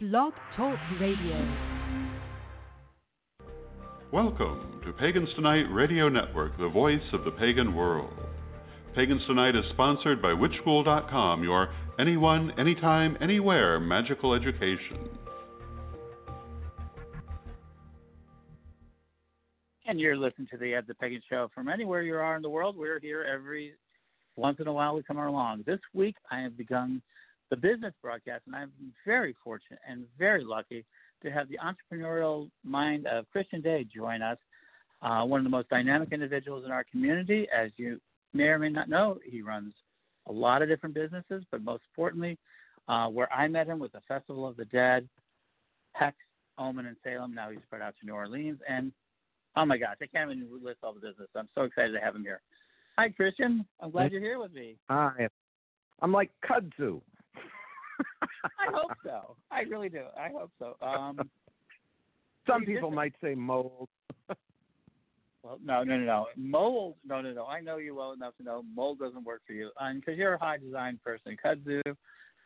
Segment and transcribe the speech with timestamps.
[0.00, 1.56] Blog Talk Radio.
[4.12, 8.12] Welcome to Pagans Tonight Radio Network, the voice of the pagan world.
[8.94, 15.08] Pagans Tonight is sponsored by WitchSchool.com, your anyone, anytime, anywhere magical education.
[19.88, 22.48] And you're listening to the Ed the Pagan Show from anywhere you are in the
[22.48, 22.76] world.
[22.76, 23.72] We're here every
[24.36, 24.94] once in a while.
[24.94, 25.64] We come along.
[25.66, 27.02] This week, I have begun
[27.50, 28.72] the business broadcast, and I'm
[29.06, 30.84] very fortunate and very lucky
[31.22, 34.38] to have the entrepreneurial mind of Christian Day join us.
[35.02, 38.00] Uh, one of the most dynamic individuals in our community, as you
[38.34, 39.72] may or may not know, he runs
[40.28, 42.36] a lot of different businesses, but most importantly,
[42.88, 45.08] uh, where I met him was the Festival of the Dead,
[45.92, 46.16] Hex,
[46.58, 47.34] Omen, and Salem.
[47.34, 48.92] Now he's spread out to New Orleans, and
[49.56, 51.28] oh my gosh, I can't even list all the business.
[51.34, 52.40] I'm so excited to have him here.
[52.98, 53.64] Hi, Christian.
[53.80, 54.76] I'm glad you're here with me.
[54.90, 55.28] Hi.
[56.00, 57.00] I'm like kudzu.
[58.44, 59.36] I hope so.
[59.50, 60.04] I really do.
[60.18, 60.76] I hope so.
[60.86, 61.18] Um,
[62.46, 63.88] Some people might say mold.
[65.42, 66.26] well, no, no, no, no.
[66.36, 67.46] Mold, no, no, no.
[67.46, 69.70] I know you well enough to know mold doesn't work for you.
[69.94, 71.36] Because you're a high design person.
[71.44, 71.82] Kudzu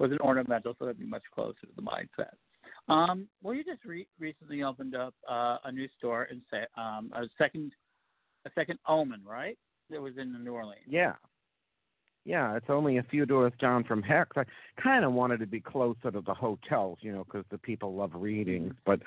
[0.00, 2.32] was an ornamental, so that'd be much closer to the mindset.
[2.88, 7.12] Um, well, you just re- recently opened up uh, a new store in say, um,
[7.14, 7.72] a second,
[8.44, 9.56] a second Omen, right?
[9.90, 10.82] That was in New Orleans.
[10.88, 11.12] Yeah,
[12.24, 14.30] yeah, it's only a few doors down from Hex.
[14.36, 14.44] I
[14.80, 18.12] kind of wanted to be closer to the hotels, you know, because the people love
[18.14, 18.72] readings.
[18.72, 18.82] Mm-hmm.
[18.84, 19.00] But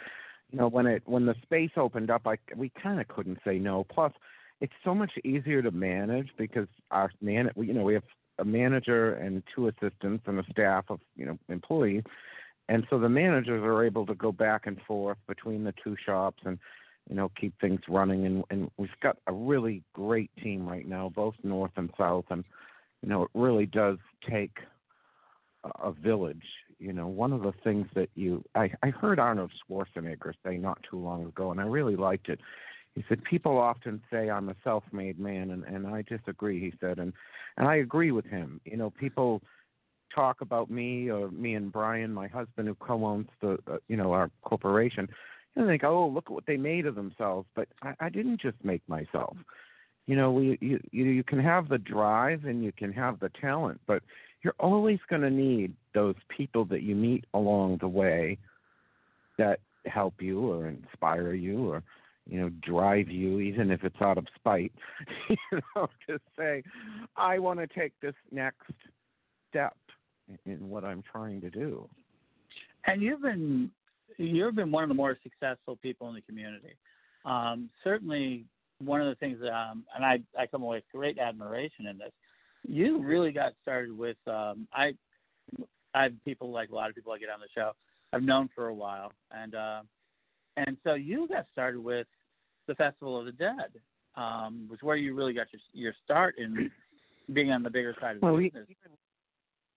[0.52, 3.58] you know, when it when the space opened up, I we kind of couldn't say
[3.58, 3.86] no.
[3.86, 4.12] Plus,
[4.62, 8.04] it's so much easier to manage because our man, you know, we have
[8.38, 12.04] a manager and two assistants and a staff of you know employees,
[12.68, 16.44] and so the managers are able to go back and forth between the two shops
[16.46, 16.60] and
[17.10, 18.26] you know keep things running.
[18.26, 22.44] And and we've got a really great team right now, both north and south, and
[23.06, 24.58] you know, it really does take
[25.64, 26.42] a, village.
[26.80, 30.80] You know, one of the things that you I, I heard Arnold Schwarzenegger say not
[30.90, 32.40] too long ago, and I really liked it.
[32.96, 36.74] He said, People often say I'm a self made man and, and I disagree, he
[36.82, 37.14] said, and
[37.58, 38.60] and I agree with him.
[38.66, 39.44] You know, people
[40.14, 43.98] talk about me or me and Brian, my husband who co owns the uh, you
[43.98, 45.08] know, our corporation,
[45.56, 47.48] and they think, Oh, look at what they made of themselves.
[47.56, 49.38] But I, I didn't just make myself
[50.08, 53.80] you know we you you can have the drive and you can have the talent
[53.88, 54.04] but
[54.44, 58.38] you're always going to need those people that you meet along the way
[59.38, 61.84] that help you or inspire you or
[62.28, 64.72] you know drive you even if it's out of spite.
[65.30, 66.64] You know to say
[67.16, 68.72] i want to take this next
[69.50, 69.76] step
[70.46, 71.88] in what i'm trying to do.
[72.86, 73.72] And you've been
[74.18, 76.76] you've been one of the more successful people in the community.
[77.26, 78.46] Um, certainly
[78.80, 82.12] one of the things, um, and I, I come away with great admiration in this.
[82.68, 84.94] You really got started with um, I.
[85.94, 87.72] I have people like a lot of people I get on the show.
[88.12, 89.82] I've known for a while, and uh,
[90.58, 92.06] and so you got started with
[92.68, 93.72] the Festival of the Dead,
[94.16, 96.70] um, was where you really got your your start in
[97.32, 98.68] being on the bigger side of the well, business.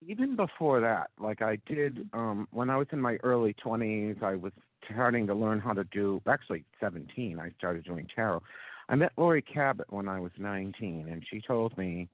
[0.03, 4.16] Even, even before that, like I did um, when I was in my early twenties,
[4.20, 4.53] I was
[4.92, 6.20] starting to learn how to do.
[6.26, 8.42] Actually, seventeen, I started doing tarot.
[8.88, 12.09] I met Laurie Cabot when I was 19, and she told me,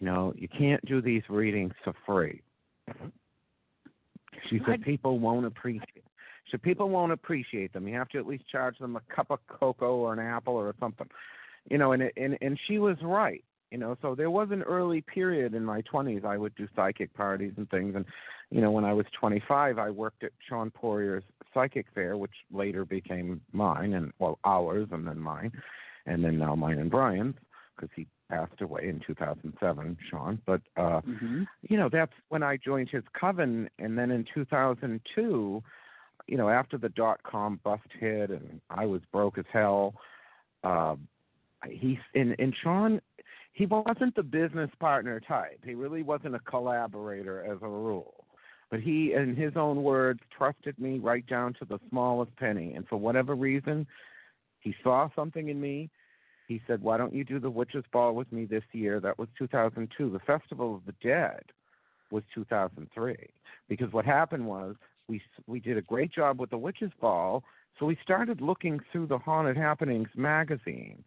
[0.00, 2.42] you know, you can't do these readings for free.
[4.50, 6.04] She said people won't appreciate.
[6.50, 7.88] So people won't appreciate them.
[7.88, 10.74] You have to at least charge them a cup of cocoa or an apple or
[10.78, 11.08] something,
[11.70, 11.92] you know.
[11.92, 13.96] And it, and and she was right, you know.
[14.02, 16.24] So there was an early period in my 20s.
[16.24, 18.04] I would do psychic parties and things, and
[18.50, 21.24] you know, when I was 25, I worked at Sean Poirier's
[21.54, 25.52] psychic fair, which later became mine, and well, ours, and then mine
[26.06, 27.36] and then now mine and Brian's
[27.74, 30.40] because he passed away in 2007, Sean.
[30.46, 31.42] But uh, mm-hmm.
[31.68, 35.62] you know, that's when I joined his coven, and then in 2002,
[36.26, 39.94] you know, after the dot com bust hit and I was broke as hell,
[40.64, 40.96] uh,
[41.68, 43.00] he and and Sean.
[43.54, 45.60] He wasn't the business partner type.
[45.62, 48.24] He really wasn't a collaborator as a rule.
[48.70, 52.72] But he, in his own words, trusted me right down to the smallest penny.
[52.72, 53.86] And for whatever reason,
[54.62, 55.90] he saw something in me.
[56.48, 59.28] He said, "Why don't you do the Witches Ball with me this year?" That was
[59.36, 60.10] 2002.
[60.10, 61.42] The Festival of the Dead
[62.10, 63.16] was 2003.
[63.68, 64.76] Because what happened was
[65.08, 67.42] we we did a great job with the Witches Ball,
[67.78, 71.04] so we started looking through the Haunted Happenings magazine.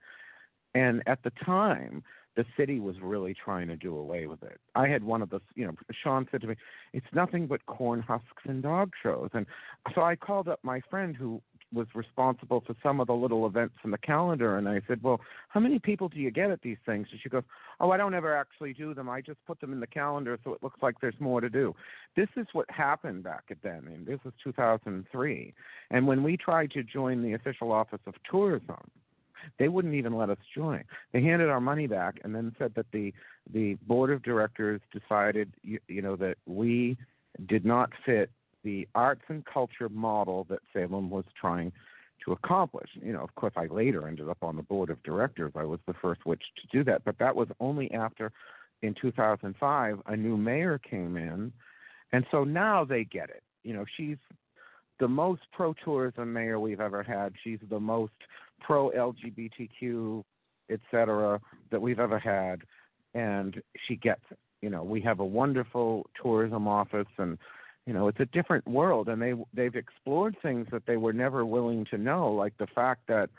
[0.74, 2.04] And at the time,
[2.36, 4.60] the city was really trying to do away with it.
[4.76, 6.56] I had one of the, you know, Sean said to me,
[6.92, 9.46] "It's nothing but corn husks and dog shows." And
[9.94, 11.42] so I called up my friend who
[11.74, 15.22] was responsible for some of the little events in the calendar, and I said, "Well,
[15.50, 17.44] how many people do you get at these things?" And she goes,
[17.80, 19.10] "Oh, I don't ever actually do them.
[19.10, 21.76] I just put them in the calendar so it looks like there's more to do."
[22.16, 25.54] This is what happened back then, and this was 2003.
[25.92, 28.90] And when we tried to join the official office of tourism,
[29.58, 30.84] they wouldn't even let us join.
[31.12, 33.14] They handed our money back and then said that the
[33.52, 36.98] the board of directors decided, you, you know, that we
[37.46, 38.32] did not fit
[38.66, 41.72] the arts and culture model that Salem was trying
[42.26, 42.90] to accomplish.
[42.96, 45.54] You know, of course, I later ended up on the board of directors.
[45.56, 48.32] I was the first witch to do that, but that was only after,
[48.82, 51.54] in 2005, a new mayor came in,
[52.12, 53.44] and so now they get it.
[53.64, 54.18] You know, she's
[55.00, 57.34] the most pro tourism mayor we've ever had.
[57.44, 58.14] She's the most
[58.60, 60.24] pro LGBTQ,
[60.72, 61.40] et cetera,
[61.72, 62.62] that we've ever had,
[63.14, 64.40] and she gets it.
[64.62, 67.38] You know, we have a wonderful tourism office and
[67.86, 71.46] you know it's a different world and they they've explored things that they were never
[71.46, 73.30] willing to know like the fact that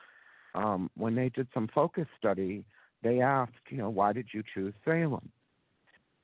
[0.54, 2.64] um when they did some focus study
[3.02, 5.30] they asked you know why did you choose salem?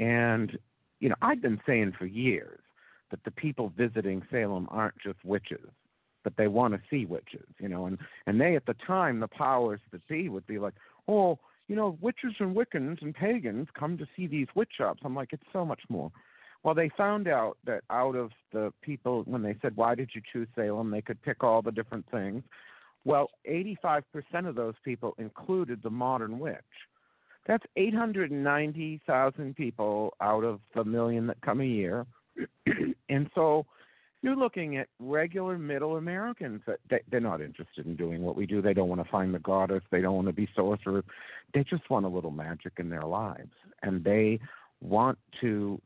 [0.00, 0.58] And
[1.00, 2.60] you know i've been saying for years
[3.10, 5.68] that the people visiting salem aren't just witches
[6.24, 9.28] but they want to see witches you know and and they at the time the
[9.28, 10.74] powers that be would be like
[11.08, 11.38] oh
[11.68, 15.00] you know witches and wiccans and pagans come to see these witch shops.
[15.04, 16.10] I'm like it's so much more
[16.62, 20.22] well, they found out that out of the people, when they said, Why did you
[20.32, 20.90] choose Salem?
[20.90, 22.42] they could pick all the different things.
[23.04, 24.04] Well, 85%
[24.46, 26.56] of those people included the modern witch.
[27.46, 32.06] That's 890,000 people out of the million that come a year.
[33.08, 33.66] and so
[34.22, 38.46] you're looking at regular middle Americans that they, they're not interested in doing what we
[38.46, 38.62] do.
[38.62, 39.82] They don't want to find the goddess.
[39.90, 41.04] They don't want to be sorcerers.
[41.52, 43.50] They just want a little magic in their lives.
[43.82, 44.38] And they
[44.80, 45.80] want to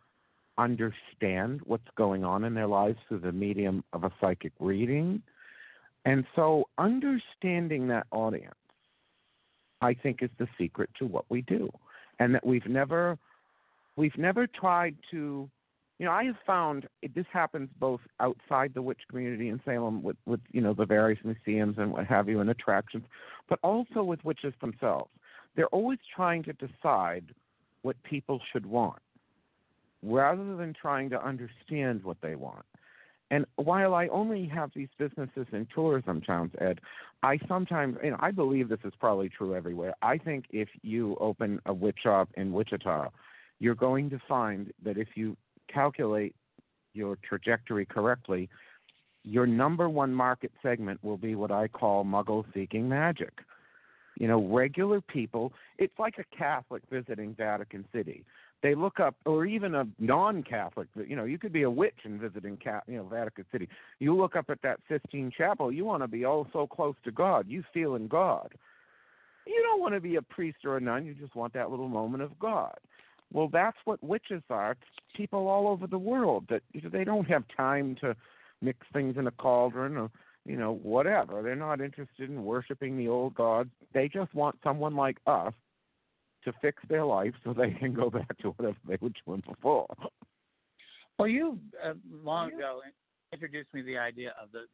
[0.58, 5.22] understand what's going on in their lives through the medium of a psychic reading.
[6.04, 8.54] And so, understanding that audience,
[9.80, 11.70] I think, is the secret to what we do,
[12.18, 13.18] and that we've never,
[13.96, 15.50] we've never tried to,
[15.98, 20.02] you know, I have found it, this happens both outside the witch community in Salem
[20.02, 23.04] with, with, you know, the various museums and what have you and attractions,
[23.48, 25.10] but also with witches themselves.
[25.56, 27.24] They're always trying to decide
[27.82, 29.00] what people should want
[30.06, 32.64] rather than trying to understand what they want.
[33.30, 36.80] And while I only have these businesses in tourism towns, Ed,
[37.24, 39.94] I sometimes, know, I believe this is probably true everywhere.
[40.00, 43.08] I think if you open a witch shop in Wichita,
[43.58, 45.36] you're going to find that if you
[45.72, 46.36] calculate
[46.94, 48.48] your trajectory correctly,
[49.24, 53.32] your number one market segment will be what I call muggle seeking magic.
[54.20, 58.24] You know, regular people, it's like a Catholic visiting Vatican City
[58.62, 60.88] they look up, or even a non-Catholic.
[60.94, 62.58] You know, you could be a witch and visiting,
[62.88, 63.68] you know, Vatican City.
[63.98, 65.70] You look up at that Sistine Chapel.
[65.70, 67.46] You want to be oh so close to God.
[67.48, 68.54] You feel in God.
[69.46, 71.06] You don't want to be a priest or a nun.
[71.06, 72.76] You just want that little moment of God.
[73.32, 74.72] Well, that's what witches are.
[74.72, 74.80] It's
[75.14, 76.62] people all over the world that
[76.92, 78.16] they don't have time to
[78.62, 80.10] mix things in a cauldron or
[80.44, 81.42] you know whatever.
[81.42, 83.70] They're not interested in worshiping the old gods.
[83.92, 85.52] They just want someone like us
[86.46, 89.86] to fix their life so they can go back to whatever they were doing before.
[91.18, 92.80] Well, you uh, long ago
[93.32, 94.66] introduced me to the idea of the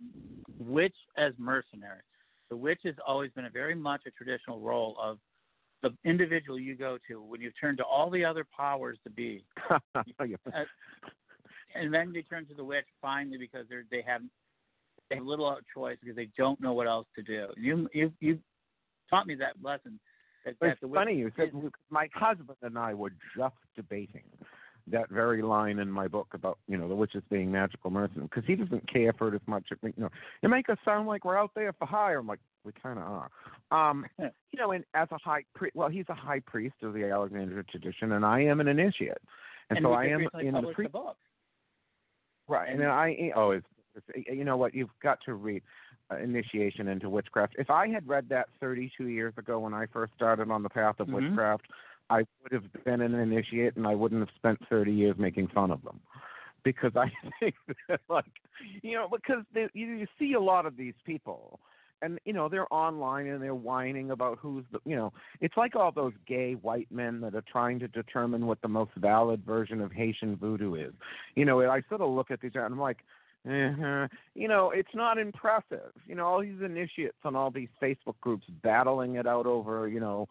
[0.62, 2.02] witch as mercenary.
[2.50, 5.19] The witch has always been a very much a traditional role of
[5.82, 9.44] the individual you go to when you turn to all the other powers to be,
[9.70, 9.80] uh,
[11.74, 14.20] and then they turn to the witch finally because they're they have
[15.08, 17.48] they have little choice because they don't know what else to do.
[17.56, 18.38] You you you
[19.10, 19.98] taught me that lesson
[20.44, 21.53] it's funny you said
[21.91, 24.22] my husband and I were just debating
[24.89, 28.46] that very line in my book about you know the witches being magical mercenaries because
[28.46, 29.65] he doesn't care for it as much.
[29.82, 30.08] You know,
[30.43, 32.19] you make us sound like we're out there for hire.
[32.19, 33.31] I'm like, we kind of are.
[33.70, 37.05] Um, you know, and as a high priest, well, he's a high priest of the
[37.11, 39.19] Alexandrian tradition, and I am an initiate,
[39.70, 40.89] and, and so I am in the pre.
[40.89, 41.17] book.
[42.49, 45.63] Right, and, and I oh, it's, it's, you know what you've got to read.
[46.12, 47.54] Uh, initiation into witchcraft.
[47.58, 50.96] If I had read that 32 years ago when I first started on the path
[50.98, 51.26] of mm-hmm.
[51.26, 51.66] witchcraft,
[52.10, 55.70] I would have been an initiate and I wouldn't have spent 30 years making fun
[55.70, 56.00] of them.
[56.64, 57.54] Because I think
[57.88, 58.24] that, like,
[58.82, 61.60] you know, because they, you, you see a lot of these people,
[62.02, 65.76] and you know they're online and they're whining about who's the, you know, it's like
[65.76, 69.81] all those gay white men that are trying to determine what the most valid version
[69.81, 70.92] of Haitian voodoo is.
[71.36, 72.98] You know, I sort of look at these and I'm like,
[73.49, 74.08] uh-huh.
[74.34, 75.93] You know, it's not impressive.
[76.06, 80.01] You know, all these initiates on all these Facebook groups battling it out over, you
[80.01, 80.29] know,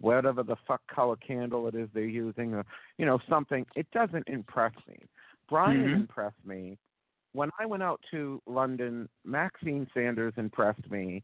[0.00, 2.64] whatever the fuck color candle it is they're using, or
[2.98, 3.66] you know, something.
[3.76, 4.98] It doesn't impress me.
[5.48, 5.94] Brian mm-hmm.
[5.94, 6.78] impressed me
[7.32, 11.22] when I went out to London, Maxine Sanders impressed me.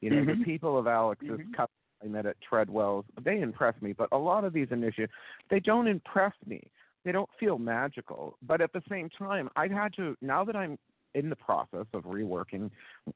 [0.00, 0.38] You know, Mhm.
[0.38, 1.52] the people of Alex's Mhm.
[1.54, 5.12] couple I met at Treadwell's, they impress me, but a lot of these initiatives,
[5.50, 6.70] they don't impress me.
[7.04, 8.36] They don't feel magical.
[8.42, 10.78] But at the same time, I've had to now that I'm
[11.14, 12.70] in the process of reworking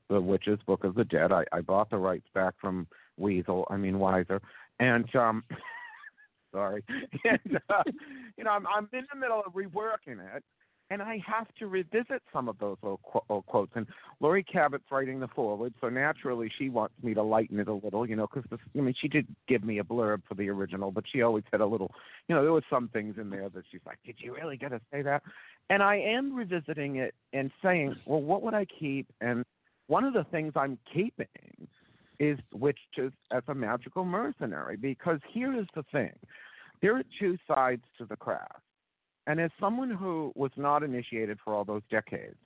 [0.08, 1.32] the Witch's Book of the Dead.
[1.32, 2.86] I, I bought the rights back from
[3.16, 4.40] Weasel, I mean Weiser,
[4.80, 5.44] and um,
[6.52, 6.82] sorry,
[7.24, 7.82] and uh,
[8.36, 10.42] you know I'm I'm in the middle of reworking it,
[10.90, 13.72] and I have to revisit some of those old, qu- old quotes.
[13.74, 13.86] And
[14.20, 18.08] Laurie Cabot's writing the forward, so naturally she wants me to lighten it a little,
[18.08, 21.04] you know, because I mean she did give me a blurb for the original, but
[21.10, 21.92] she always had a little,
[22.28, 24.70] you know, there was some things in there that she's like, did you really get
[24.70, 25.22] to say that?
[25.70, 29.06] And I am revisiting it and saying, well, what would I keep?
[29.20, 29.44] And
[29.86, 31.26] one of the things I'm keeping
[32.20, 36.12] is witches as a magical mercenary because here is the thing
[36.82, 38.60] there are two sides to the craft.
[39.26, 42.36] And as someone who was not initiated for all those decades,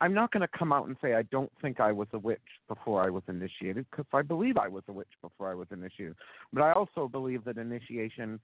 [0.00, 2.38] I'm not going to come out and say I don't think I was a witch
[2.68, 6.16] before I was initiated because I believe I was a witch before I was initiated.
[6.52, 8.40] But I also believe that initiation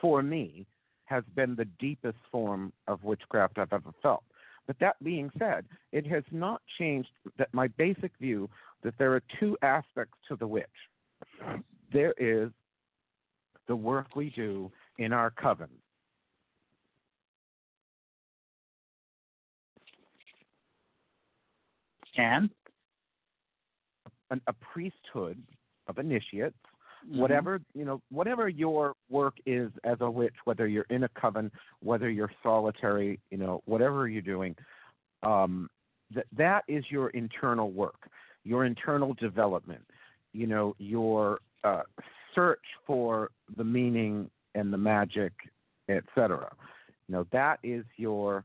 [0.00, 0.66] for me
[1.06, 4.24] has been the deepest form of witchcraft I've ever felt.
[4.66, 8.48] But that being said, it has not changed that my basic view
[8.82, 10.66] that there are two aspects to the witch.
[11.92, 12.50] There is
[13.68, 15.68] the work we do in our coven.
[22.16, 22.50] And
[24.30, 25.42] An, a priesthood
[25.86, 26.56] of initiates
[27.04, 27.18] Mhm.
[27.18, 31.52] whatever you know whatever your work is as a witch whether you're in a coven
[31.80, 34.56] whether you're solitary you know whatever you're doing
[35.22, 35.70] um
[36.12, 38.08] that that is your internal work
[38.44, 39.84] your internal development
[40.32, 41.82] you know your uh
[42.34, 45.32] search for the meaning and the magic
[45.88, 46.50] etc
[47.08, 48.44] you know that is your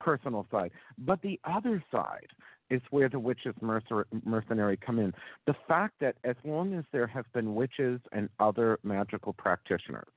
[0.00, 0.72] personal side.
[0.98, 2.26] But the other side
[2.70, 5.12] is where the witches mercenary come in
[5.46, 10.08] the fact that as long as there have been witches and other magical practitioners,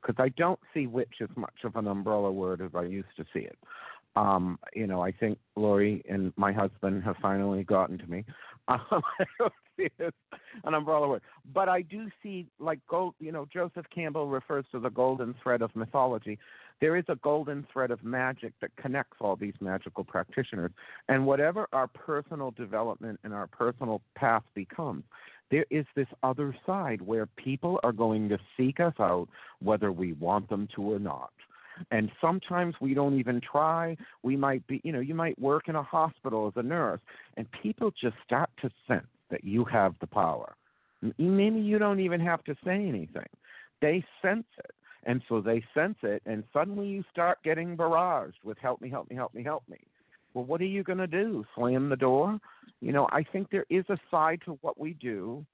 [0.00, 3.24] because I don't see witch as much of an umbrella word as I used to
[3.32, 3.58] see it.
[4.14, 8.24] Um, you know, I think Laurie and my husband have finally gotten to me.
[8.68, 10.12] Um, I don't see it as
[10.64, 11.22] an umbrella word,
[11.52, 13.14] but I do see like gold.
[13.20, 16.38] You know, Joseph Campbell refers to the golden thread of mythology.
[16.82, 20.72] There is a golden thread of magic that connects all these magical practitioners.
[21.08, 25.04] And whatever our personal development and our personal path becomes,
[25.52, 29.28] there is this other side where people are going to seek us out
[29.60, 31.30] whether we want them to or not.
[31.92, 33.96] And sometimes we don't even try.
[34.24, 37.00] We might be, you know, you might work in a hospital as a nurse,
[37.36, 40.54] and people just start to sense that you have the power.
[41.16, 43.28] Maybe you don't even have to say anything.
[43.80, 44.72] They sense it.
[45.04, 49.10] And so they sense it, and suddenly you start getting barraged with help me, help
[49.10, 49.78] me, help me, help me.
[50.34, 51.44] Well, what are you going to do?
[51.54, 52.38] Slam the door?
[52.80, 55.44] You know, I think there is a side to what we do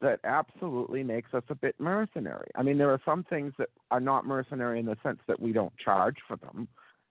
[0.00, 2.48] that absolutely makes us a bit mercenary.
[2.54, 5.52] I mean, there are some things that are not mercenary in the sense that we
[5.52, 6.68] don't charge for them.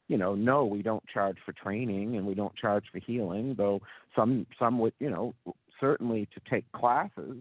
[0.08, 3.82] You know, no, we don't charge for training and we don't charge for healing, though
[4.16, 5.34] some some would, you know,
[5.80, 7.38] certainly to take classes.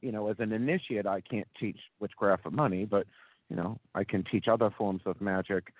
[0.00, 3.06] You know, as an initiate, I can't teach witchcraft for money, but
[3.50, 5.72] you know, I can teach other forms of magic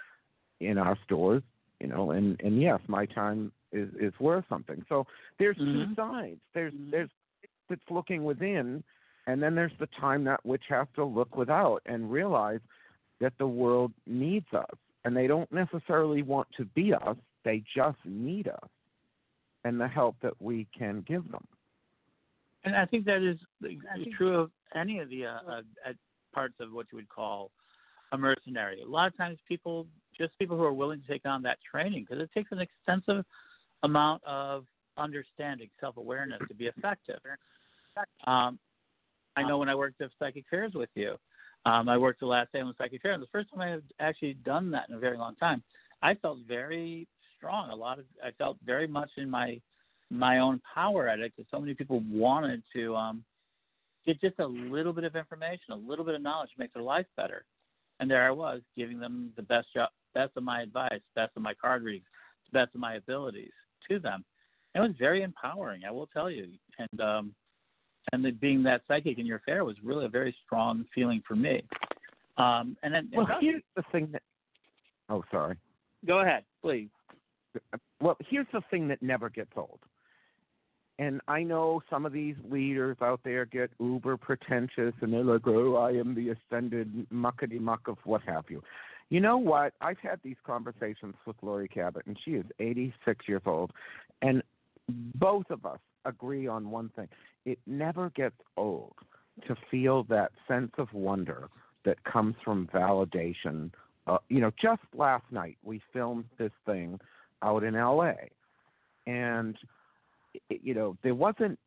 [0.61, 1.43] in our stores.
[1.81, 4.85] You know, and and yes, my time is is worth something.
[4.89, 5.07] So
[5.39, 5.73] there's Mhm.
[5.73, 6.41] two sides.
[6.55, 6.91] There's Mhm.
[6.91, 7.11] there's
[7.69, 8.83] that's looking within,
[9.27, 12.61] and then there's the time that which has to look without and realize
[13.21, 17.99] that the world needs us, and they don't necessarily want to be us; they just
[18.05, 18.71] need us
[19.65, 21.47] and the help that we can give them.
[22.69, 23.39] And I think that is
[24.17, 25.39] true of any of the uh,
[25.87, 25.93] uh,
[26.35, 27.51] parts of what you would call
[28.13, 28.83] a mercenary.
[28.83, 29.87] A lot of times, people,
[30.19, 33.25] just people who are willing to take on that training, because it takes an extensive
[33.83, 34.65] amount of
[34.99, 37.21] understanding, self awareness to be effective.
[38.27, 38.59] Um,
[39.35, 41.15] I know when I worked at Psychic Fairs with you,
[41.65, 43.69] um, I worked the last day on the Psychic Fair, and the first time I
[43.71, 45.63] had actually done that in a very long time,
[46.03, 47.71] I felt very strong.
[47.71, 49.59] A lot of I felt very much in my
[50.11, 53.25] my own power at it because so many people wanted to um,
[54.07, 56.83] get just a little bit of information, a little bit of knowledge to make their
[56.83, 57.45] life better.
[58.01, 61.43] And there I was, giving them the best job, best of my advice, best of
[61.43, 62.07] my card readings,
[62.53, 63.53] best of my abilities
[63.91, 64.25] to them.
[64.75, 66.47] It was very empowering, I will tell you.
[66.79, 67.35] And um,
[68.13, 71.37] and the, being that psychic in your fair was really a very strong feeling for
[71.37, 71.63] me.
[72.39, 74.23] Um, and then Well, and- here's the thing that.
[75.11, 75.57] Oh, sorry.
[76.07, 76.89] go ahead, please.
[78.01, 79.81] Well, here's the thing that never gets old.
[80.99, 85.47] And I know some of these leaders out there get uber pretentious and they're like,
[85.47, 88.63] oh, I am the ascended muckety muck of what have you.
[89.11, 89.75] You know what?
[89.81, 93.73] I've had these conversations with Laurie Cabot, and she is 86 years old,
[94.21, 94.43] and
[95.15, 97.09] both of us agree on one thing:
[97.47, 98.93] it never gets old
[99.47, 101.49] to feel that sense of wonder
[101.85, 103.71] that comes from validation.
[104.07, 107.01] Uh, you know, just last night we filmed this thing
[107.43, 108.31] out in L.A.
[109.07, 109.57] and
[110.49, 111.59] you know there wasn't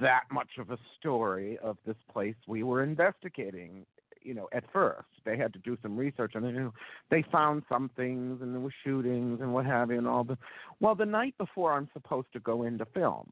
[0.00, 3.86] that much of a story of this place we were investigating.
[4.22, 6.74] You know, at first they had to do some research and you know,
[7.10, 10.36] they found some things and there were shootings and what have you and all the.
[10.80, 13.30] Well, the night before I'm supposed to go into film,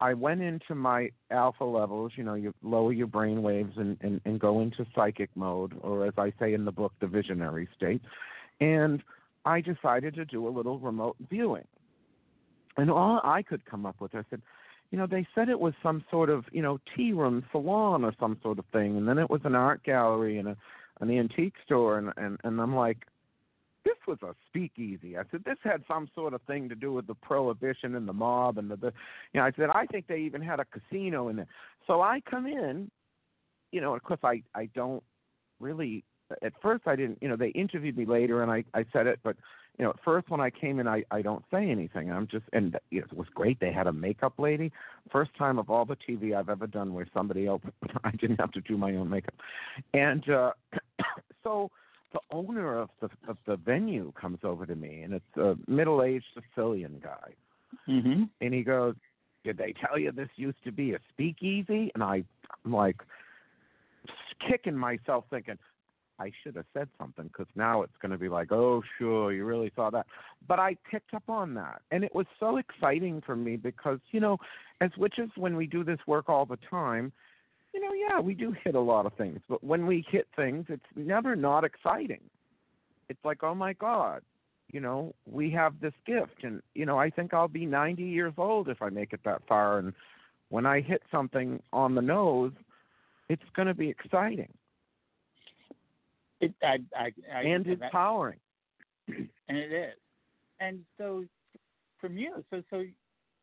[0.00, 4.20] I went into my alpha levels, you know, you lower your brain waves and, and,
[4.24, 8.02] and go into psychic mode, or as I say in the book, the visionary state.
[8.60, 9.02] And
[9.44, 11.66] I decided to do a little remote viewing.
[12.76, 14.42] And all I could come up with, I said,
[14.90, 18.12] you know, they said it was some sort of, you know, tea room salon or
[18.18, 20.56] some sort of thing, and then it was an art gallery and a
[21.00, 23.06] an antique store, and and and I'm like,
[23.84, 25.16] this was a speakeasy.
[25.18, 28.12] I said this had some sort of thing to do with the prohibition and the
[28.12, 28.92] mob and the, the
[29.32, 31.48] you know, I said I think they even had a casino in there.
[31.86, 32.90] So I come in,
[33.72, 35.02] you know, of course I I don't
[35.60, 36.04] really
[36.42, 39.20] at first I didn't, you know, they interviewed me later and I I said it,
[39.22, 39.36] but
[39.78, 42.12] you know, at first when I came in, I I don't say anything.
[42.12, 43.58] I'm just, and you know, it was great.
[43.60, 44.72] They had a makeup lady.
[45.10, 47.62] First time of all the TV I've ever done where somebody else,
[48.04, 49.34] I didn't have to do my own makeup,
[49.92, 50.52] and uh
[51.42, 51.70] so
[52.12, 56.26] the owner of the of the venue comes over to me, and it's a middle-aged
[56.34, 57.34] Sicilian guy,
[57.88, 58.24] Mm-hmm.
[58.40, 58.94] and he goes,
[59.44, 62.24] "Did they tell you this used to be a speakeasy?" And I,
[62.64, 63.02] I'm like,
[64.46, 65.58] kicking myself, thinking,
[66.18, 69.44] I should have said something because now it's going to be like, oh, sure, you
[69.44, 70.06] really saw that.
[70.46, 71.82] But I picked up on that.
[71.90, 74.38] And it was so exciting for me because, you know,
[74.80, 77.12] as witches, when we do this work all the time,
[77.72, 79.40] you know, yeah, we do hit a lot of things.
[79.48, 82.20] But when we hit things, it's never not exciting.
[83.08, 84.22] It's like, oh my God,
[84.72, 86.44] you know, we have this gift.
[86.44, 89.42] And, you know, I think I'll be 90 years old if I make it that
[89.48, 89.78] far.
[89.78, 89.92] And
[90.50, 92.52] when I hit something on the nose,
[93.28, 94.52] it's going to be exciting
[96.44, 98.38] It, I, I, I, and that- empowering.
[99.08, 99.94] and it is.
[100.60, 101.24] And so,
[102.00, 102.84] from you, so so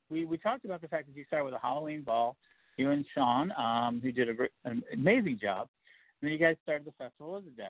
[0.10, 2.36] we we talked about the fact that you started with a Halloween ball,
[2.78, 4.34] you and Sean, um, who did a,
[4.70, 5.68] an amazing job.
[6.22, 7.70] And then you guys started the Festival of the Dead,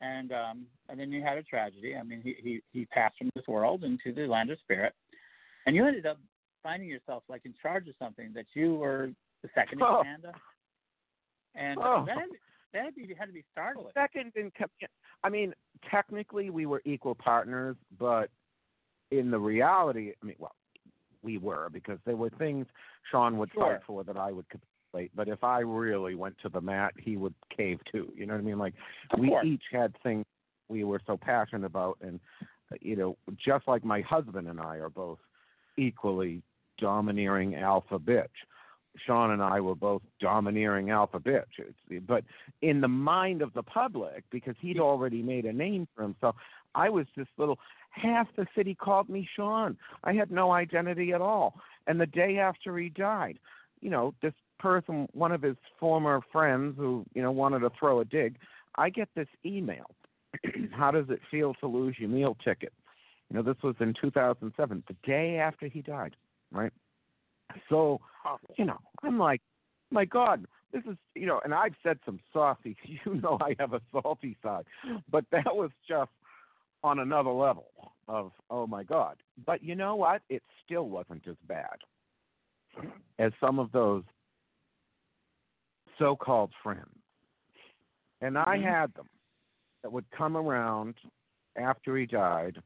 [0.00, 1.96] and um, and then you had a tragedy.
[1.96, 4.94] I mean, he he he passed from this world into the land of spirit,
[5.66, 6.18] and you ended up
[6.62, 9.10] finding yourself like in charge of something that you were
[9.42, 9.98] the second in Oh.
[9.98, 10.34] command of.
[11.54, 12.04] And Oh.
[12.06, 12.18] that
[12.72, 13.86] that had to be, had to be startling.
[13.94, 14.52] Second in
[15.24, 15.54] I mean,
[15.90, 18.30] technically we were equal partners, but
[19.10, 20.54] in the reality, I mean, well,
[21.22, 22.66] we were because there were things
[23.10, 23.74] Sean would Sure.
[23.74, 25.10] fight for that I would capitulate.
[25.14, 28.12] But if I really went to the mat, he would cave too.
[28.16, 28.58] You know what I mean?
[28.58, 28.74] Like
[29.10, 29.46] Of we course.
[29.46, 30.24] each had things
[30.68, 32.20] we were so passionate about, and
[32.80, 35.18] you know, just like my husband and I are both
[35.76, 36.42] equally
[36.78, 38.26] domineering alpha bitch.
[39.04, 41.44] Sean and I were both domineering alpha bitch.
[41.58, 42.24] It's, but
[42.62, 46.36] in the mind of the public, because he'd already made a name for himself,
[46.74, 47.58] I was this little.
[47.90, 49.76] Half the city called me Sean.
[50.04, 51.54] I had no identity at all.
[51.86, 53.38] And the day after he died,
[53.80, 58.00] you know, this person, one of his former friends who, you know, wanted to throw
[58.00, 58.36] a dig,
[58.76, 59.90] I get this email.
[60.72, 62.72] How does it feel to lose your meal ticket?
[63.30, 66.16] You know, this was in 2007, the day after he died,
[66.50, 66.72] right?
[67.68, 68.00] So,
[68.56, 69.40] you know, I'm like,
[69.90, 73.72] my God, this is, you know, and I've said some saucy, you know, I have
[73.72, 74.66] a salty side,
[75.10, 76.10] but that was just
[76.82, 79.16] on another level of, oh my God.
[79.44, 80.22] But you know what?
[80.28, 81.78] It still wasn't as bad
[83.18, 84.04] as some of those
[85.98, 86.94] so called friends.
[88.20, 88.62] And I Mhm.
[88.62, 89.08] had them
[89.82, 90.96] that would come around
[91.56, 92.62] after he died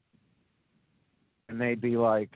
[1.48, 2.30] and they'd be like,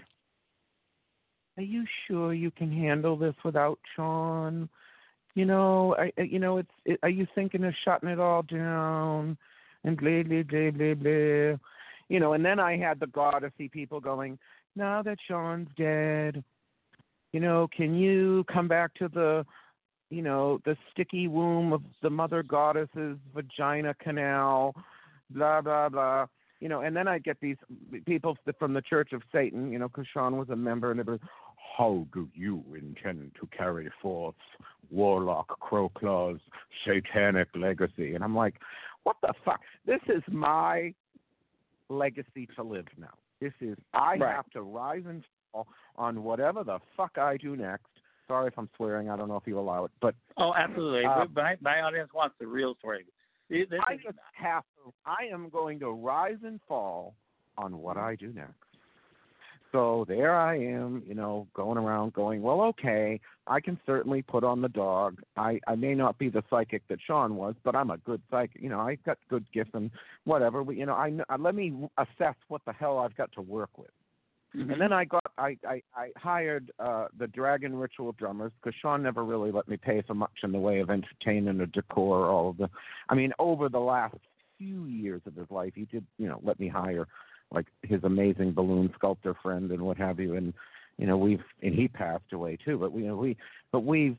[1.57, 4.69] are you sure you can handle this without Sean?
[5.35, 6.71] You know, I, you know, it's.
[6.85, 9.37] It, are you thinking of shutting it all down?
[9.85, 11.57] And blah blah blah blah blah.
[12.09, 14.39] You know, and then I had the goddessy people going,
[14.77, 16.45] now that Sean's dead,
[17.33, 19.45] you know, can you come back to the,
[20.11, 24.75] you know, the sticky womb of the mother goddess's vagina canal,
[25.31, 26.27] blah blah blah
[26.61, 27.57] you know, and then I get these
[28.07, 31.31] people from the Church of Satan, you know, because Sean was a member, and everybody,
[31.77, 34.35] how do you intend to carry forth
[34.91, 36.41] Warlock Crowclaw's
[36.87, 38.15] satanic legacy?
[38.15, 38.55] And I'm like,
[39.03, 39.61] what the fuck?
[39.85, 40.95] This is my
[41.89, 43.15] legacy to live now.
[43.41, 44.35] This is I Right.
[44.35, 47.87] have to rise and fall on whatever the fuck I do next.
[48.27, 49.11] Sorry if I'm swearing.
[49.11, 51.05] I don't know if you allow it, but Oh, absolutely.
[51.05, 53.05] Uh, my my audience wants the real story.
[53.49, 54.93] This I just have to.
[55.05, 57.15] I am going to rise and fall
[57.57, 58.66] on what I do next.
[59.77, 64.43] So there I am, you know, going around going, well, okay, I can certainly put
[64.43, 65.21] on the dog.
[65.37, 68.63] I I may not be the psychic that Sean was, but I'm a good psychic.
[68.63, 69.91] You know, I've got good gifts and
[70.25, 70.63] whatever.
[70.63, 73.43] We, you know, I kn- uh, let me assess what the hell I've got to
[73.43, 73.91] work with.
[74.57, 74.73] Mhm.
[74.73, 79.03] And then I got I I, I hired uh the Dragon Ritual drummers because Sean
[79.03, 82.21] never really let me pay for much in the way of entertainment or decor.
[82.21, 82.71] Or all of the,
[83.11, 84.17] I mean, over the last
[84.57, 87.07] few years of his life, he did you know let me hire
[87.53, 90.35] like his amazing balloon sculptor friend and what have you.
[90.35, 90.53] And
[90.99, 92.79] you know we've and he passed away too.
[92.79, 93.37] But we you know we
[93.73, 94.17] but we've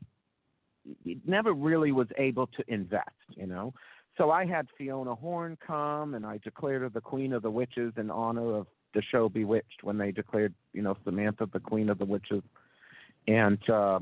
[1.26, 3.10] never really was able to invest.
[3.30, 3.74] You know.
[4.16, 7.92] So I had Fiona Horn come, and I declared her the Queen of the Witches
[7.96, 11.98] in honor of the show Bewitched when they declared, you know, Samantha the Queen of
[11.98, 12.42] the Witches.
[13.26, 14.00] And uh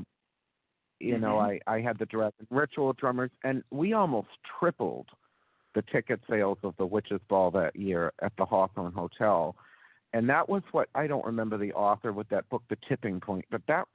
[0.99, 5.07] you know, I I had the Dragon Ritual drummers and we almost tripled
[5.77, 9.55] the ticket sales of the Witches Ball that year at the Hawthorne Hotel.
[10.11, 13.45] And that was what I don't remember the author with that book, The Tipping Point,
[13.51, 13.87] but that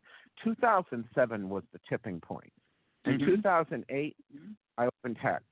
[0.44, 2.52] 2007 was the tipping point.
[3.04, 3.26] In Mhm.
[3.26, 4.16] 2008,
[4.78, 5.42] I opened Hex.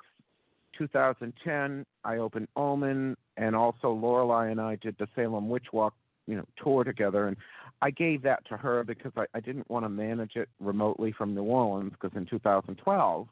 [0.75, 5.95] 2010, I opened Omen, and also Lorelei and I did the Salem Witch Walk,
[6.29, 7.27] you know, tour together.
[7.27, 7.37] And
[7.83, 11.35] I gave that to her because I, I didn't want to manage it remotely from
[11.35, 11.91] New Orleans.
[11.91, 13.29] Because in 2012,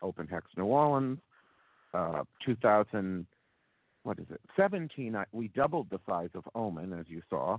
[0.00, 1.18] opened Hex New Orleans.
[1.92, 3.26] Uh, 2000,
[4.04, 4.40] what is it?
[4.56, 7.58] 17, I, we doubled the size of Omen, as you saw.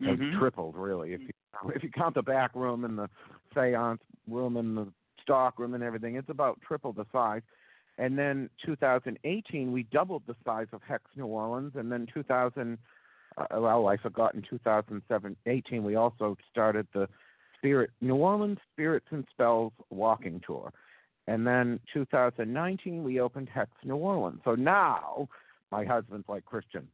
[0.00, 0.38] It Mhm.
[0.38, 1.30] tripled really if you
[1.74, 3.08] if you count the back room and the
[3.54, 7.42] seance room and the stock room and everything it's about triple the size
[7.98, 12.78] and then 2018 we doubled the size of hex new orleans and then 2000
[13.38, 17.08] uh, well i forgot in 2018 we also started the
[17.56, 20.72] spirit new orleans spirits and spells walking tour
[21.26, 25.28] and then 2019 we opened hex new orleans so now
[25.70, 26.86] my husband's like christian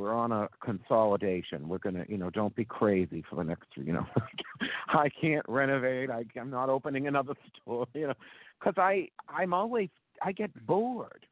[0.00, 1.68] we're on a consolidation.
[1.68, 4.06] We're gonna, you know, don't be crazy for the next, you know,
[4.88, 6.10] I can't renovate.
[6.10, 8.14] I, I'm not opening another store, you know,
[8.58, 9.90] because I, I'm always,
[10.22, 11.26] I get bored,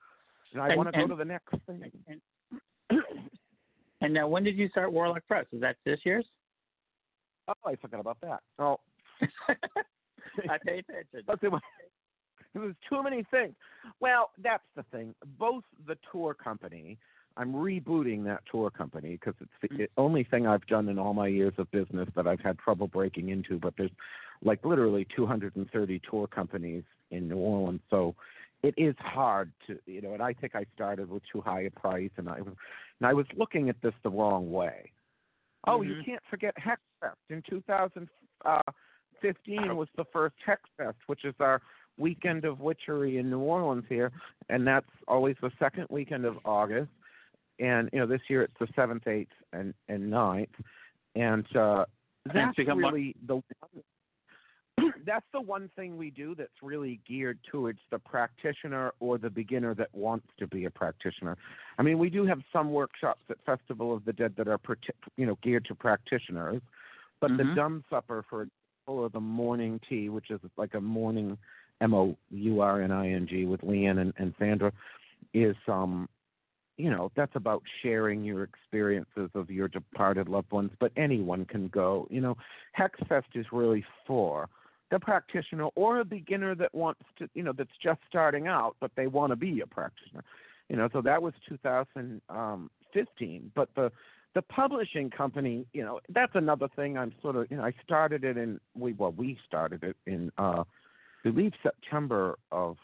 [0.53, 1.93] and I want to go to the next thing.
[4.01, 5.47] And now, when did you start Warlock Press?
[5.51, 6.25] Is that this year's?
[7.49, 8.43] oh, I forgot about that.
[8.61, 8.79] Oh,
[9.51, 11.23] I pay attention.
[11.27, 11.51] But there
[12.59, 13.55] there was too many things.
[14.01, 15.15] Well, that's the thing.
[15.39, 16.99] Both the tour company,
[17.37, 21.29] I'm rebooting that tour company because it's the only thing I've done in all my
[21.29, 23.59] years of business that I've had trouble breaking into.
[23.59, 23.93] But there's
[24.43, 28.15] like literally 230 tour companies in New Orleans, so
[28.63, 30.15] it is hard to you know.
[30.15, 32.55] And I think I started with too high a price, and I was
[33.01, 34.91] and I was looking at this the wrong way.
[35.67, 36.05] Oh, you Mhm.
[36.05, 41.61] can't forget Hexfest in 2015 was the first Hexfest, which is our
[41.99, 44.13] weekend of witchery in New Orleans here,
[44.49, 46.91] and that's always the second weekend of August.
[47.61, 50.55] And you know, this year it's the seventh, eighth, and and ninth,
[51.15, 51.85] and uh,
[52.33, 53.43] that's really the
[55.07, 59.75] that's the one thing we do that's really geared towards the practitioner or the beginner
[59.75, 61.37] that wants to be a practitioner.
[61.79, 64.61] I mean, we do have some workshops at Festival of the Dead that are
[65.17, 66.63] you know geared to practitioners,
[67.21, 67.55] but the Mhm.
[67.57, 68.49] dumb supper for
[68.87, 71.37] or the morning tea, which is like a morning
[71.81, 74.73] M O U R N I N G with Leanne and, and Sandra,
[75.35, 76.09] is um
[76.77, 81.69] you know that's about sharing your experiences of your departed loved ones but anyone can
[81.69, 82.07] go.
[82.11, 82.37] You know
[82.79, 84.49] hexfest is really for
[84.91, 88.91] the practitioner or a beginner that wants to you know that's just starting out but
[88.97, 90.25] they want to be a practitioner.
[90.69, 93.93] You know so that was 2015 but the
[94.35, 98.25] the publishing company you know that's another thing i'm sort of you know i started
[98.25, 100.63] it in we well we started it in uh
[101.23, 102.77] believe september of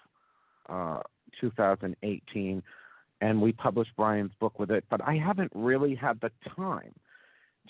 [0.69, 1.01] uh
[1.41, 2.63] 2018
[3.21, 6.93] and we published Brian's book with it, but I haven't really had the time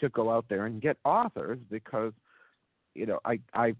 [0.00, 2.12] to go out there and get authors because
[2.94, 3.74] you know I I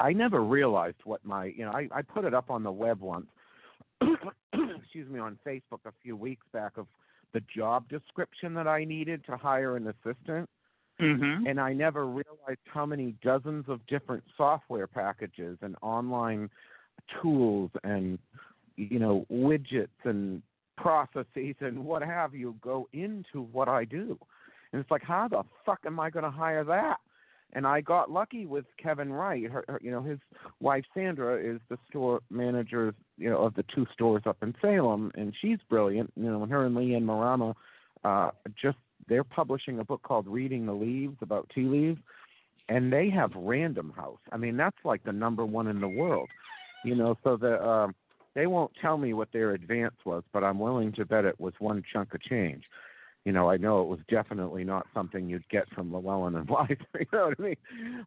[0.00, 3.00] I never realized what my you know I I put it up on the web
[3.00, 3.26] once
[4.00, 6.86] excuse me on Facebook a few weeks back of
[7.32, 10.48] the job description that I needed to hire an assistant
[10.98, 11.48] Mhm.
[11.48, 16.50] and I never realized how many dozens of different software packages and online
[17.20, 18.18] tools and
[18.76, 20.42] you know widgets and
[20.76, 24.18] processes and what have you go into what I do.
[24.72, 26.98] And it's like, how the fuck am I going to hire that?
[27.52, 29.44] And I got lucky with Kevin Wright.
[29.50, 30.18] Her, her, you know, his
[30.60, 35.12] wife Sandra is the store manager, you know, of the two stores up in Salem,
[35.14, 36.12] and she's brilliant.
[36.16, 37.54] You know, and her and Leanne Marrama
[38.04, 38.30] uh,
[38.60, 38.76] just
[39.08, 42.00] they're publishing a book called Reading the Leaves about tea leaves,
[42.68, 44.18] and they have Random House.
[44.32, 46.28] I mean, that's like the number one in the world.
[46.84, 47.94] You know, so the um,
[48.34, 51.54] They won't tell me what their advance was, but I'm willing to bet it was
[51.58, 52.64] one chunk of change.
[53.24, 56.78] You know, I know it was definitely not something you'd get from Llewellyn and Blythe.
[56.94, 57.56] You know what I mean?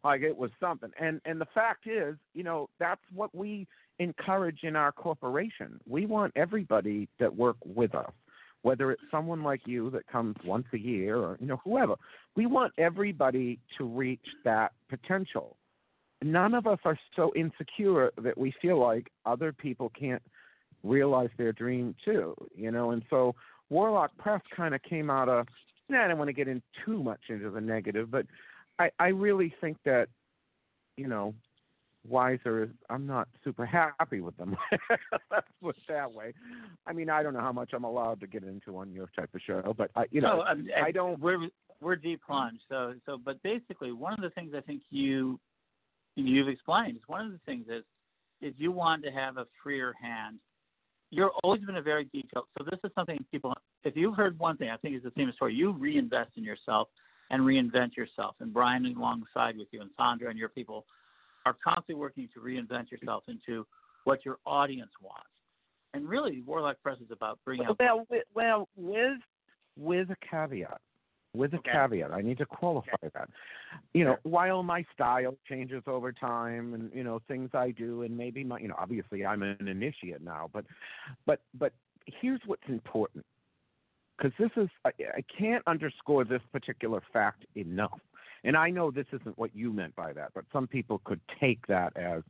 [0.02, 0.90] Like it was something.
[0.98, 3.66] And and the fact is, you know, that's what we
[3.98, 5.78] encourage in our corporation.
[5.86, 8.12] We want everybody that work with us,
[8.62, 11.94] whether it's someone like you that comes once a year or you know whoever.
[12.36, 15.56] We want everybody to reach that potential
[16.22, 20.22] none of us are so insecure that we feel like other people can't
[20.82, 22.90] realize their dream too, you know.
[22.90, 23.34] And so
[23.68, 25.46] Warlock Press kind of came out of.
[25.88, 28.26] Nah, I don't want to get in too much into the negative, but
[28.78, 30.08] I I really think that
[30.96, 31.34] you know
[32.08, 34.56] Weiser is I'm not super happy with them.
[35.30, 36.32] Let's put that way.
[36.86, 39.30] I mean, I don't know how much I'm allowed to get into on your type
[39.34, 41.20] of show, but I, you know, no, um, I don't.
[41.20, 41.48] We're
[41.80, 42.60] we're deep plunge.
[42.68, 45.38] So so, but basically, one of the things I think you
[46.16, 46.96] you've explained.
[46.96, 47.84] Is one of the things is
[48.40, 50.38] is you want to have a freer hand.
[51.10, 52.46] You're always been a very detailed.
[52.56, 53.52] So this is something people.
[53.84, 55.54] If you've heard one thing, I think it's the theme of the story.
[55.54, 56.88] You reinvest in yourself
[57.30, 58.36] and reinvent yourself.
[58.40, 60.86] And Brian, alongside with you, and Sandra and your people,
[61.46, 63.66] are constantly working to reinvent yourself into
[64.04, 65.28] what your audience wants.
[65.94, 67.78] And really, Warlock Press is about bringing out.
[67.78, 69.18] Well, well, with
[69.76, 70.80] with a caveat
[71.34, 71.70] with a okay.
[71.72, 72.12] caveat.
[72.12, 73.10] I need to qualify okay.
[73.14, 73.28] that.
[73.94, 78.16] You know, while my style changes over time, and you know things I do, and
[78.16, 80.64] maybe my, you know, obviously I'm an initiate now, but,
[81.26, 81.72] but, but
[82.06, 83.24] here's what's important,
[84.16, 88.00] because this is I, I can't underscore this particular fact enough.
[88.44, 91.66] And I know this isn't what you meant by that, but some people could take
[91.66, 92.22] that as,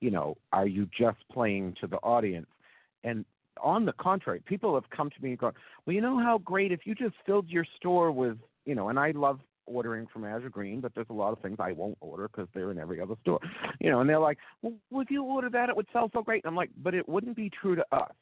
[0.00, 2.48] you know, are you just playing to the audience?
[3.04, 3.24] And
[3.62, 5.52] on the contrary, people have come to me and gone,
[5.84, 8.98] well, you know how great if you just filled your store with, you know, and
[8.98, 12.28] I love ordering from Azure Green, but there's a lot of things I won't order
[12.28, 13.40] because they're in every other store,
[13.80, 16.44] you know, and they're like, well, if you order that, it would sell so great.
[16.44, 18.12] And I'm like, but it wouldn't be true to us.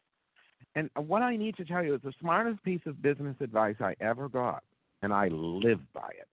[0.75, 3.95] And what I need to tell you is the smartest piece of business advice I
[4.01, 4.63] ever got,
[5.03, 6.29] and I live by it,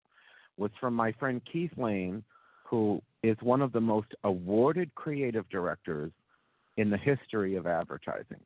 [0.58, 2.24] was from my friend Keith Lane,
[2.64, 6.12] who is one of the most awarded creative directors
[6.78, 8.40] in the history of advertising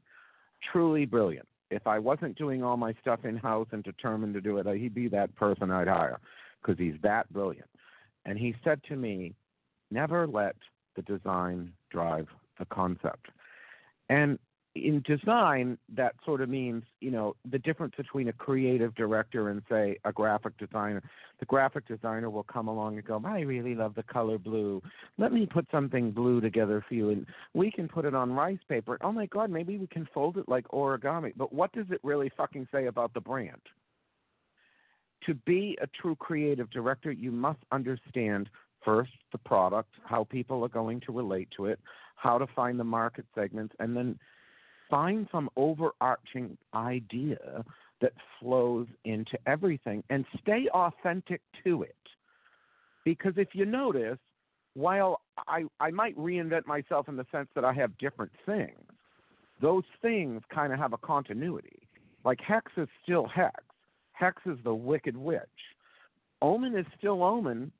[0.72, 1.48] truly brilliant.
[1.72, 4.96] If I wasn't doing all my stuff in house and determined to do it, he'd
[4.96, 6.20] be that person I'd hire
[6.62, 7.70] because he's that brilliant.
[8.26, 9.34] And he said to me,
[9.92, 10.56] never let
[10.96, 13.28] the design drive the concept.
[14.10, 14.40] And
[14.76, 19.62] in design, that sort of means, you know, the difference between a creative director and,
[19.70, 21.02] say, a graphic designer.
[21.40, 24.82] The graphic designer will come along and go, I really love the color blue.
[25.18, 27.10] Let me put something blue together for you.
[27.10, 28.98] And we can put it on rice paper.
[29.02, 31.34] Oh my God, maybe we can fold it like origami.
[31.36, 33.62] But what does it really fucking say about the brand?
[35.26, 38.50] To be a true creative director, you must understand
[38.86, 41.80] first the product, how people are going to relate to it,
[42.16, 44.18] how to find the market segments, and then
[44.90, 47.64] find some overarching idea
[48.02, 51.96] that flows into everything and stay authentic to it.
[53.04, 54.18] Because if you notice,
[54.74, 58.80] while I, I might reinvent myself in the sense that I have different things,
[59.62, 61.80] those things kind of have a continuity.
[62.24, 63.64] Like Hex is still Hex.
[64.14, 65.42] Hex is the Wicked Witch.
[66.42, 67.72] Omen is still Omen.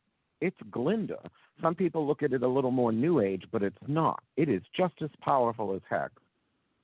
[0.42, 1.30] It's Glinda.
[1.62, 4.24] Some people look at it a little more New Age, but it's not.
[4.38, 6.14] It is just as powerful as Hex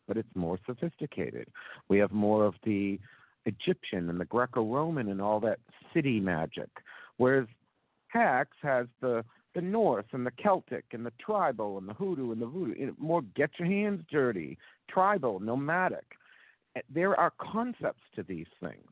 [0.08, 1.48] but it's more sophisticated.
[1.88, 3.00] We have more of the
[3.46, 5.60] Egyptian and the Greco-Roman and all that
[5.94, 6.70] city magic,
[7.18, 7.48] whereas
[8.08, 9.24] Hex has the
[9.56, 12.92] the Norse and the Celtic and the tribal and the hoodoo and the voodoo.
[12.98, 14.58] More get your hands dirty,
[14.90, 16.06] tribal, nomadic.
[16.76, 18.86] Eh, there are concepts to these things.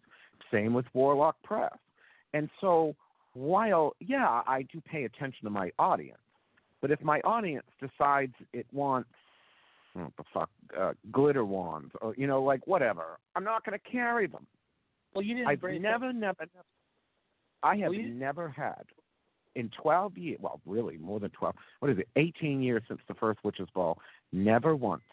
[0.51, 1.73] Same with Warlock Press.
[2.33, 2.95] And so,
[3.33, 6.17] while, yeah, I do pay attention to my audience,
[6.81, 9.09] but if my audience decides it wants
[9.93, 13.19] what the fuck, uh, glitter wands, or you know, like whatever.
[13.35, 14.47] I'm not going to carry them.
[15.13, 15.47] Well, you didn't.
[15.47, 16.47] I've never, never, never,
[17.61, 18.83] I have well, never had
[19.55, 20.39] in 12 years.
[20.41, 21.55] Well, really, more than 12.
[21.79, 22.07] What is it?
[22.15, 23.97] 18 years since the first Witches Ball.
[24.31, 25.03] Never once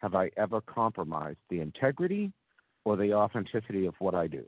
[0.00, 2.32] have I ever compromised the integrity
[2.84, 4.44] or the authenticity of what I do.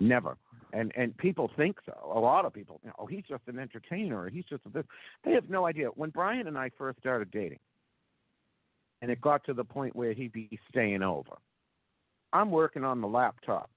[0.00, 0.36] Never.
[0.72, 1.92] And and people think so.
[2.12, 4.28] A lot of people, you know, oh, he's just an entertainer.
[4.28, 4.84] He's just a this.
[5.24, 5.88] They have no idea.
[5.88, 7.60] When Brian and I first started dating,
[9.04, 11.36] and it got to the point where he'd be staying over.
[12.32, 13.68] I'm working on the laptop,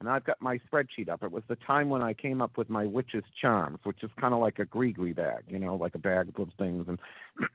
[0.00, 1.22] and I've got my spreadsheet up.
[1.22, 4.32] It was the time when I came up with my witch's charms, which is kind
[4.32, 6.98] of like a gree bag, you know, like a bag of things and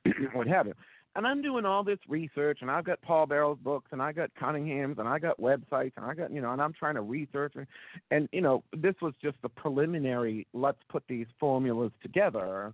[0.33, 0.75] what have you.
[1.15, 4.29] And I'm doing all this research, and I've got Paul Barrow's books, and I got
[4.35, 7.53] Cunningham's, and I got websites, and I got, you know, and I'm trying to research.
[7.55, 7.65] And,
[8.11, 12.71] and you know, this was just the preliminary, let's put these formulas together.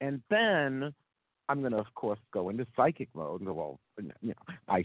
[0.00, 0.92] And then
[1.48, 3.80] I'm going to, of course, go into psychic mode and go, well,
[4.22, 4.84] you know, I,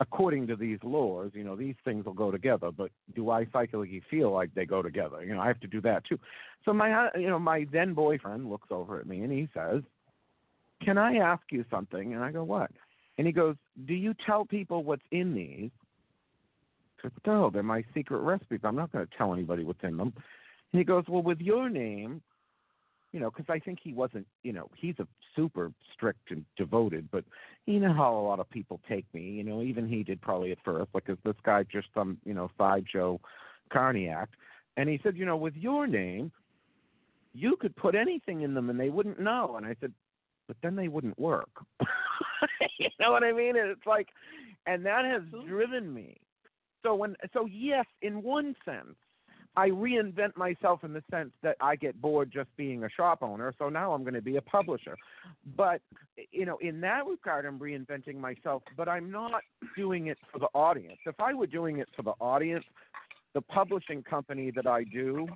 [0.00, 2.70] according to these laws, you know, these things will go together.
[2.70, 5.24] But do I psychically feel like they go together?
[5.24, 6.18] You know, I have to do that too.
[6.64, 9.82] So my, you know, my then boyfriend looks over at me and he says,
[10.84, 12.70] "Can I ask you something?" And I go, "What?"
[13.16, 13.56] And he goes,
[13.86, 15.70] "Do you tell people what's in these?"
[16.98, 18.60] I said, "No, they're my secret recipes.
[18.64, 20.12] I'm not going to tell anybody what's in them."
[20.72, 22.20] And he goes, "Well, with your name,
[23.12, 27.08] you know, because I think he wasn't, you know, he's a super strict and devoted,
[27.10, 27.24] but
[27.66, 30.52] you know how a lot of people take me, you know, even he did probably
[30.52, 33.20] at first, like, is this guy just some, you know, sideshow
[33.72, 34.28] carniac?
[34.76, 36.30] And he said, you know, with your name,
[37.32, 39.56] you could put anything in them and they wouldn't know.
[39.56, 39.92] And I said,
[40.46, 41.50] but then they wouldn't work.
[42.78, 43.56] you know what I mean?
[43.56, 44.08] And it's like,
[44.66, 46.16] and that has driven me.
[46.82, 48.96] So when, so yes, in one sense,
[49.56, 53.54] I reinvent myself in the sense that I get bored just being a shop owner,
[53.58, 54.96] so now I'm going to be a publisher.
[55.56, 55.80] But
[56.30, 59.42] you know, in that regard, I'm reinventing myself, but I'm not
[59.74, 60.98] doing it for the audience.
[61.06, 62.64] If I were doing it for the audience,
[63.34, 65.26] the publishing company that I do,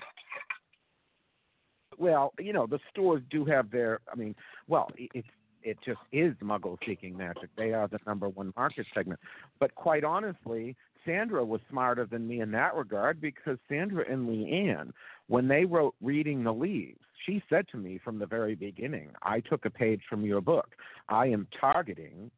[1.99, 4.01] well, you know, the stores do have their.
[4.13, 4.35] I mean,
[4.69, 5.29] well, it's
[5.63, 7.51] it just is Muggle Seeking Magic.
[7.57, 9.21] They are the number one market segment.
[9.59, 14.93] But quite honestly, Sandra was smarter than me in that regard because Sandra and Leanne,
[15.29, 19.41] when they wrote Reading the Leaves, she said to me from the very beginning, I
[19.41, 20.75] took a page from your book.
[21.09, 22.31] I am targeting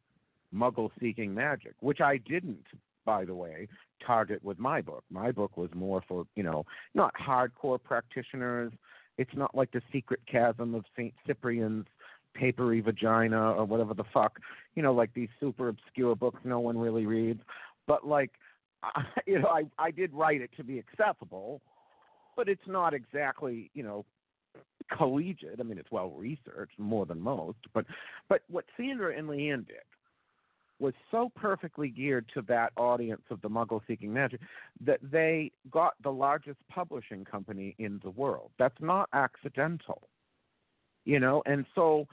[0.55, 2.66] Muggle Seeking Magic, which I didn't,
[3.05, 3.68] by the way,
[4.05, 5.05] target with my book.
[5.11, 8.72] My book was more for, you know, not hardcore practitioners.
[9.18, 11.14] It's not like the secret chasm of St.
[11.27, 11.87] Cyprian's
[12.35, 14.38] papery vagina or whatever the fuck,
[14.75, 17.40] you know, like these super obscure books no one really reads.
[17.87, 18.31] But like
[19.27, 21.61] you know, I I did write it to be accessible,
[22.37, 24.05] but it's not exactly you know
[24.97, 25.61] collegiate.
[25.61, 27.59] I mean, it's well researched more than most.
[27.75, 27.87] But
[28.29, 29.77] but what Sandra and Leanne did
[30.79, 34.40] was so perfectly geared to that audience of the Muggle seeking magic
[34.85, 38.51] that they got the largest publishing company in the world.
[38.59, 40.09] That's not accidental,
[41.05, 41.42] you know.
[41.47, 42.09] And so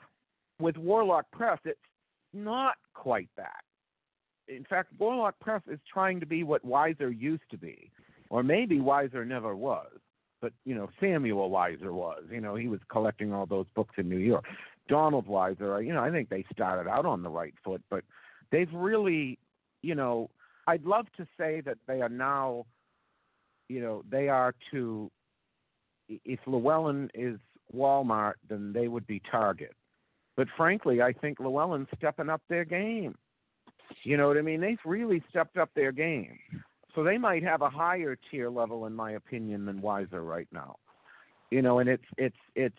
[0.59, 1.79] with Warlock Press, it's
[2.31, 3.63] not quite that
[4.49, 7.91] in fact, Warlock Press is trying to be what Weiser used to be,
[8.29, 9.87] or maybe Weiser never was.
[10.41, 12.23] But you know, Samuel Weiser was.
[12.31, 14.45] You know, he was collecting all those books in New York.
[14.87, 18.03] Donald Weiser, you know, I think they started out on the right foot, but
[18.51, 19.37] they've really,
[19.83, 20.29] you know,
[20.67, 22.65] I'd love to say that they are now,
[23.67, 25.11] you know, they are to.
[26.25, 27.37] If Llewellyn is
[27.75, 29.75] Walmart, then they would be Target.
[30.35, 33.15] But frankly, I think Llewellyn's stepping up their game.
[34.03, 34.61] You know what I mean?
[34.61, 36.37] They've really stepped up their game.
[36.95, 40.77] So they might have a higher tier level, in my opinion, than Weiser right now.
[41.51, 42.77] You know, and it's it's it's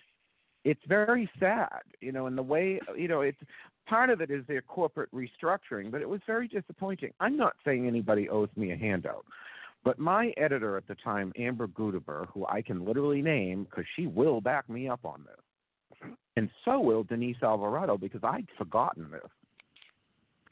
[0.64, 1.80] it's very sad.
[2.00, 3.40] You know, and the way you know it's
[3.88, 7.12] part of it is their corporate restructuring, but it was very disappointing.
[7.20, 9.24] I'm not saying anybody owes me a handout.
[9.82, 14.06] But my editor at the time, Amber Guetebier, who I can literally name because she
[14.06, 19.30] will back me up on this, and so will Denise Alvarado because I'd forgotten this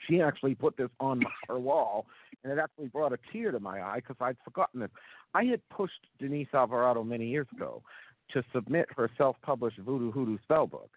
[0.08, 2.06] she actually put this on her wall,
[2.42, 4.90] and it actually brought a tear to my eye because I'd forgotten it.
[5.34, 7.82] I had pushed Denise Alvarado many years ago
[8.32, 10.88] to submit her self-published Voodoo Hoodoo spellbook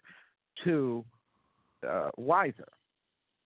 [0.64, 1.04] to
[1.88, 2.68] uh, Weiser,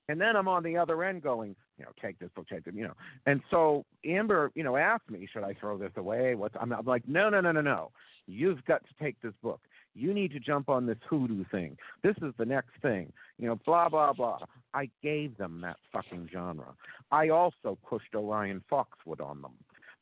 [0.09, 2.75] and then I'm on the other end going, you know, take this book, take it,
[2.75, 2.95] you know.
[3.27, 6.35] And so Amber, you know, asked me, should I throw this away?
[6.35, 7.91] What's I'm, I'm like, no, no, no, no, no.
[8.27, 9.61] You've got to take this book.
[9.97, 11.79] You need to jump on this hoodoo thing.
[12.03, 13.13] This is the next thing.
[13.39, 14.41] You know, blah, blah, blah.
[14.75, 16.75] I gave them that fucking genre.
[17.11, 19.53] I also pushed Orion Foxwood on them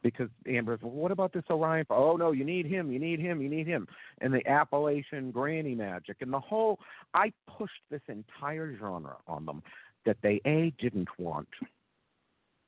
[0.03, 1.87] because Amber's, well, what about this Orion?
[1.91, 3.87] Oh, no, you need him, you need him, you need him.
[4.21, 6.81] And the Appalachian granny magic and the whole,
[7.15, 9.63] I pushed this entire genre on them
[10.05, 11.49] that they A, didn't want,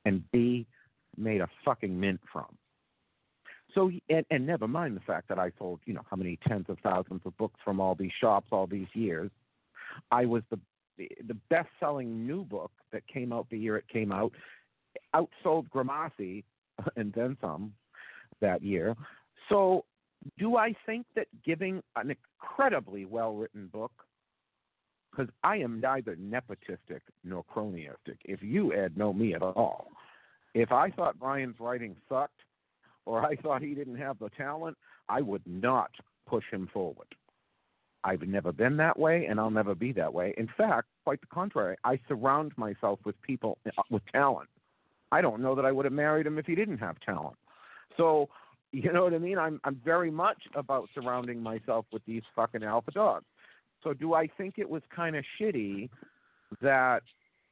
[0.05, 0.65] and B,
[1.17, 2.47] made a fucking mint from.
[3.77, 6.65] So, and, and never mind the fact that I sold, you know, how many tens
[6.67, 9.29] of thousands of books from all these shops all these years.
[10.11, 10.59] I was the
[11.27, 14.31] the best-selling new book that came out the year it came out,
[15.13, 16.43] outsold Gramercy
[16.95, 17.71] and then some
[18.41, 18.95] that year.
[19.47, 19.85] So,
[20.39, 23.91] do I think that giving an incredibly well-written book,
[25.11, 28.17] because I am neither nepotistic nor cronyistic.
[28.25, 29.89] If you Ed know me at all,
[30.55, 32.41] if I thought Brian's writing sucked,
[33.07, 34.77] or I thought he didn't have the talent,
[35.09, 35.91] I would not
[36.27, 37.07] push him forward.
[38.03, 40.33] I've never been that way, and I'll never be that way.
[40.37, 44.49] In fact, quite the contrary, I surround myself with people uh, with talent.
[45.11, 47.37] I don't know that I would have married him if he didn't have talent.
[47.95, 48.29] So,
[48.71, 49.37] you know what I mean?
[49.37, 53.25] I'm I'm very much about surrounding myself with these fucking alpha dogs.
[53.83, 55.89] So do I think it was kind of shitty
[56.61, 57.03] that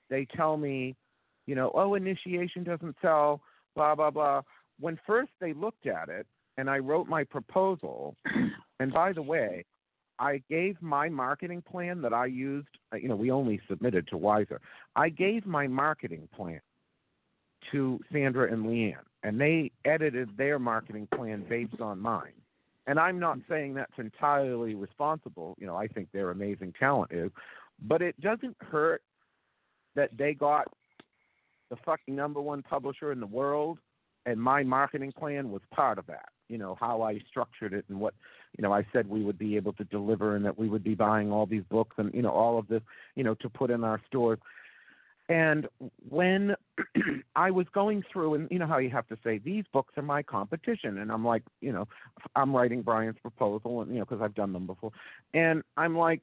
[0.10, 0.96] they tell me,
[1.48, 3.42] you know, oh, initiation doesn't sell,
[3.76, 4.42] blah blah blah.
[4.80, 8.16] When first they looked at it, and I wrote my proposal,
[8.80, 9.66] and by the way,
[10.20, 12.68] I gave my marketing plan that I used.
[12.94, 14.60] uh, You know, we only submitted to Weiser.
[14.96, 16.62] I gave my marketing plan
[17.72, 22.34] to Sandra and Leanne, and they edited their marketing plan based on mine.
[22.88, 25.56] And I'm not saying that's entirely responsible.
[25.60, 27.32] You know, I think their amazing talent is,
[27.88, 29.02] but it doesn't hurt
[29.96, 30.68] that they got
[31.70, 33.80] the fucking number one publisher in the world,
[34.26, 36.30] and my marketing plan was part of that.
[36.48, 38.14] You know how I structured it and what
[38.58, 40.96] you know I said we would be able to deliver and that we would be
[40.96, 42.82] buying all these books and you know all of this
[43.16, 44.40] you know to put in our stores.
[45.28, 45.68] And
[46.08, 46.56] when
[47.36, 50.04] I was going through, and you know how you have to say these books are
[50.04, 51.88] my competition, and I'm like, you know,
[52.36, 54.92] I'm writing Brian's proposal, and you know, because I've done them before,
[55.34, 56.22] and I'm like,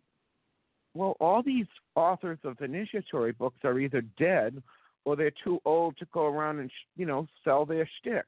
[0.94, 4.62] well, all these authors of initiatory books are either dead
[5.04, 8.26] or they're too old to go around and you know sell their shtick.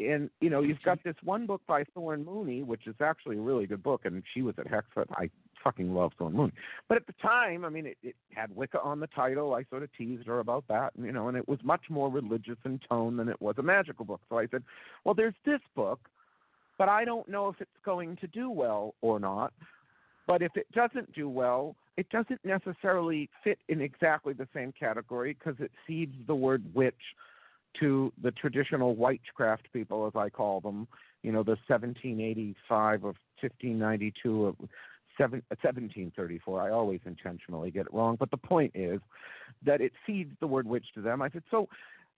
[0.00, 3.40] And you know, you've got this one book by Thorn Mooney, which is actually a
[3.40, 5.10] really good book, and she was at Hexfest.
[5.12, 5.28] I
[5.64, 6.52] fucking love Thorn Mooney.
[6.88, 9.54] But at the time, I mean, it, it had Wicca on the title.
[9.54, 12.58] I sort of teased her about that, you know, and it was much more religious
[12.64, 14.20] in tone than it was a magical book.
[14.28, 14.62] So I said,
[15.04, 16.00] well, there's this book,
[16.78, 19.52] but I don't know if it's going to do well or not.
[20.28, 25.34] But if it doesn't do well, it doesn't necessarily fit in exactly the same category
[25.36, 26.94] because it feeds the word witch
[27.80, 30.86] to the traditional witchcraft people, as I call them.
[31.22, 34.56] You know, the 1785 of 1592 of
[35.16, 36.60] 1734.
[36.60, 39.00] Uh, I always intentionally get it wrong, but the point is
[39.64, 41.22] that it feeds the word witch to them.
[41.22, 41.68] I said, so,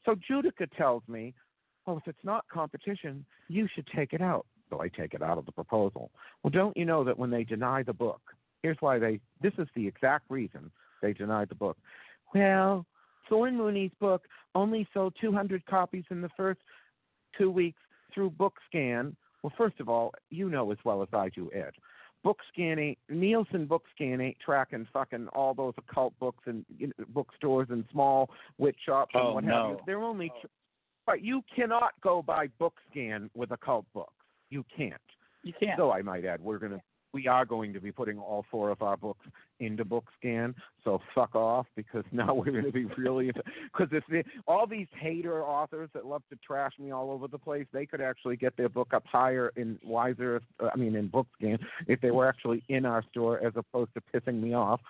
[0.05, 1.33] so Judika tells me,
[1.87, 4.47] well, if it's not competition, you should take it out.
[4.71, 6.11] So I take it out of the proposal.
[6.43, 8.21] Well, don't you know that when they deny the book,
[8.63, 10.71] here's why they, this is the exact reason
[11.03, 11.77] they denied the book.
[12.35, 12.87] Well,
[13.29, 16.61] Thorn Mooney's book only sold 200 copies in the first
[17.37, 17.81] two weeks
[18.15, 19.15] through BookScan.
[19.43, 21.73] Well, first of all, you know as well as I do, Ed.
[22.25, 27.85] BookScan Nielsen BookScan ain't tracking fucking all those occult books and you know, bookstores and
[27.91, 29.71] small witch shops and Oh, what have no.
[29.71, 29.79] you.
[29.87, 30.41] They're only, oh.
[30.43, 30.47] tr-
[31.07, 34.13] but you cannot go by BookScan with occult books.
[34.51, 35.01] You can't.
[35.43, 35.79] You can't.
[35.79, 36.83] So I might add, we're gonna
[37.13, 39.27] we are going to be putting all four of our books
[39.59, 40.55] into BookScan.
[40.85, 43.33] So fuck off because now we're going to be really
[43.73, 47.39] because if they, all these hater authors that love to trash me all over the
[47.39, 50.41] place, they could actually get their book up higher in Weiser.
[50.63, 54.03] Uh, I mean, in BookScan if they were actually in our store as opposed to
[54.15, 54.81] pissing me off.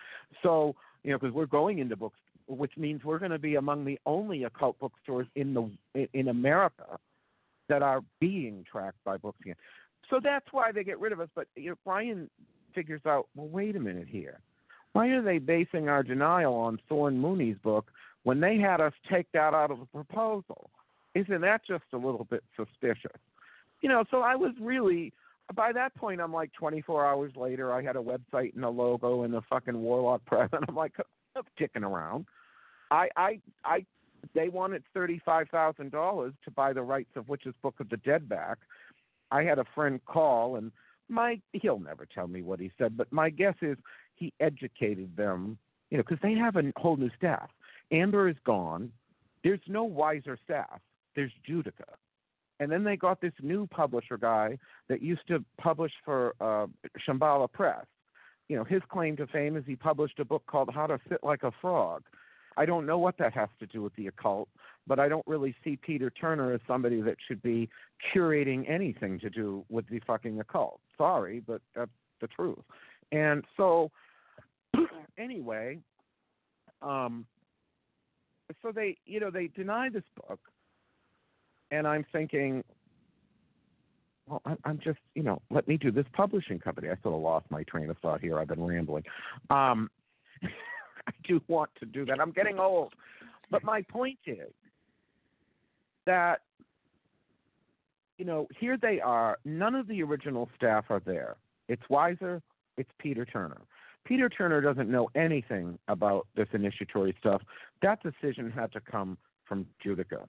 [0.43, 3.87] So you know, because we're going into books, which means we're going to be among
[3.87, 6.99] the only occult bookstores in the in America
[7.71, 9.55] that are being tracked by BookScan.
[10.11, 11.29] So that's why they get rid of us.
[11.35, 12.29] But you know, Brian
[12.75, 14.41] figures out, well, wait a minute here.
[14.93, 17.91] Why are they basing our denial on Thorn Mooney's book
[18.25, 20.71] when they had us take that out of the proposal?
[21.15, 23.19] Isn't that just a little bit suspicious?
[23.81, 25.13] You know, so I was really
[25.55, 29.23] by that point I'm like 24 hours later I had a website and a logo
[29.23, 30.93] and a fucking Warlock press and I'm like
[31.37, 32.27] I'm kicking around.
[32.91, 33.87] I I I
[34.35, 37.97] they wanted thirty five thousand dollars to buy the rights of Witch's Book of the
[37.99, 38.59] Dead back.
[39.31, 40.73] I had a friend call and
[41.09, 43.77] my he'll never tell me what he said, but my guess is
[44.15, 45.59] he educated them,
[45.91, 47.51] you know, because they have a whole new staff.
[47.91, 48.93] Amber is gone.
[49.43, 50.81] There's no Weiser staff.
[51.17, 51.95] There's Judika.
[52.61, 54.59] And then they got this new publisher guy
[54.89, 56.67] that used to publish for uh,
[57.09, 57.87] Shambhala Press.
[58.49, 61.25] You know, his claim to fame is he published a book called How to Sit
[61.25, 62.03] Like a Frog.
[62.57, 64.49] I don't know what that has to do with the occult,
[64.87, 67.69] but I don't really see Peter Turner as somebody that should be
[68.15, 70.81] curating anything to do with the fucking occult.
[70.99, 71.91] Sorry, but that's
[72.21, 72.59] the truth.
[73.13, 73.91] And so,
[75.19, 75.79] anyway,
[76.83, 77.27] um,
[78.63, 80.41] so they, you know, they deny this book,
[81.71, 82.65] and I'm thinking,
[84.27, 86.89] well, I'm just, you know, let me do this publishing company.
[86.89, 88.39] I sort of lost my train of thought here.
[88.39, 89.05] I've been rambling.
[89.51, 89.91] Um,
[91.11, 92.21] I do want to do that.
[92.21, 92.95] I'm getting old.
[93.51, 94.53] But my point is
[96.07, 96.43] that,
[98.19, 99.39] you know, here they are.
[99.45, 101.37] None of the original staff are there.
[101.69, 102.41] It's Weiser,
[102.77, 103.61] it's Peter Turner.
[104.05, 107.43] Peter Turner doesn't know anything about this initiatory stuff.
[107.83, 110.27] That decision had to come from Judika.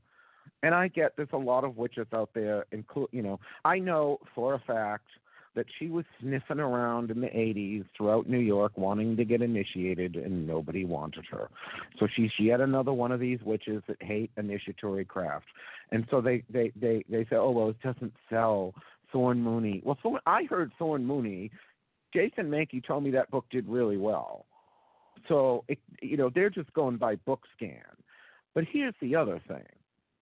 [0.63, 4.19] And I get there's a lot of witches out there, include you know, I know
[4.35, 5.07] for a fact
[5.55, 10.15] that she was sniffing around in the 80s throughout New York wanting to get initiated
[10.15, 11.49] and nobody wanted her.
[11.99, 15.45] So she's yet another one of these witches that hate initiatory craft.
[15.91, 18.73] And so they they they they say, "Oh, well, it doesn't sell
[19.11, 21.51] Thorn Mooney." Well, I heard Thorn Mooney
[22.13, 24.45] Jason Mankey told me that book did really well.
[25.27, 27.83] So it, you know they're just going by book scan.
[28.53, 29.63] But here's the other thing.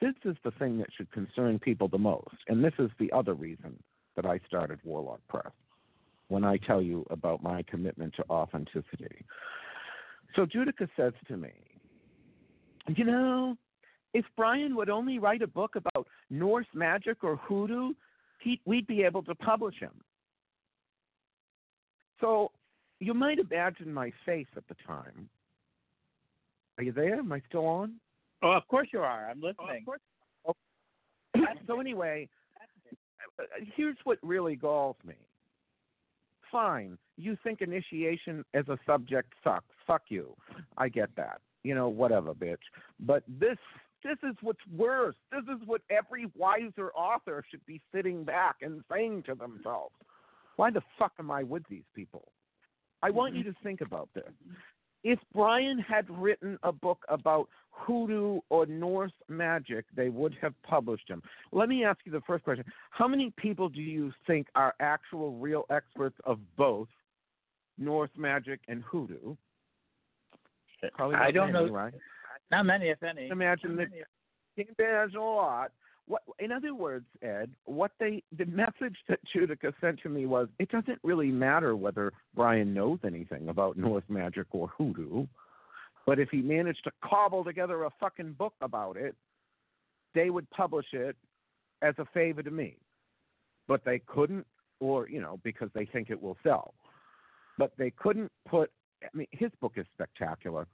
[0.02, 3.34] This is the thing that should concern people the most, and this is the other
[3.34, 3.78] reason
[4.22, 5.52] that I started Warlock Press.
[6.28, 9.24] When I tell you about my commitment to authenticity.
[10.36, 11.52] So Judika says to me,
[12.96, 13.56] you know,
[14.14, 17.94] if Brian would only write a book about Norse magic or hoodoo,
[18.42, 19.94] he, we'd be able to publish him.
[22.20, 22.52] So
[23.00, 25.30] you might imagine my face at the time.
[26.78, 27.20] Are you there?
[27.20, 27.94] Am I still on?
[28.44, 29.30] Oh, of course you are.
[29.30, 29.86] I'm listening.
[29.88, 30.56] Oh, of
[31.38, 32.28] Oh, so anyway,
[33.76, 35.16] here's what really galls me.
[36.52, 39.66] Fine, you think initiation as a subject sucks.
[39.86, 40.36] Fuck you.
[40.78, 41.42] I get that.
[41.64, 42.58] You know, whatever, bitch.
[43.00, 43.58] But this
[44.04, 45.16] this is what's worse.
[45.32, 49.94] This is what every Weiser author should be sitting back and saying to themselves.
[50.56, 52.32] Why the fuck am I with these people?
[53.02, 53.52] I want you mm-hmm.
[53.52, 54.32] to think about this.
[55.04, 61.10] If Brian had written a book about hoodoo or Norse magic, they would have published
[61.10, 61.24] him.
[61.52, 62.66] Let me ask you the first question.
[62.92, 66.90] How many people do you think are actual real experts of both
[67.78, 69.36] Norse magic and hoodoo?
[70.94, 71.72] Probably I don't many, know.
[71.72, 71.94] Right?
[72.52, 73.28] Not many, if any.
[73.30, 73.88] Imagine that.
[74.56, 75.72] Can't imagine a lot.
[76.10, 80.48] What, in other words, Ed, what they the message that Judika sent to me was
[80.58, 85.28] it doesn't really matter whether Brian knows anything about Norse magic or hoodoo,
[86.08, 89.16] but if he managed to cobble together a fucking book about it,
[90.16, 91.16] they would publish it
[91.84, 92.76] as a favor to me.
[93.68, 94.48] But they couldn't,
[94.80, 96.74] or you know, because they think it will sell.
[97.60, 98.72] But they couldn't put.
[99.04, 100.66] I mean, his book is spectacular.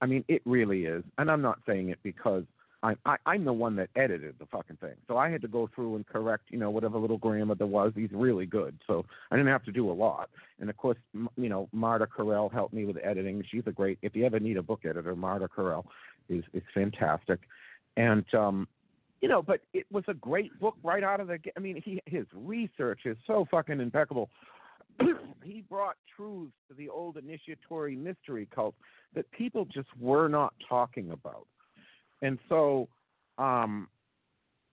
[0.00, 2.44] I mean, it really is, and I'm not saying it because
[2.84, 5.70] I'm I, I'm the one that edited the fucking thing, so I had to go
[5.74, 7.92] through and correct, you know, whatever little grammar there was.
[7.96, 10.28] He's really good, so I didn't have to do a lot.
[10.60, 13.42] And of course, m- you know, Marta Carell helped me with editing.
[13.50, 13.98] She's a great.
[14.02, 15.84] If you ever need a book editor, Marta Carell
[16.28, 17.40] is is fantastic,
[17.96, 18.68] and um,
[19.22, 21.38] you know, but it was a great book right out of the.
[21.56, 24.28] I mean, he his research is so fucking impeccable.
[25.42, 28.74] he brought truths to the old initiatory mystery cult
[29.14, 31.46] that people just were not talking about.
[32.22, 32.88] And so,
[33.38, 33.88] um,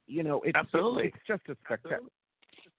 [0.07, 1.07] you know, it's, Absolutely.
[1.07, 2.09] it's just a spectacular,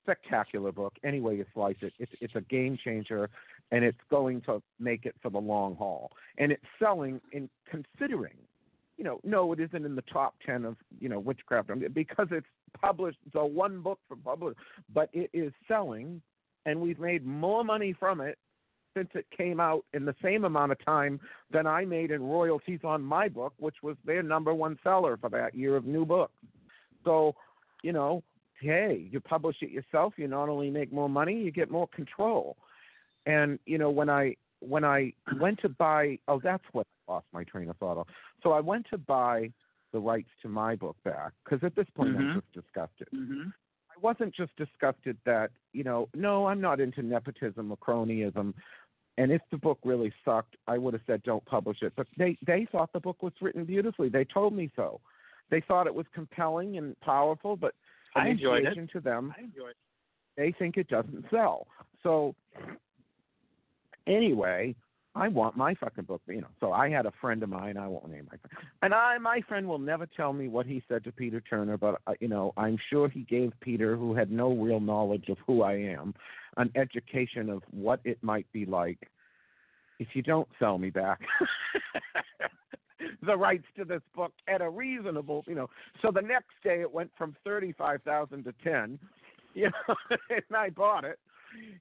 [0.02, 0.94] spectacular book.
[1.04, 3.30] Any way you slice it, it's it's a game changer,
[3.70, 6.10] and it's going to make it for the long haul.
[6.38, 8.36] And it's selling in considering,
[8.96, 12.46] you know, no, it isn't in the top ten of you know witchcraft because it's
[12.80, 13.18] published.
[13.26, 14.56] It's a one book for publish,
[14.92, 16.20] but it is selling,
[16.66, 18.38] and we've made more money from it
[18.94, 21.20] since it came out in the same amount of time
[21.50, 25.30] than I made in royalties on my book, which was their number one seller for
[25.30, 26.34] that year of new books.
[27.04, 27.34] So,
[27.82, 28.22] you know,
[28.60, 32.56] hey, you publish it yourself, you not only make more money, you get more control.
[33.26, 37.26] And you know, when I when I went to buy, oh, that's what I lost
[37.32, 38.06] my train of thought.
[38.42, 39.50] So I went to buy
[39.92, 42.20] the rights to my book back because at this point Mhm.
[42.20, 43.08] I'm just disgusted.
[43.12, 43.48] Mm-hmm.
[43.90, 48.54] I wasn't just disgusted that, you know, no, I'm not into nepotism or cronyism.
[49.18, 51.92] And if the book really sucked, I would have said don't publish it.
[51.96, 54.08] But they they thought the book was written beautifully.
[54.08, 55.00] They told me so.
[55.50, 57.74] They thought it was compelling and powerful, but
[58.16, 58.90] I enjoyed it.
[58.92, 59.76] to them, I enjoy it.
[60.36, 61.66] they think it doesn't sell.
[62.02, 62.34] So
[64.06, 64.74] anyway,
[65.14, 66.48] I want my fucking book, you know.
[66.58, 69.42] So I had a friend of mine, I won't name my friend, and I, my
[69.42, 72.52] friend will never tell me what he said to Peter Turner, but uh, you know,
[72.56, 76.14] I'm sure he gave Peter, who had no real knowledge of who I am,
[76.56, 79.08] an education of what it might be like
[79.98, 81.20] if you don't sell me back
[83.22, 85.68] the rights to this book at a reasonable, you know.
[86.00, 88.98] So the next day it went from thirty-five thousand to ten,
[89.54, 89.94] you know,
[90.30, 91.18] and I bought it,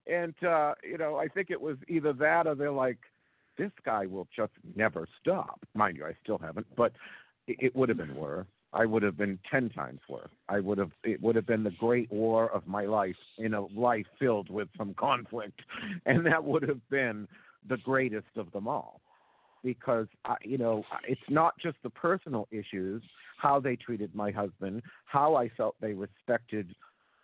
[0.07, 2.99] and uh, you know, I think it was either that or they're like,
[3.57, 5.59] this guy will just never stop.
[5.73, 6.93] Mind you, I still haven't, but
[7.47, 8.47] it, it would have been worse.
[8.73, 10.29] I would have been ten times worse.
[10.47, 10.91] I would have.
[11.03, 14.69] It would have been the great war of my life in a life filled with
[14.77, 15.59] some conflict,
[16.05, 17.27] and that would have been
[17.67, 19.01] the greatest of them all
[19.63, 23.03] because I, you know it's not just the personal issues
[23.37, 26.73] how they treated my husband how i felt they respected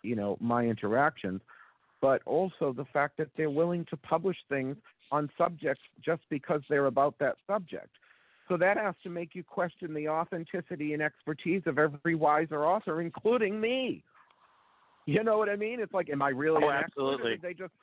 [0.04, 1.42] you know my interactions
[2.00, 4.78] but also the fact that they're willing to publish things
[5.12, 7.90] on subjects just because they're about that subject
[8.50, 13.02] so that has to make you question the authenticity and expertise of every Weiser author
[13.02, 14.04] including me
[15.06, 17.38] you know what i mean it's like am i really Oh, absolutely.
[17.42, 17.74] they just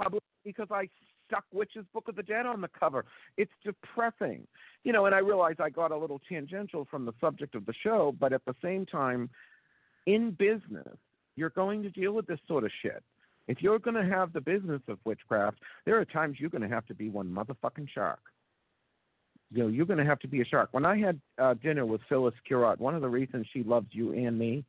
[0.00, 0.88] publish because i
[1.28, 3.04] stuck Witch's Book of the Dead on the cover.
[3.36, 4.46] It's depressing.
[4.84, 7.74] You know, and I realize I got a little tangential from the subject of the
[7.82, 9.28] show, but at the same time,
[10.06, 10.96] in business,
[11.36, 13.02] you're going to deal with this sort of shit.
[13.48, 16.68] If you're going to have the business of witchcraft, there are times you're going to
[16.68, 18.20] have to be one motherfucking shark.
[19.50, 20.68] You know, you're going to have to be a shark.
[20.72, 24.12] When I had uh, dinner with Phyllis Curott, one of the reasons she loves you
[24.12, 24.64] and me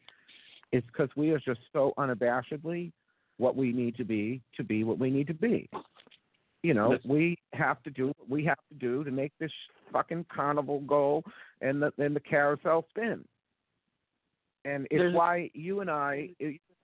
[0.72, 2.92] is because we are just so unabashedly
[3.38, 5.70] what we need to be to be what we need to be.
[6.64, 9.52] You know, we have to do what we have to do to make this
[9.92, 11.24] fucking carnival go
[11.62, 13.26] and the and the carousel spin.
[14.66, 16.30] And it's There's- why you and I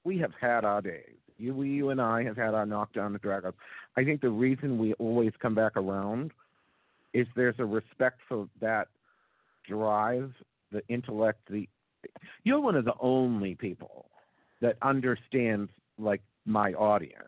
[0.04, 1.18] we have had our days.
[1.38, 3.44] You you and I have had our knockdown and drag.
[3.98, 6.32] I think the reason we always come back around
[7.14, 8.88] is there's a respect for that
[9.68, 10.32] drive,
[10.72, 11.68] the intellect, the
[12.44, 14.06] you're one of the only people
[14.62, 17.24] that understands like my audience.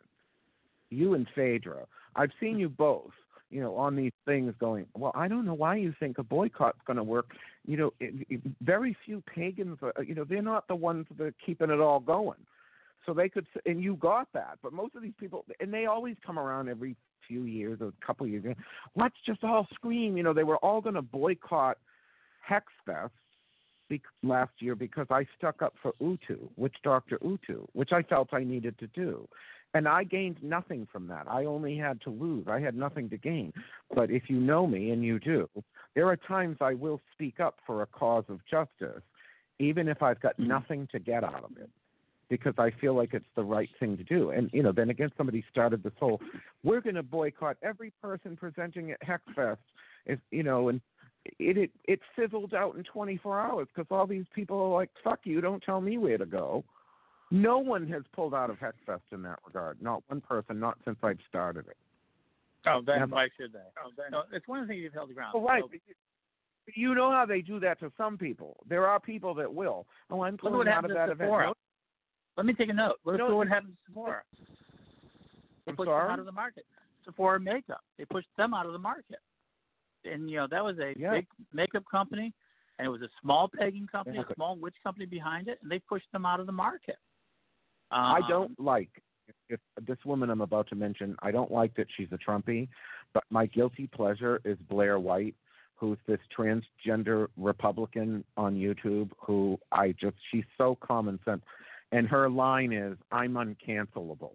[0.89, 1.85] You and Phaedra.
[2.15, 3.11] I've seen you both,
[3.49, 6.79] you know, on these things going, well, I don't know why you think a boycott's
[6.85, 7.31] going to work.
[7.65, 11.23] You know, it, it, very few pagans, are, you know, they're not the ones that
[11.23, 12.37] are keeping it all going.
[13.07, 14.59] So they could, and you got that.
[14.61, 16.95] But most of these people, and they always come around every
[17.25, 18.55] few years or a couple of years.
[18.95, 20.17] Let's just all scream.
[20.17, 21.77] You know, they were all going to boycott
[22.47, 23.11] Hexfest
[23.89, 28.33] be- last year because I stuck up for Utu, which Doctor Utu, which I felt
[28.33, 29.27] I needed to do.
[29.73, 31.27] And I gained nothing from that.
[31.29, 32.45] I only had to lose.
[32.49, 33.53] I had nothing to gain.
[33.93, 35.49] But if you know me, and you do,
[35.93, 39.03] there are times I will speak up for a cause of justice,
[39.59, 40.47] even if I've got Mhm.
[40.47, 41.69] nothing to get out of it,
[42.29, 44.31] because I feel like it's the right thing to do.
[44.31, 46.19] And, you know, then again, somebody started this whole,
[46.63, 49.57] we're going to boycott every person presenting at Hexfest,
[50.05, 50.81] if, you know, and
[51.39, 55.19] it, it it fizzled out in 24 hours because all these people are like, "Fuck
[55.23, 55.41] you!
[55.41, 56.63] Don't tell me where to go."
[57.31, 59.81] No one has pulled out of Hexfest in that regard.
[59.81, 60.59] Not one person.
[60.59, 61.77] Not since I've started it.
[62.65, 63.59] Oh, then Yeah, but- why should they?
[63.83, 65.33] Oh, then, no, it's one of the things you've held the ground.
[65.35, 65.63] Oh, right.
[65.63, 65.77] So,
[66.73, 68.57] You know how they do that to some people.
[68.67, 69.85] There are people that will.
[70.09, 71.19] Oh, I'm look at what pulling out of that event.
[71.29, 71.45] Sephora.
[71.47, 71.53] No,
[72.37, 72.97] Let me take a note.
[73.03, 74.21] Let's No, see what happens happened to Sephora.
[75.65, 76.03] They I'm pushed sorry?
[76.03, 76.65] them out of the market.
[77.03, 77.81] Sephora makeup.
[77.97, 79.19] They pushed them out of the market.
[80.05, 81.11] And you know that was a Yeah.
[81.11, 82.33] big makeup company,
[82.77, 85.79] and it was a small pegging company, a small witch company behind it, and they
[85.79, 86.97] pushed them out of the market.
[87.89, 89.01] I Um, don't like
[89.49, 91.15] if this woman I'm about to mention.
[91.21, 92.69] I don't like that she's a Trumpy,
[93.13, 95.35] but my guilty pleasure is Blair White,
[95.75, 99.11] who's this transgender Republican on YouTube.
[99.19, 101.43] Who I just she's so common sense,
[101.91, 104.31] and her line is "I'm uncancelable,"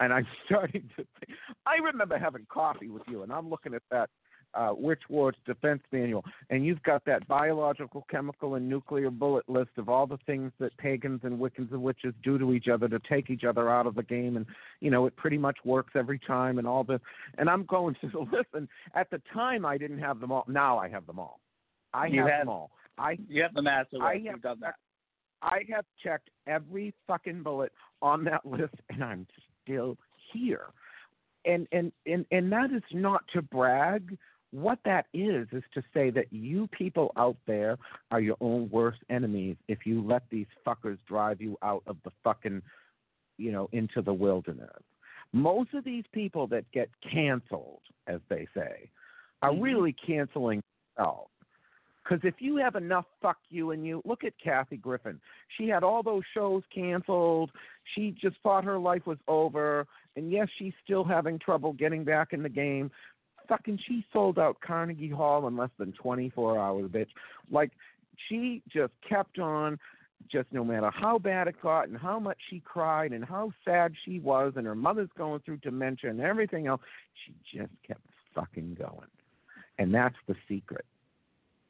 [0.00, 1.04] and I'm starting to.
[1.04, 4.10] Think, I remember having coffee with you, and I'm looking at that
[4.54, 9.70] uh, Witch Wars Defense Manual, and you've got that biological, chemical, and nuclear bullet list
[9.76, 13.00] of all the things that pagans and Wiccans and witches do to each other to
[13.08, 14.46] take each other out of the game, and
[14.80, 17.00] you know it pretty much works every time, and all this.
[17.38, 20.44] And I'm going through the list, and at the time I didn't have them all.
[20.48, 21.40] Now I have them all.
[21.92, 22.70] I You have have- them all.
[22.96, 24.74] I You have the master I have You've done that.
[25.44, 27.72] I have checked every fucking bullet
[28.02, 29.26] on that list, and I'm
[29.62, 29.96] still
[30.32, 30.66] here.
[31.44, 34.16] And and and and that is not to brag.
[34.50, 37.76] What that is is to say that you people out there
[38.12, 42.12] are your own worst enemies if you let these fuckers drive you out of the
[42.22, 42.62] fucking,
[43.36, 44.82] you know, into the wilderness.
[45.32, 48.88] Most of these people that get canceled, as they say,
[49.42, 49.62] are Mhm.
[49.62, 50.62] really canceling
[50.96, 51.30] themselves.
[52.04, 55.18] Because if you have enough fuck you and you, look at Kathy Griffin.
[55.56, 57.50] She had all those shows canceled.
[57.94, 59.86] She just thought her life was over.
[60.14, 62.90] And yes, she's still having trouble getting back in the game.
[63.48, 67.08] Fucking, she sold out Carnegie Hall in less than 24 hours, bitch.
[67.50, 67.72] Like,
[68.28, 69.78] she just kept on,
[70.30, 73.92] just no matter how bad it got and how much she cried and how sad
[74.04, 76.80] she was, and her mother's going through dementia and everything else.
[77.24, 78.00] She just kept
[78.34, 79.08] fucking going.
[79.78, 80.84] And that's the secret.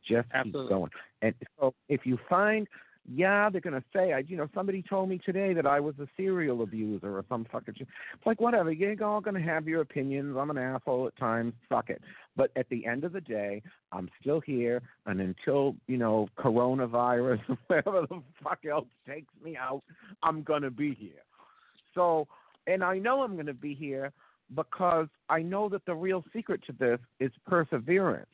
[0.06, 0.68] Just keep Absolutely.
[0.68, 0.90] going.
[1.22, 2.66] And so if you find,
[3.12, 5.94] yeah, they're going to say, I, you know, somebody told me today that I was
[5.98, 7.88] a serial abuser or some fucking shit.
[8.14, 8.72] It's like, whatever.
[8.72, 10.36] You're all going to have your opinions.
[10.38, 11.52] I'm an asshole at times.
[11.68, 12.00] Fuck it.
[12.36, 14.80] But at the end of the day, I'm still here.
[15.06, 19.82] And until, you know, coronavirus or whatever the fuck else takes me out,
[20.22, 21.22] I'm going to be here.
[21.94, 22.26] So,
[22.66, 24.12] and I know I'm going to be here
[24.54, 28.28] because I know that the real secret to this is perseverance.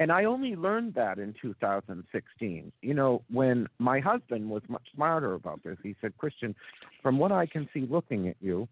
[0.00, 2.72] And I only learned that in 2016.
[2.80, 6.56] You know, when my husband was much smarter about this, he said, Christian,
[7.02, 8.66] from what I can see looking at you,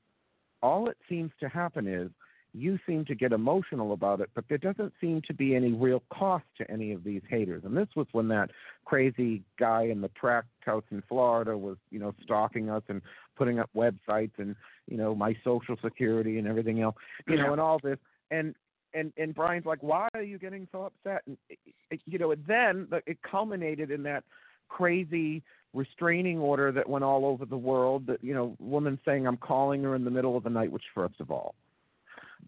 [0.63, 2.11] all it seems to happen is
[2.55, 6.03] you seem to get emotional about it, but there doesn't seem to be any real
[6.11, 7.63] cost to any of these haters.
[7.63, 8.51] And this was when that
[8.87, 13.03] crazy guy in the tract house in Florida was, you know, stalking us and
[13.37, 14.57] putting up websites and,
[14.89, 17.99] you know, my social security and everything else, you know, and all this.
[18.31, 18.55] And
[18.95, 21.23] and and Brian's like, why are you getting so upset?
[21.27, 21.59] And it-
[21.91, 24.25] it- you know, and then the- it culminated in that
[24.69, 25.43] crazy
[25.75, 29.83] restraining order that went all over the world that you know woman saying i'm calling
[29.83, 31.55] her in the middle of the night which first of all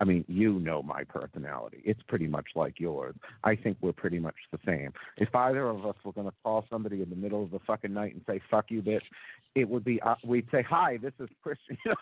[0.00, 3.14] i mean you know my personality it's pretty much like yours
[3.44, 6.64] i think we're pretty much the same if either of us were going to call
[6.70, 9.00] somebody in the middle of the fucking night and say fuck you bitch
[9.54, 11.76] it would be uh, we'd say hi this is christian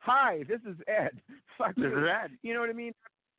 [0.00, 1.10] hi this is ed
[1.58, 1.98] fuck This you.
[1.98, 2.30] is Ed.
[2.42, 2.94] you know what i mean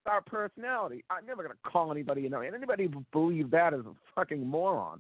[0.05, 1.01] our personality.
[1.09, 3.93] I'm never going to call anybody, you know, and anybody who believe that is a
[4.13, 4.99] fucking moron.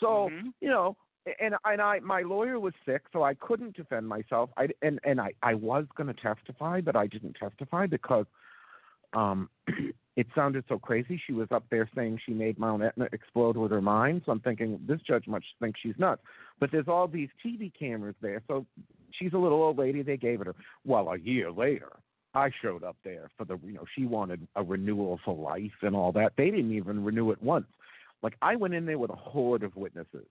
[0.00, 0.54] So, Mhm.
[0.62, 0.96] you know,
[1.40, 4.50] and and I my lawyer was sick, so I couldn't defend myself.
[4.56, 8.26] I and and I I was going to testify, but I didn't testify because
[9.12, 9.48] um
[10.16, 11.20] it sounded so crazy.
[11.26, 14.22] She was up there saying she made Mount Etna explode with her mind.
[14.26, 16.22] So I'm thinking this judge must think she's nuts.
[16.58, 18.66] But there's all these TV cameras there, so
[19.10, 20.02] she's a little old lady.
[20.02, 20.54] They gave it her.
[20.84, 21.90] Well, a year later,
[22.34, 25.94] I showed up there for the you know she wanted a renewal for life and
[25.94, 26.32] all that.
[26.36, 27.66] They didn't even renew it once.
[28.22, 30.26] Like I went in there with a horde of witnesses.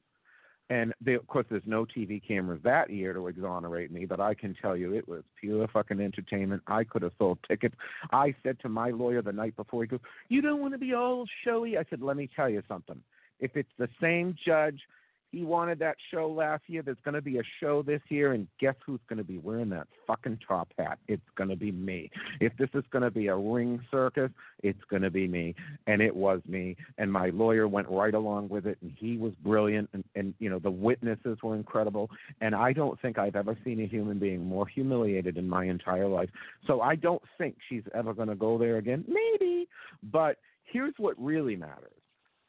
[0.70, 4.36] And they, of course, there's no TV cameras that year to exonerate me, but I
[4.36, 6.61] can tell you it was pure fucking entertainment.
[6.67, 7.76] I could have sold tickets.
[8.11, 10.93] I said to my lawyer the night before, he goes, "You don't want to be
[10.93, 13.01] all showy." I said, "Let me tell you something.
[13.39, 14.88] If it's the same judge,
[15.32, 16.82] he wanted that show last year.
[16.82, 19.69] There's going to be a show this year, and guess who's going to be wearing
[19.69, 20.97] that fucking top hat?
[21.07, 22.09] It's going to be me.
[22.39, 24.32] If this is going to be a ring circus,
[24.63, 25.53] it's going to be me.
[25.86, 26.75] And it was me.
[26.97, 29.89] And my lawyer went right along with it, and he was brilliant.
[29.93, 32.09] And, and you know, the witnesses were incredible.
[32.41, 36.07] And I don't think I've ever seen a human being more humiliated in my entire
[36.07, 36.30] life.
[36.65, 39.05] So I don't think she's ever going to go there again.
[39.07, 39.67] Maybe.
[40.11, 41.93] But here's what really matters.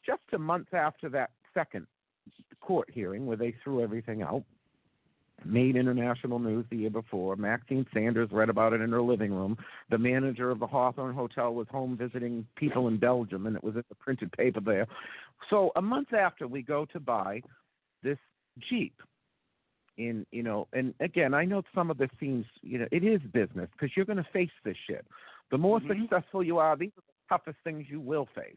[0.06, 1.86] Just a month after that second
[2.60, 4.44] court hearing where they threw everything out.
[5.44, 7.34] Made international news the year before.
[7.34, 9.56] Maxine Sanders read about it in her living room.
[9.88, 13.74] The manager of the Hawthorne Hotel was home visiting people in Belgium, and it was
[13.74, 14.86] in the printed paper there.
[15.48, 17.42] So a month after, we go to buy
[18.02, 18.18] this
[18.68, 19.00] Jeep.
[19.96, 23.20] In you know, and again, I know some of this seems you know it is
[23.32, 25.06] business because you're going to face this shit.
[25.50, 26.02] The more Mhm.
[26.02, 28.56] successful you are, these are the toughest things you will face.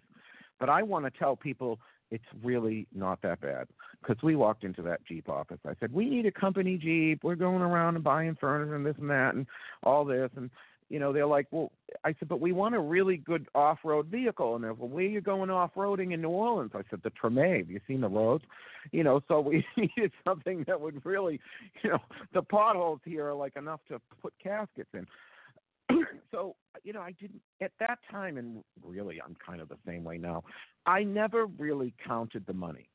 [0.59, 1.79] But I want to tell people
[2.13, 3.67] it's really not that bad
[3.99, 5.57] because we walked into that Jeep office.
[5.65, 7.23] I said, "We need a company Jeep.
[7.23, 9.47] We're going around and buying furniture and this and that and
[9.81, 10.51] all this." And
[10.89, 11.71] you know, they're like, "Well,"
[12.03, 15.07] I said, "But we want a really good off-road vehicle." And they're, "Well, where are
[15.07, 17.57] you going off-roading in New Orleans?" I said, "The Treme.
[17.57, 18.43] Have you seen the roads?"
[18.91, 21.41] You know, so we needed something that would really,
[21.81, 21.99] you know,
[22.33, 25.07] the potholes here are like enough to put caskets in.
[26.31, 30.03] so you know, I didn't at that time, and really, I'm kind of the same
[30.03, 30.43] way now.
[30.85, 32.89] I never really counted the money.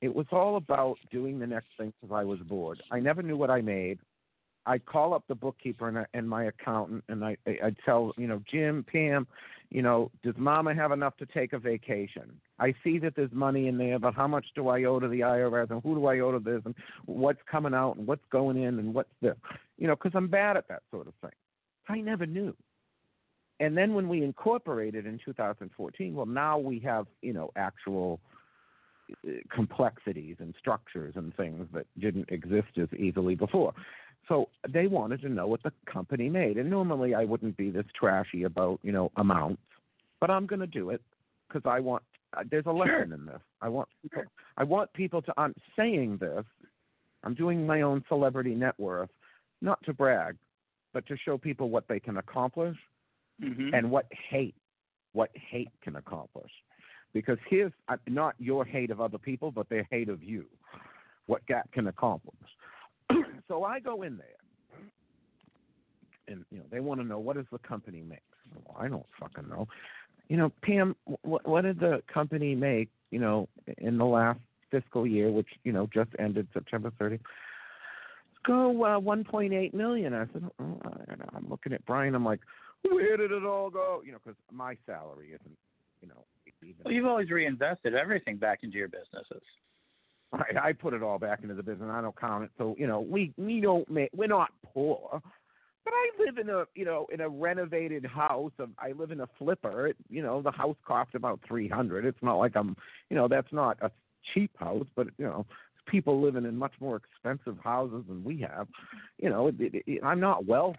[0.00, 2.82] It was all about doing the next thing because I was bored.
[2.90, 3.98] I never knew what I made.
[4.66, 8.40] I'd call up the bookkeeper and, and my accountant, and I, I'd tell, you know,
[8.48, 9.26] Jim, Pam,
[9.70, 12.40] you know, does Mama have enough to take a vacation?
[12.60, 15.20] I see that there's money in there, but how much do I owe to the
[15.20, 16.76] IRS, and who do I owe to this, and
[17.06, 19.36] what's coming out, and what's going in, and what's this?
[19.78, 21.32] You know, because I'm bad at that sort of thing.
[21.88, 22.54] I never knew.
[23.60, 28.20] And then when we incorporated in 2014, well, now we have, you know, actual
[29.12, 33.72] uh, complexities and structures and things that didn't exist as easily before.
[34.28, 36.56] So they wanted to know what the company made.
[36.56, 39.62] And normally I wouldn't be this trashy about, you know, amounts,
[40.20, 41.02] but I'm going to do it
[41.48, 42.02] because I want
[42.36, 43.40] uh, there's a lesson in this.
[43.60, 44.22] I want people
[44.56, 46.44] I want people to I'm saying this.
[47.24, 49.10] I'm doing my own celebrity net worth,
[49.60, 50.36] not to brag,
[50.92, 52.76] but to show people what they can accomplish
[53.40, 53.74] Mhm.
[53.74, 54.54] and what hate
[55.12, 56.50] what hate can accomplish.
[57.12, 60.46] Because here's uh, not your hate of other people but their hate of you
[61.26, 62.50] what that can accomplish.
[63.48, 64.42] So i go in there
[66.28, 68.20] and you know they want to know what does the company make?
[68.54, 69.68] Well, i don't fucking know.
[70.28, 74.40] You know pam what, what did the company make you know in the last
[74.70, 77.20] fiscal year which you know just ended september 30th
[78.44, 82.40] go uh, 1.8 million i said oh, I- i'm looking at brian i'm like
[82.90, 84.02] where did it all go?
[84.04, 85.56] You know, because my salary isn't,
[86.00, 86.24] you know,
[86.62, 86.76] even.
[86.84, 89.42] Well, you've always reinvested everything back into your businesses.
[90.32, 91.90] I, I put it all back into the business.
[91.92, 92.50] I don't count it.
[92.58, 94.10] So you know, we we don't make.
[94.16, 95.20] We're not poor,
[95.84, 98.52] but I live in a you know in a renovated house.
[98.58, 99.88] Of, I live in a flipper.
[99.88, 102.04] It, you know, the house cost about three hundred.
[102.04, 102.76] It's not like I'm.
[103.10, 103.90] You know, that's not a
[104.32, 105.46] cheap house, but you know.
[105.86, 108.68] People living in much more expensive houses than we have.
[109.18, 110.78] You know, it, it, it, I'm not wealthy,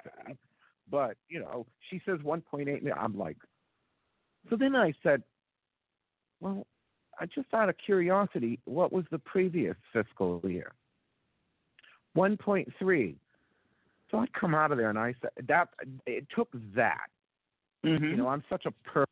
[0.89, 2.93] but you know, she says 1.8 million.
[2.97, 3.37] I'm like,
[4.49, 5.23] so then I said,
[6.39, 6.65] well,
[7.19, 10.73] I just out of curiosity, what was the previous fiscal year?
[12.17, 13.15] 1.3.
[14.11, 15.69] So I come out of there and I said that
[16.05, 17.07] it took that.
[17.85, 18.05] Mm-hmm.
[18.05, 19.05] You know, I'm such a per,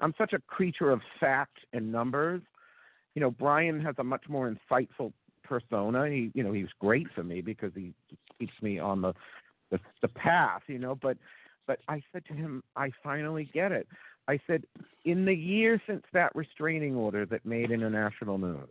[0.00, 2.42] I'm such a creature of fact and numbers,
[3.14, 5.12] you know, Brian has a much more insightful
[5.42, 6.08] persona.
[6.08, 7.92] He, you know, he's great for me because he
[8.38, 9.12] keeps me on the
[9.70, 10.94] the, the path, you know.
[10.94, 11.16] But
[11.66, 13.86] but I said to him, I finally get it.
[14.28, 14.64] I said,
[15.04, 18.68] in the year since that restraining order that made international news,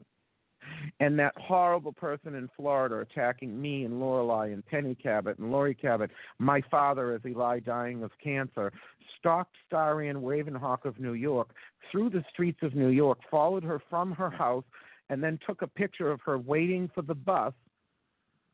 [1.00, 5.76] and that horrible person in Florida attacking me and Lorelei and Penny Cabot and Laurie
[5.76, 8.72] Cabot, my father as he lay dying of cancer,
[9.20, 11.50] stalked Starry Ravenhawk of New York
[11.92, 14.64] through the streets of New York, followed her from her house,
[15.12, 17.54] and then took a picture of her waiting for the bus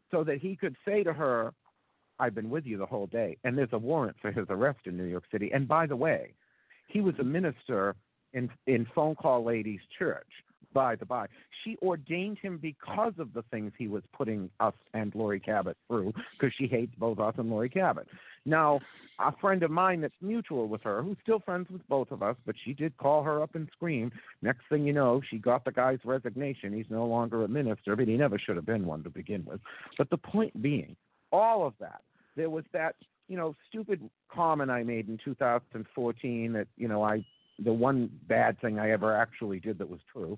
[0.09, 1.53] so that he could say to her,
[2.19, 3.37] I've been with you the whole day.
[3.43, 5.51] And there's a warrant for his arrest in New York City.
[5.53, 6.33] And by the way,
[6.87, 7.95] he was a minister
[8.33, 10.27] in in Phone Call Ladies Church
[10.73, 11.27] by the by.
[11.63, 16.13] She ordained him because of the things he was putting us and Laurie Cabot through,
[16.33, 18.07] because she hates both us and Laurie Cabot.
[18.45, 18.79] Now,
[19.19, 22.35] a friend of mine that's mutual with her, who's still friends with both of us,
[22.45, 24.11] but she did call her up and scream.
[24.41, 26.73] Next thing you know, she got the guy's resignation.
[26.73, 29.59] He's no longer a minister, but he never should have been one to begin with.
[29.97, 30.95] But the point being,
[31.31, 32.01] all of that,
[32.35, 32.95] there was that,
[33.27, 37.25] you know, stupid comment I made in 2014 that, you know, I
[37.59, 40.37] the one bad thing I ever actually did that was true.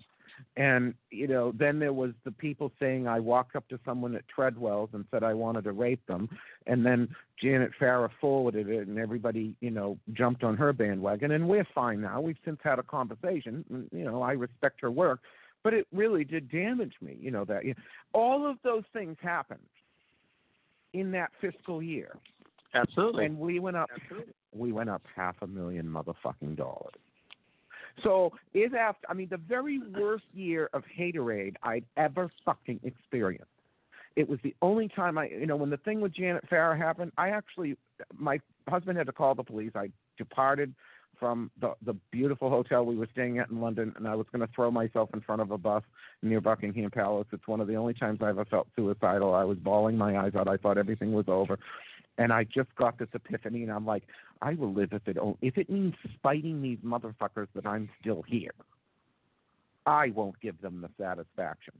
[0.55, 4.27] And, you know, then there was the people saying I walked up to someone at
[4.27, 6.29] Treadwell's and said I wanted to rape them.
[6.65, 7.09] And then
[7.41, 11.31] Janet Farrar forwarded it and everybody, you know, jumped on her bandwagon.
[11.31, 12.21] And we're fine now.
[12.21, 13.65] We've since had a conversation.
[13.71, 15.19] Mm, you know, I respect her work.
[15.61, 17.81] But it really did damage me, you know, that you know,
[18.13, 19.59] all of those things happened
[20.93, 22.15] in that fiscal year.
[22.73, 23.25] Absolutely.
[23.25, 24.33] And we went up Absolutely.
[24.53, 26.93] we went up half a million motherfucking dollars.
[28.03, 33.47] So is after I mean the very worst year of haterade I'd ever fucking experienced.
[34.15, 37.11] It was the only time I you know, when the thing with Janet Farrar happened,
[37.17, 37.77] I actually
[38.17, 39.71] my husband had to call the police.
[39.75, 40.73] I departed
[41.19, 44.45] from the the beautiful hotel we were staying at in London, and I was going
[44.45, 45.83] to throw myself in front of a bus
[46.21, 47.27] near Buckingham Palace.
[47.31, 49.33] It's one of the only times I ever felt suicidal.
[49.33, 50.47] I was bawling my eyes out.
[50.47, 51.59] I thought everything was over,
[52.17, 54.03] and I just got this epiphany, and I'm like,
[54.41, 58.53] I will live if it if it means spiting these motherfuckers that I'm still here.
[59.85, 61.73] I won't give them the satisfaction.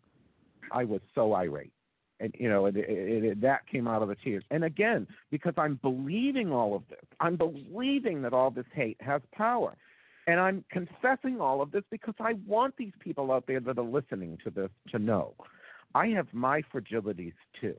[0.72, 1.72] I was so irate
[2.20, 4.44] and you know, it, it, it, that came out of the tears.
[4.52, 9.22] And again, because I'm believing all of this, I'm believing that all this hate has
[9.34, 9.76] power,
[10.28, 13.84] and I'm confessing all of this because I want these people out there that are
[13.84, 15.34] listening to this to know
[15.96, 17.76] I have my fragilities too.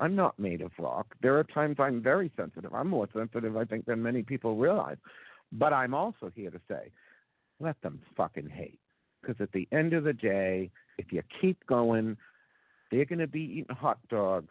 [0.00, 1.14] I'm not made of rock.
[1.22, 2.72] There are times I'm very sensitive.
[2.72, 4.96] I'm more sensitive, I think, than many people realize.
[5.52, 6.90] But I'm also here to say,
[7.60, 8.78] let them fucking hate.
[9.20, 12.16] Because at the end of the day, if you keep going,
[12.90, 14.48] they're going to be eating hot dogs,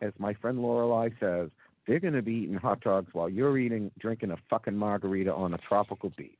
[0.00, 1.50] as my friend Lorelei says.
[1.86, 5.54] They're going to be eating hot dogs while you're eating, drinking a fucking margarita on
[5.54, 6.32] a tropical beach.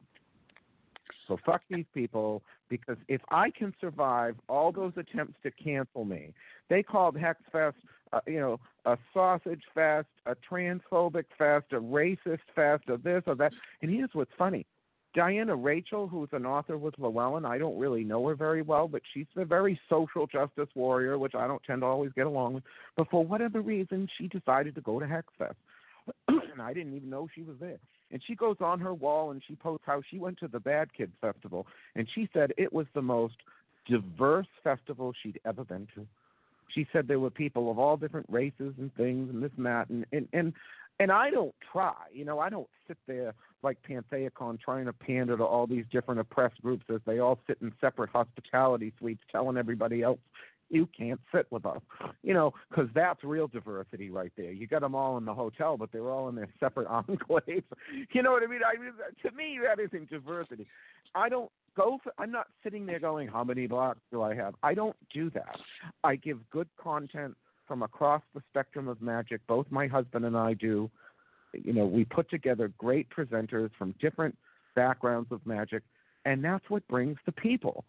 [1.29, 6.33] So fuck these people because if I can survive all those attempts to cancel me,
[6.69, 7.75] they called Hexfest,
[8.13, 13.35] uh, you know, a sausage fest, a transphobic fest, a racist fest, or this or
[13.37, 13.53] that.
[13.83, 14.67] And here's what's funny:
[15.15, 19.03] Diana Rajchel, who's an author with Llewellyn, I don't really know her very well, but
[19.13, 22.65] she's a very social justice warrior, which I don't tend to always get along with.
[22.97, 25.55] But for whatever reason, she decided to go to Hexfest.
[26.29, 27.79] and I didn't even know she was there.
[28.11, 30.93] And she goes on her wall and she posts how she went to the Bad
[30.95, 33.37] Kids Festival, and she said it was the most
[33.89, 36.07] diverse festival she'd ever been to.
[36.75, 39.89] She said there were people of all different races and things and this and that,
[39.89, 40.53] and and and
[41.01, 45.37] and I don't try, you know, I don't sit there like PantheaCon trying to pander
[45.37, 49.57] to all these different oppressed groups as they all sit in separate hospitality suites telling
[49.57, 50.19] everybody else
[50.71, 51.81] you can't sit with us,
[52.23, 54.53] you know, because that's real diversity right there.
[54.53, 57.65] You got them all in the hotel, but they're all in their separate enclaves.
[58.13, 58.61] You know what I mean?
[58.67, 58.93] I mean,
[59.23, 60.67] to me, that isn't diversity.
[61.15, 62.13] I don't go for.
[62.19, 65.57] I'm not sitting there going, "How many blocks do I have?" I don't do that.
[66.05, 69.41] I give good content from across the spectrum of magic.
[69.47, 70.91] Both my husband and I do.
[71.53, 74.37] You know, we put together great presenters from different
[74.75, 75.83] backgrounds of magic,
[76.25, 77.85] and that's what brings the people.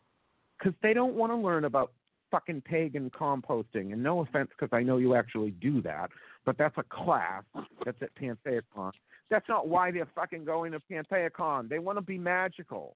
[0.57, 1.91] Because they don't want to learn about
[2.31, 3.93] fucking pagan composting.
[3.93, 6.09] And no offense, because I know you actually do that,
[6.45, 7.43] but that's a class
[7.85, 8.91] that's at PantheaCon.
[9.29, 11.69] That's not why they're fucking going to PantheaCon.
[11.69, 12.95] They want to be magical.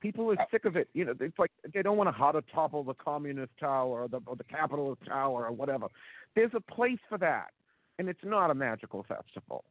[0.00, 0.88] People are sick of it.
[0.94, 4.08] You know, it's like they don't want to how to topple the communist tower or
[4.08, 5.86] the, or the capitalist tower or whatever.
[6.34, 7.50] There's a place for that,
[7.98, 9.64] and it's not a magical festival.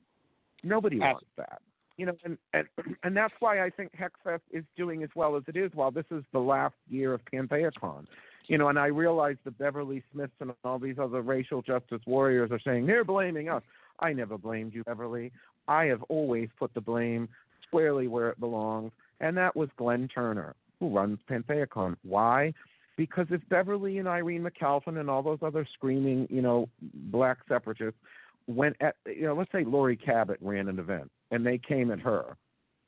[0.64, 1.62] Nobody wants that.
[1.98, 2.66] You know, and, and
[3.04, 5.72] and that's why I think Hexfest is doing as well as it is.
[5.74, 8.06] While this is the last year of PantheaCon,
[8.48, 12.52] you know, and I realize the Beverly Smiths and all these other racial justice warriors
[12.52, 13.64] are saying they're blaming us.
[14.00, 15.32] I never blamed you, Beverly.
[15.68, 17.30] I have always put the blame
[17.68, 20.56] squarely where it belongs and that was Glenn Turner.
[20.80, 21.96] who runs PantheaCon.
[22.02, 22.54] Why?
[22.98, 28.00] Because if Beverly and Irene McAlpin and all those other screaming, you know, black separatists
[28.48, 32.00] went at, you know, let's say Laurie Cabot ran an event and they came at
[32.00, 32.36] her.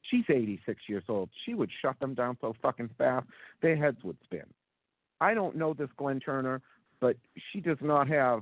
[0.02, 1.30] She's 86 years old.
[1.46, 3.28] She would shut them down so fucking fast,
[3.62, 4.46] their heads would spin.
[5.24, 6.62] I don't know this Glenn Turner,
[7.00, 7.16] but
[7.52, 8.42] she does not have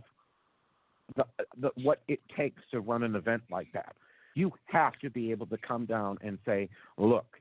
[1.15, 1.25] the,
[1.59, 3.95] the what it takes to run an event like that.
[4.33, 7.37] You have to be able to come down and say, look,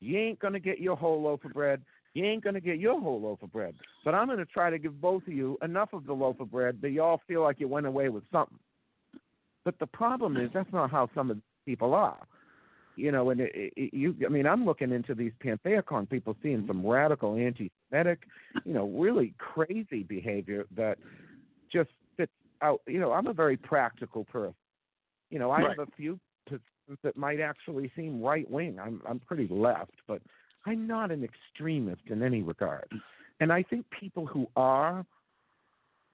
[0.00, 1.80] you ain't going to get your whole loaf of bread.
[2.12, 3.74] You ain't going to get your whole loaf of bread.
[4.04, 6.50] But I'm going to try to give both of you enough of the loaf of
[6.50, 8.58] bread that you all feel like you went away with something.
[9.64, 12.26] But the problem is that's not how some of the people are.
[12.96, 16.64] You know, and it, it, you, I mean, I'm looking into these PantheaCon people seeing
[16.66, 18.20] some radical anti-Semitic,
[18.64, 20.98] you know, really crazy behavior that
[21.72, 22.82] just fits out.
[22.86, 24.54] You know, I'm a very practical person.
[25.30, 25.78] You know, I Right.
[25.78, 28.78] have a few positions that might actually seem right wing.
[28.78, 30.20] I'm I'm pretty left, but
[30.66, 32.88] I'm not an extremist in any regard.
[33.40, 35.04] And I think people who are,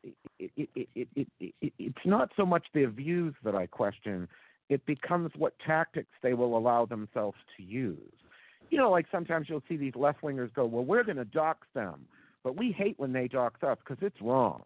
[0.05, 1.09] it, it, it, it,
[1.41, 4.29] it, it, it's not so much their views that I question.
[4.69, 8.13] It becomes what tactics they will allow themselves to use.
[8.71, 11.67] You know, like sometimes you'll see these left wingers go, "Well, we're going to dox
[11.75, 12.07] them,"
[12.43, 14.63] but we hate when they dox us because it's wrong.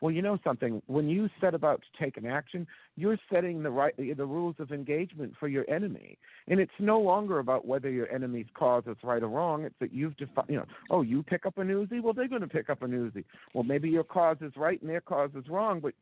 [0.00, 0.82] Well, you know something.
[0.86, 2.66] When you set about to take an action,
[2.96, 6.18] you're setting the right the rules of engagement for your enemy,
[6.48, 9.64] and it's no longer about whether your enemy's cause is right or wrong.
[9.64, 10.48] It's that you've defined.
[10.50, 12.02] You know, oh, you pick up a newsie.
[12.02, 13.24] Well, they're going to pick up a newsie.
[13.54, 15.94] Well, maybe your cause is right and their cause is wrong, but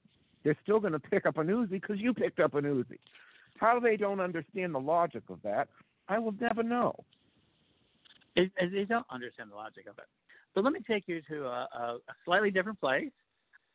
[0.43, 2.99] they're still going to pick up a newsie because you picked up a newsie.
[3.59, 5.69] How they don't understand the logic of that,
[6.09, 6.95] I will never know.
[8.37, 10.05] It, it, they don't understand the logic of it.
[10.55, 13.11] But let me take you to a, a, slightly different place.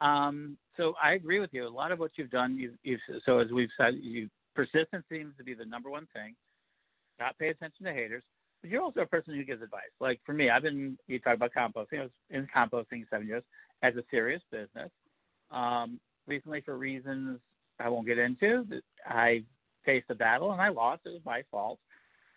[0.01, 1.67] Um, so I agree with you.
[1.67, 5.33] A lot of what you've done, you've, you've so as we've said, you persistence seems
[5.37, 6.35] to be the number one thing.
[7.19, 8.23] Not pay attention to haters,
[8.61, 9.91] but you're also a person who gives advice.
[9.99, 11.99] Like for me, I've been you talk about composting.
[11.99, 13.43] I was in composting seven years
[13.83, 14.89] as a serious business.
[15.51, 17.39] Um, recently, for reasons
[17.79, 18.65] I won't get into,
[19.05, 19.43] I
[19.85, 21.01] faced the battle and I lost.
[21.05, 21.79] It was my fault.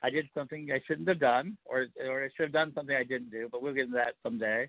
[0.03, 3.05] I did something I shouldn't have done, or or I should have done something I
[3.05, 3.49] didn't do.
[3.51, 4.68] But we'll get into that someday.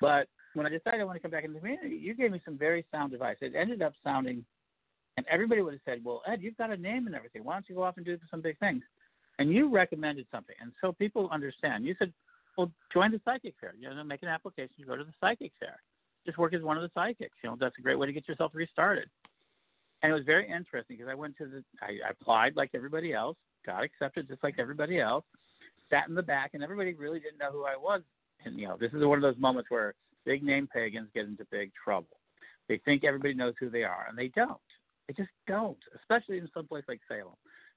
[0.00, 2.40] But when I decided I want to come back into the community, you gave me
[2.44, 3.36] some very sound advice.
[3.40, 4.44] It ended up sounding,
[5.16, 7.42] and everybody would have said, "Well, Ed, you've got a name and everything.
[7.42, 8.84] Why don't you go off and do some big things?"
[9.38, 11.84] And you recommended something, and so people understand.
[11.84, 12.12] You said,
[12.56, 13.74] "Well, join the psychic fair.
[13.76, 15.82] You know, make an application to go to the psychic fair.
[16.24, 17.36] Just work as one of the psychics.
[17.42, 19.10] You know, that's a great way to get yourself restarted."
[20.02, 23.12] And it was very interesting because I went to the, I, I applied like everybody
[23.12, 25.24] else, got accepted just like everybody else,
[25.90, 28.02] sat in the back, and everybody really didn't know who I was.
[28.44, 29.94] And you know, this is one of those moments where
[30.24, 32.16] big name pagans get into big trouble.
[32.68, 34.58] They think everybody knows who they are, and they don't.
[35.06, 37.34] They just don't, especially in some place like Salem.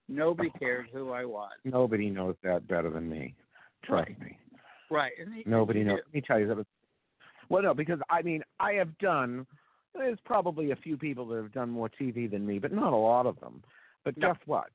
[0.08, 1.52] Nobody oh, cared who I was.
[1.64, 3.36] Nobody knows that better than me.
[3.84, 4.20] Trust Right.
[4.20, 4.38] me.
[4.92, 5.12] Right.
[5.18, 6.00] They- Nobody knows.
[6.06, 6.66] Let me tell you that.
[7.50, 9.46] Well, no, because I mean, I have done.
[9.96, 12.98] There's probably a few people that have done more TV than me, but not a
[12.98, 13.64] lot of them.
[14.04, 14.34] But No.
[14.34, 14.70] guess what?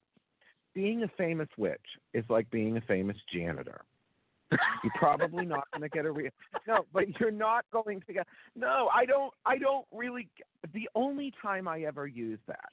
[0.74, 3.84] Being a famous witch is like being a famous janitor.
[4.82, 6.30] You're probably not going to get a real
[6.66, 8.88] no, but you're not going to get no.
[8.92, 9.32] I don't.
[9.46, 10.28] I don't really.
[10.72, 12.70] The only time I ever use that,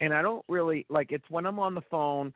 [0.00, 2.32] and I don't really like it's when I'm on the phone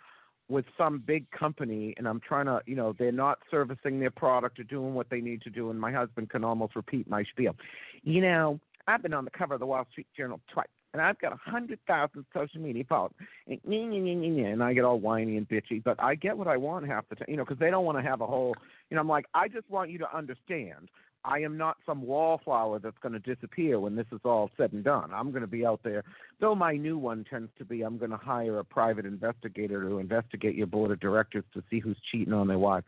[0.48, 4.59] with some big company and I'm trying to, you know, they're not servicing their product
[4.59, 7.57] or doing what they need to do, and my husband can almost repeat my spiel.
[8.03, 11.18] You know, I've been on the cover of the Wall Street Journal twice, and I've
[11.20, 13.12] got a hundred thousand social media followers,
[13.46, 15.82] and, and I get all whiny and bitchy.
[15.82, 17.98] But I get what I want half the time, you know, because they don't want
[17.98, 18.54] to have a whole,
[18.90, 20.88] you know, I'm like, I just want you to understand.
[21.24, 24.82] I am not some wallflower that's going to disappear when this is all said and
[24.82, 25.12] done.
[25.14, 26.02] I'm going to be out there.
[26.40, 29.98] Though my new one tends to be, I'm going to hire a private investigator to
[29.98, 32.82] investigate your board of directors to see who's cheating on their wife.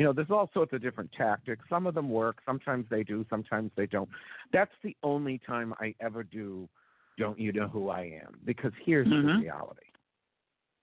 [0.00, 1.62] You know, there's all sorts of different tactics.
[1.68, 2.38] Some of them work.
[2.46, 3.22] Sometimes they do.
[3.28, 4.08] Sometimes they don't.
[4.50, 6.70] That's the only time I ever do.
[7.18, 8.40] Don't you know who I am?
[8.46, 9.42] Because here's the Mhm.
[9.42, 9.84] reality.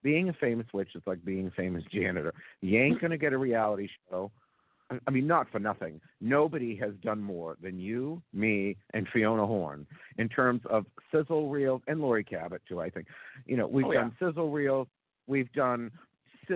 [0.03, 2.32] Being a famous witch is like being a famous janitor.
[2.61, 4.32] You ain't going to get a reality show.
[4.91, 5.99] I- mean, not for nothing.
[6.22, 9.88] Nobody has done more than you, me, and Fiona Horn
[10.20, 12.80] in terms of sizzle reels, and Laurie Cabot too.
[12.82, 13.07] I think,
[13.47, 14.01] you know, we've Oh, yeah.
[14.01, 14.88] done sizzle reels,
[15.26, 15.91] we've done,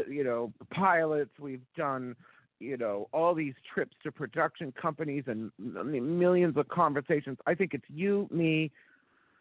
[0.07, 2.16] you know, pilots, we've done,
[2.62, 7.38] you know, all these trips to production companies and millions of conversations.
[7.47, 8.72] I think it's you, me,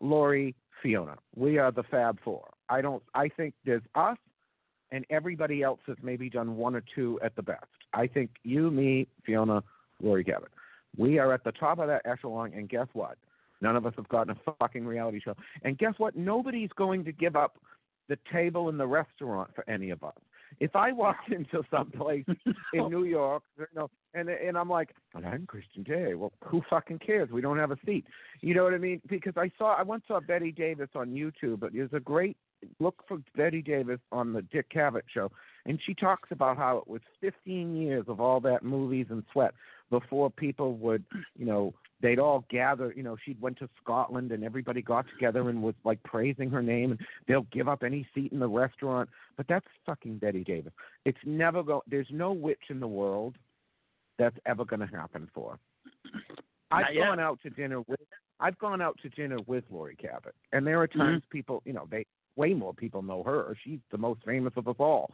[0.00, 1.16] Laurie, Fiona.
[1.36, 2.48] We are the Fab Four.
[2.68, 3.02] I don't.
[3.14, 4.16] I think there's us,
[4.90, 7.66] and everybody else has maybe done one or two at the best.
[7.92, 9.62] I think you, me, Fiona,
[10.02, 10.50] Laurie Cabot.
[10.96, 13.18] We are at the top of that echelon, and guess what?
[13.60, 15.36] None of us have gotten a fucking reality show.
[15.62, 16.16] And guess what?
[16.16, 17.58] Nobody's going to give up
[18.08, 20.14] the table in the restaurant for any of us.
[20.58, 22.24] If I walked into some place
[22.74, 26.14] in New York, you know, and and I'm like, I'm Christian Day.
[26.14, 27.30] Well, who fucking cares?
[27.30, 28.06] We don't have a seat.
[28.40, 29.00] You know what I mean?
[29.08, 31.60] Because I saw I once saw Bette Davis on YouTube.
[31.60, 32.36] But there's a great
[32.78, 35.30] look for Bette Davis on the Dick Cavett show,
[35.66, 39.54] and she talks about how it was 15 years of all that movies and sweat
[39.90, 41.04] before people would,
[41.36, 42.92] you know, they'd all gather.
[42.96, 46.62] You know, she went to Scotland and everybody got together and was like praising her
[46.62, 49.08] name, and they'll give up any seat in the restaurant.
[49.36, 50.72] But that's fucking Bette Davis.
[51.04, 51.82] It's never go.
[51.88, 53.36] There's no witch in the world
[54.18, 55.58] that's ever going to happen for.
[56.70, 57.06] I've yet.
[57.06, 58.00] gone out to dinner with.
[58.38, 60.98] I've gone out to dinner with Laurie Cabot, and there are Mm-hmm.
[60.98, 63.54] times people, you know, they way more people know her.
[63.64, 65.10] She's the most famous of us all.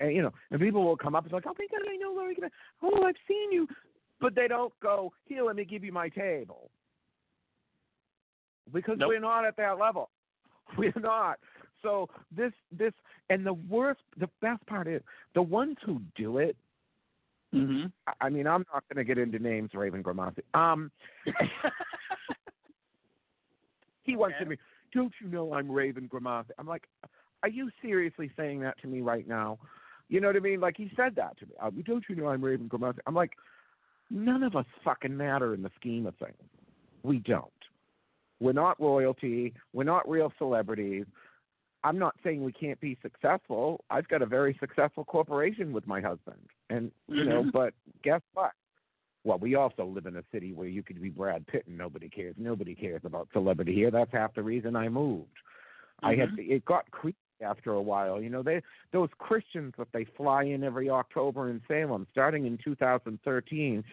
[0.00, 1.96] And you know, and people will come up and be like, "Oh my God, I
[1.96, 2.52] know Laurie Cabot.
[2.82, 3.66] Oh, I've seen you,"
[4.20, 6.70] but they don't go, "Here, let me give you my table,"
[8.72, 9.08] because Nope.
[9.08, 10.10] we're not at that level.
[10.76, 11.38] We're not.
[11.82, 12.92] So this this
[13.30, 15.02] and the worst, the best part is
[15.34, 16.56] the ones who do it.
[17.52, 17.86] hmm
[18.20, 20.42] I- mean, I'm not going to get into names, Raven Grimassi.
[20.54, 20.90] Um,
[24.02, 24.58] he once said to me,
[24.92, 26.86] "Don't you know I'm Raven Grimassi?" I'm like,
[27.42, 29.58] "Are you seriously saying that to me right now?"
[30.08, 30.60] You know what I mean?
[30.60, 31.52] Like he said that to me.
[31.60, 32.98] Uh, Don't you know I'm Raven Grimassi?
[33.06, 33.32] I'm like,
[34.10, 36.36] none of us fucking matter in the scheme of things.
[37.02, 37.46] We don't.
[38.40, 39.54] We're not royalty.
[39.72, 41.06] We're not real celebrities.
[41.84, 43.84] I'm not saying we can't be successful.
[43.90, 46.40] I've got a very successful corporation with my husband,
[46.70, 47.44] and you know.
[47.44, 47.52] Mhm.
[47.52, 48.52] But guess what?
[49.24, 52.08] Well, we also live in a city where you could be Brad Pitt and nobody
[52.08, 52.34] cares.
[52.38, 53.90] Nobody cares about celebrity here.
[53.90, 55.36] That's half the reason I moved.
[56.02, 56.48] I had Mhm.
[56.48, 58.20] it got creepy after a while.
[58.20, 58.62] You know, they
[58.92, 63.84] those Christians that they fly in every October in Salem, starting in 2013.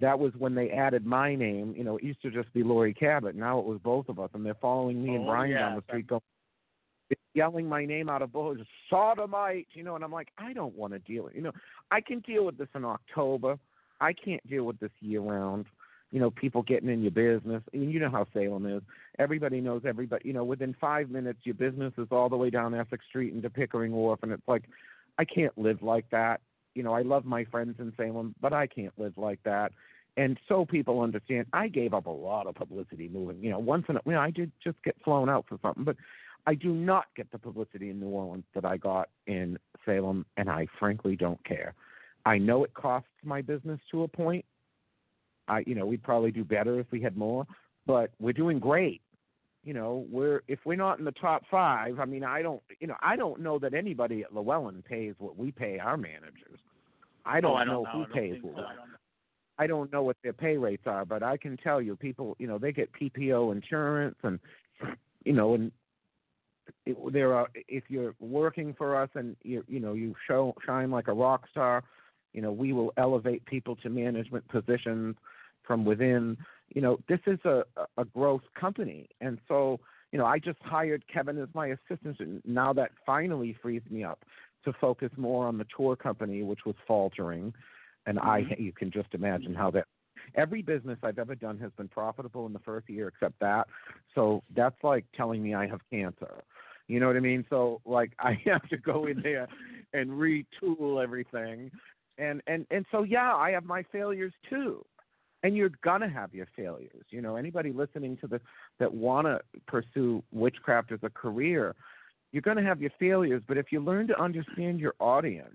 [0.00, 1.74] That was when they added my name.
[1.76, 3.34] You know, it used to just be Laurie Cabot.
[3.34, 5.76] Now it was both of us, and they're following me and Oh, Brian yeah, down
[5.76, 6.20] the street, going,
[7.34, 9.66] yelling my name out of bullets, sodomite.
[9.72, 11.34] You know, and I'm like, I don't want to deal with.
[11.34, 11.52] You know,
[11.90, 13.58] I can deal with this in October.
[14.00, 15.66] I can't deal with this year round.
[16.10, 17.62] You know, people getting in your business.
[17.72, 18.82] And you know how Salem is.
[19.18, 20.26] Everybody knows everybody.
[20.26, 23.50] You know, within five minutes, your business is all the way down Essex Street into
[23.50, 24.64] Pickering Wharf, and it's like,
[25.18, 26.40] I can't live like that.
[26.74, 29.72] You know, I love my friends in Salem, but I can't live like that.
[30.16, 31.46] And so people understand.
[31.52, 33.42] I gave up a lot of publicity moving.
[33.42, 35.84] You know, once in a, you know, I did just get flown out for something,
[35.84, 35.96] but
[36.46, 40.48] I do not get the publicity in New Orleans that I got in Salem, and
[40.48, 41.74] I frankly don't care.
[42.26, 44.44] I know it costs my business to a point.
[45.48, 47.46] I, you know, we'd probably do better if we had more,
[47.86, 49.00] but we're doing great.
[49.64, 52.86] You know, we're if we're not in the top five, I mean, I don't, you
[52.86, 56.60] know, I don't know that anybody at Llewellyn pays what we pay our managers.
[57.26, 58.04] I oh, don't, oh, I don't know, know.
[58.04, 58.54] who pays what.
[58.54, 58.60] so.
[58.62, 58.98] I don't know.
[59.60, 62.46] I don't know what their pay rates are, but I can tell you, people, you
[62.46, 64.38] know, they get PPO insurance, and
[65.24, 65.72] you know, and
[66.86, 70.90] it, there are if you're working for us and you you know you show shine
[70.90, 71.82] like a rock star,
[72.32, 75.16] you know, we will elevate people to management positions
[75.68, 76.36] from within.
[76.74, 77.62] You know, this is a
[77.96, 79.78] a growth company, and so
[80.10, 84.02] you know, I just hired Kevin as my assistant, and now that finally frees me
[84.02, 84.24] up
[84.64, 87.52] to focus more on the tour company, which was faltering
[88.08, 88.62] and I mm-hmm.
[88.62, 89.86] you can just imagine how that
[90.34, 93.68] every business I've ever done has been profitable in the first year except that.
[94.14, 96.42] So that's like telling me I have cancer.
[96.88, 97.44] You know what I mean?
[97.50, 99.46] So like I have to go in there
[99.92, 101.70] and retool everything.
[102.16, 104.84] And and and so yeah, I have my failures too.
[105.42, 107.04] And you're gonna have your failures.
[107.10, 108.40] You know, anybody listening to this
[108.78, 111.74] that wanna pursue witchcraft as a career,
[112.32, 115.54] you're gonna have your failures, but if you learn to understand your audience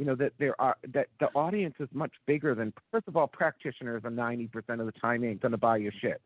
[0.00, 3.26] you know that there are that the audience is much bigger than first of all
[3.26, 6.22] practitioners are ninety percent of the time ain't gonna buy your shit.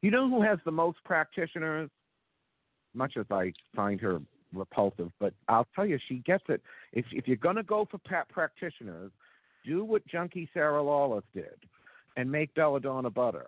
[0.00, 1.90] You know who has the most practitioners?
[2.94, 4.22] Much as i find her
[4.54, 6.62] repulsive but i'll tell you she gets it.
[6.94, 7.98] If if you're gonna go for
[8.30, 9.10] practitioners
[9.66, 11.58] do what junkie sarah lawless did
[12.16, 13.46] and make belladonna butter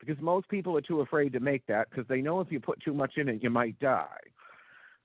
[0.00, 2.80] because most people are too afraid to make that because they know if you put
[2.82, 4.18] too much in it you might die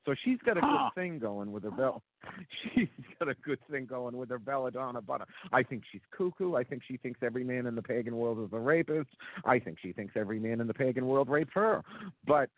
[0.06, 0.90] so she's got a Huh.
[0.94, 2.04] good thing going with her bell.
[2.76, 2.90] She's
[3.20, 5.26] got a good thing going with her belladonna butter.
[5.54, 6.56] I think she's cuckoo.
[6.56, 9.10] I think she thinks every man in the pagan world is a rapist.
[9.46, 11.84] I think she thinks every man in the pagan world rapes her.
[12.28, 12.50] But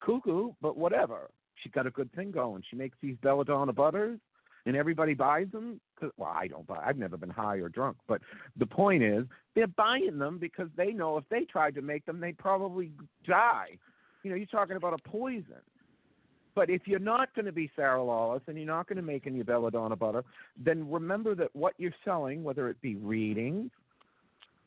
[0.00, 1.28] cuckoo, but whatever.
[1.62, 2.62] she's got a good thing going.
[2.70, 4.18] She makes these belladonna butters,
[4.66, 5.80] and everybody buys them.
[5.96, 6.82] 'cause- well, I don't buy.
[6.84, 8.20] I've never been high or drunk, but
[8.56, 12.20] the point is, they're buying them because they know if they tried to make them,
[12.20, 12.92] they'd probably
[13.24, 13.78] die.
[14.22, 15.62] You know, you're talking about a poison.
[16.54, 19.26] But if you're not going to be Sarah Lawless and you're not going to make
[19.26, 20.24] any belladonna butter,
[20.56, 23.70] then remember that what you're selling, whether it be readings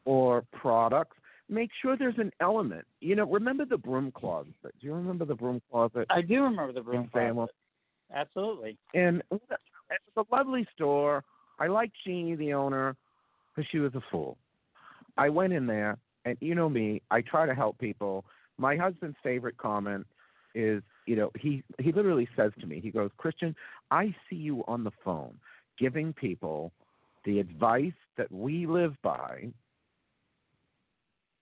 [0.05, 1.17] or products,
[1.49, 2.85] make sure there's an element.
[3.01, 4.55] You know, remember the broom closet.
[4.79, 6.05] Do you remember the broom closet?
[6.09, 7.55] I do remember the broom closet.
[8.13, 8.77] Absolutely.
[8.93, 9.21] And
[9.91, 11.23] it was a lovely store.
[11.59, 12.95] I liked Jeannie, the owner,
[13.55, 14.37] because she was a fool.
[15.17, 18.25] I went in there, and you know me, I try to help people.
[18.57, 20.05] My husband's favorite comment
[20.55, 23.55] is, you know, he he literally says to me, he goes, Christian,
[23.91, 25.33] I see you on the phone
[25.77, 26.71] giving people
[27.25, 29.49] the advice that we live by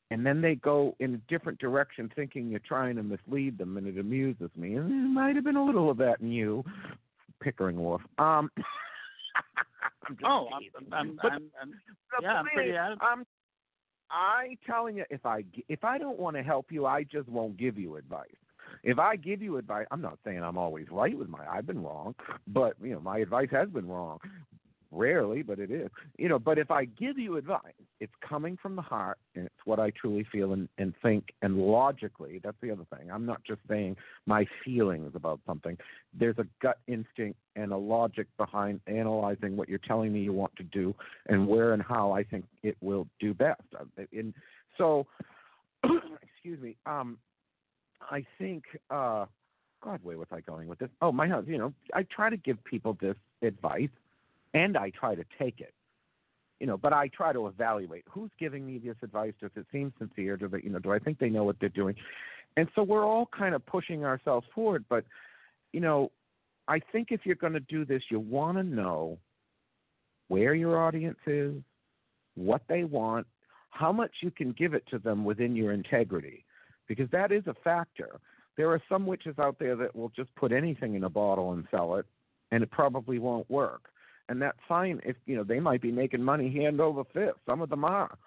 [0.09, 3.87] and then they go in a different direction thinking you're trying to mislead them and
[3.87, 6.63] it amuses me and there might have been a little of that in you
[7.41, 8.49] Pickering Wharf um
[10.07, 10.63] I'm Oh, I'm.
[10.93, 11.73] I'm, But I'm, I'm,
[12.21, 13.25] yeah, I'm pretty is, out I'm
[14.09, 17.57] I telling you if I if I don't want to help you, I just won't
[17.57, 18.27] give you advice.
[18.83, 21.45] If I give you advice, I'm not saying I'm always right with my.
[21.45, 22.15] I've been wrong,
[22.47, 24.19] but you know my advice has been wrong.
[24.91, 25.89] Rarely, but it is.
[26.17, 29.65] You know, but if I give you advice, it's coming from the heart, and it's
[29.65, 32.39] what I truly feel and, and think, and logically.
[32.43, 33.11] That's the other thing.
[33.11, 35.77] I'm not just saying my feelings about something.
[36.17, 40.55] There's a gut instinct and a logic behind analyzing what you're telling me you want
[40.55, 40.95] to do,
[41.27, 43.61] and where and how I think it will do best.
[43.77, 43.83] Uh,
[44.13, 44.33] And
[44.77, 45.05] so,
[45.83, 46.77] excuse me.
[46.85, 47.17] Um,
[48.09, 48.63] I think.
[48.89, 49.25] uh
[49.83, 50.89] God, where was I going with this?
[51.03, 51.45] Oh, my house.
[51.47, 53.89] You know, I try to give people this advice
[54.57, 55.73] and I try to take it.
[56.59, 59.33] You know, but I try to evaluate who's giving me this advice.
[59.39, 60.37] Does it seem sincere?
[60.37, 61.95] Do they, you know, do I think they know what they're doing?
[62.55, 64.83] And so we're all kind of pushing ourselves forward.
[64.89, 65.05] But,
[65.71, 66.11] you know,
[66.67, 69.19] I think if you're going to do this, you want to know
[70.29, 71.53] where your audience is,
[72.33, 73.27] what they want,
[73.69, 76.43] how much you can give it to them within your integrity,
[76.87, 78.19] because that is a factor.
[78.57, 81.65] There are some witches out there that will just put anything in a bottle and
[81.69, 82.07] sell it,
[82.51, 83.89] and it probably won't work
[84.29, 87.37] and that's fine if you know they might be making money hand over fist.
[87.45, 88.17] Some of them are.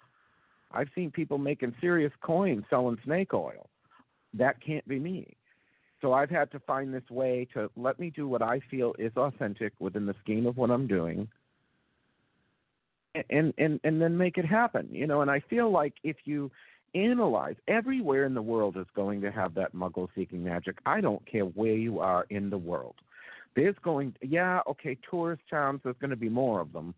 [0.71, 3.69] I've seen people making serious coins selling snake oil.
[4.33, 5.35] That can't be me.
[6.01, 9.11] So I've had to find this way to let me do what I feel is
[9.15, 11.27] authentic within the scheme of what I'm doing.
[13.29, 15.21] And and and then make it happen, you know.
[15.21, 16.49] And I feel like if you
[16.95, 20.77] analyze everywhere in the world is going to have that muggle seeking magic.
[20.85, 22.95] I don't care where you are in the world
[23.55, 26.93] there's going yeah okay tourist towns there's going to be more of them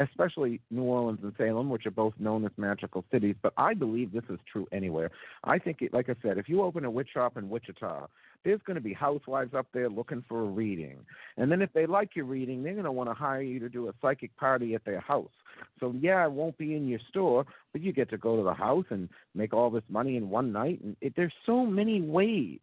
[0.00, 4.12] especially new orleans and salem which are both known as magical cities but i believe
[4.12, 5.10] this is true anywhere.
[5.44, 8.06] I think it, like i said if you open a witch shop in wichita
[8.44, 10.96] there's going to be housewives up there looking for a reading.
[11.36, 13.68] And then if they like your reading they're going to want to hire you to
[13.68, 15.30] do a psychic party at their house.
[15.78, 18.54] So yeah it won't be in your store but you get to go to the
[18.54, 22.58] house and make all this money in one night and it, there's so many ways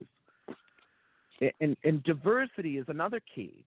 [1.59, 3.65] and and diversity is another key.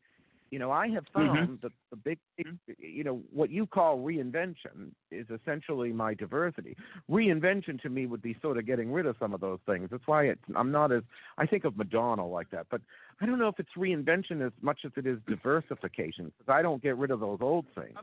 [0.50, 1.54] You know, I have found Mm-hmm.
[1.62, 6.76] that the big, thing, you know, what you call reinvention is essentially my diversity.
[7.10, 9.88] Reinvention to me would be sort of getting rid of some of those things.
[9.90, 11.04] That's why it's, I'm not as
[11.38, 12.82] I think of Madonna like that, but
[13.22, 16.82] I don't know if it's reinvention as much as it is diversification because I don't
[16.82, 17.96] get rid of those old things.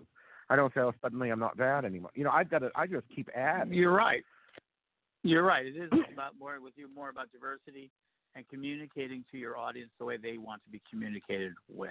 [0.50, 2.10] I don't say, oh, suddenly I'm not that anymore.
[2.16, 3.76] You know, I've got to, I just keep adding.
[3.76, 4.24] You're right.
[5.22, 5.68] You're right.
[5.68, 7.92] It is about more with you more about diversity
[8.36, 11.90] and communicating to your audience the way they want to be communicated with.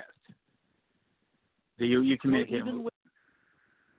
[1.78, 2.94] Do you you Well, communicate even with,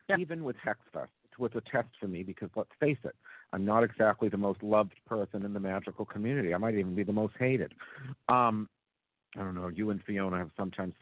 [0.10, 0.18] Yeah.
[0.18, 3.16] even with Hexfest, it was a test for me because let's face it,
[3.54, 6.54] I'm not exactly the most loved person in the magical community.
[6.54, 7.74] I might even be the most hated.
[8.28, 8.68] Um,
[9.36, 9.68] I don't know.
[9.68, 10.96] You and Fiona have sometimes,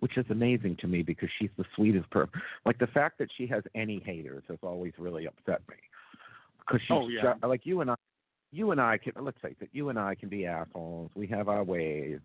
[0.00, 2.32] which is amazing to me because she's the sweetest person.
[2.64, 5.76] Like the fact that she has any haters has always really upset me.
[6.60, 7.34] Because she's Oh, yeah.
[7.34, 7.94] ju- like you and I.
[8.54, 9.68] You and I can let's face it.
[9.72, 11.10] You and I can be assholes.
[11.16, 12.20] We have our ways.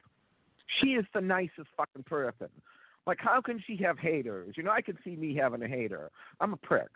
[0.79, 2.49] She is the nicest fucking person.
[3.07, 4.53] Like, how can she have haters?
[4.55, 6.11] You know, I can see me having a hater.
[6.39, 6.89] I'm a prick,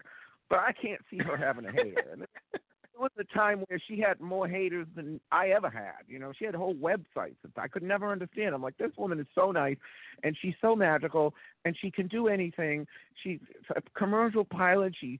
[0.49, 2.05] but I can't see her having a hater.
[2.11, 6.05] And there was a time where she had more haters than I ever had.
[6.07, 8.53] You know, she had a whole websites that I could never understand.
[8.53, 9.77] I'm like, this woman is so nice,
[10.23, 11.33] and she's so magical,
[11.65, 12.85] and she can do anything.
[13.23, 13.39] She's
[13.75, 14.93] a commercial pilot.
[15.01, 15.19] She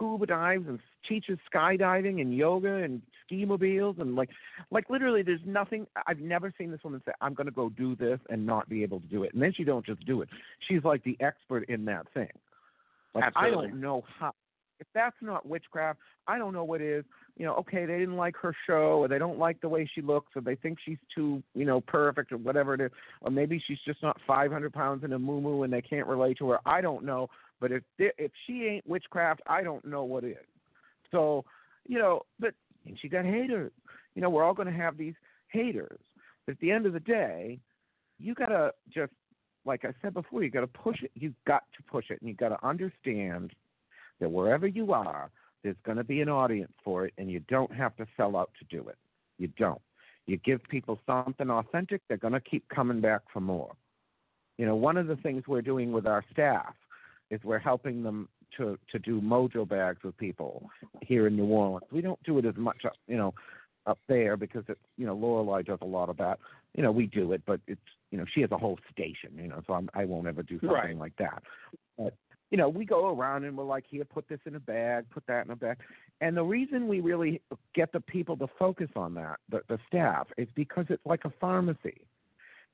[0.00, 0.78] scuba dives and
[1.08, 4.30] teaches skydiving and yoga and ski mobiles and like
[4.70, 8.18] like literally there's nothing I've never seen this woman say, I'm gonna go do this
[8.30, 9.34] and not be able to do it.
[9.34, 10.28] And then she don't just do it.
[10.68, 12.30] She's like the expert in that thing.
[13.14, 14.32] Like I don't know how
[14.78, 17.04] if that's not witchcraft, I don't know what is.
[17.36, 20.00] You know, okay, they didn't like her show or they don't like the way she
[20.00, 22.90] looks or they think she's too, you know, perfect or whatever it is.
[23.20, 26.38] Or maybe she's just not five hundred pounds in a moo and they can't relate
[26.38, 26.60] to her.
[26.64, 27.28] I don't know.
[27.60, 30.36] But if if she ain't witchcraft, I don't know what is.
[31.10, 31.44] So,
[31.86, 32.54] you know, but
[33.00, 33.72] she got haters.
[34.14, 35.14] You know, we're all going to have these
[35.48, 36.00] haters.
[36.46, 37.58] But at the end of the day,
[38.18, 39.12] you got to just,
[39.64, 41.10] like I said before, you got to push it.
[41.14, 43.52] You've got to push it, and you got to understand
[44.20, 45.30] that wherever you are,
[45.62, 48.50] there's going to be an audience for it, and you don't have to sell out
[48.58, 48.96] to do it.
[49.38, 49.80] You don't.
[50.26, 53.74] You give people something authentic, they're going to keep coming back for more.
[54.58, 56.74] You know, one of the things we're doing with our staff
[57.30, 60.68] is we're helping them to to do mojo bags with people
[61.02, 61.86] here in New Orleans.
[61.92, 63.34] We don't do it as much, up, you know,
[63.86, 66.38] up there because it's you know Lorelei does a lot of that.
[66.74, 67.80] You know, we do it, but it's
[68.10, 69.30] you know she has a whole station.
[69.36, 70.96] You know, so I'm, I won't ever do something Right.
[70.96, 71.42] like that.
[71.96, 72.14] But
[72.50, 75.24] you know, we go around and we're like, here, put this in a bag, put
[75.28, 75.78] that in a bag.
[76.20, 77.40] And the reason we really
[77.74, 81.32] get the people to focus on that, the, the staff, is because it's like a
[81.40, 82.00] pharmacy.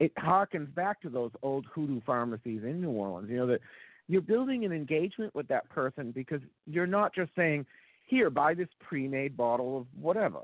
[0.01, 3.29] It harkens back to those old hoodoo pharmacies in New Orleans.
[3.31, 3.61] You know that
[4.09, 7.67] you're building an engagement with that person because you're not just saying,
[8.07, 10.43] here, buy this pre-made bottle of whatever.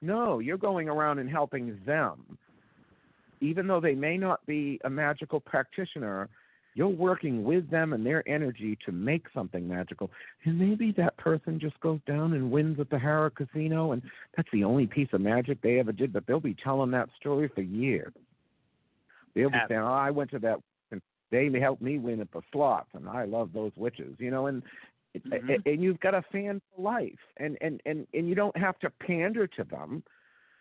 [0.00, 2.38] No, you're going around and helping them.
[3.40, 6.28] Even though they may not be a magical practitioner,
[6.74, 10.10] you're working with them and their energy to make something magical.
[10.44, 14.02] And maybe that person just goes down and wins at the Harrah Casino, and
[14.36, 16.12] that's the only piece of magic they ever did.
[16.12, 18.12] But they'll be telling that story for years.
[19.34, 20.60] They'll be saying, "Oh, I went to that,
[21.30, 24.46] they helped me win at the slots, and I love those witches," you know.
[24.46, 24.62] And
[25.14, 25.66] Mhm.
[25.66, 28.90] and you've got a fan for life, and and and and you don't have to
[28.90, 30.02] pander to them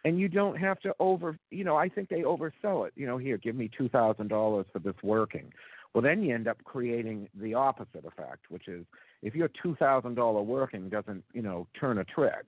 [0.06, 3.18] and you don't have to over you know i think they oversell it you know
[3.18, 5.52] here give me two thousand dollars for this working
[5.94, 8.86] well then you end up creating the opposite effect which is
[9.22, 12.46] if your two thousand dollar working doesn't you know turn a trick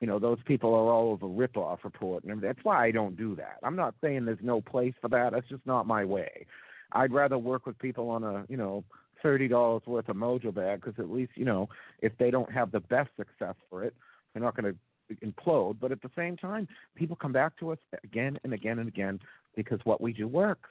[0.00, 3.16] you know those people are all over rip off report and that's why i don't
[3.16, 6.46] do that i'm not saying there's no place for that that's just not my way
[6.92, 8.84] i'd rather work with people on a you know
[9.22, 11.68] thirty dollars worth of mojo bag because at least you know
[12.02, 13.94] if they don't have the best success for it
[14.32, 14.78] they're not going to
[15.16, 15.78] implode.
[15.80, 19.20] But at the same time, people come back to us again and again and again
[19.56, 20.68] because what we do works.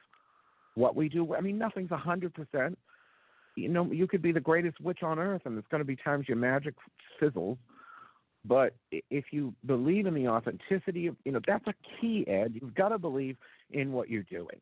[0.75, 2.77] What we do, I mean, nothing's a hundred percent.
[3.55, 5.95] You know, you could be the greatest witch on earth, and there's going to be
[5.95, 6.75] times your magic
[7.19, 7.57] fizzles.
[8.45, 12.53] But if you believe in the authenticity of, you know, that's a key, Ed.
[12.61, 13.35] You've got to believe
[13.71, 14.61] in what you're doing.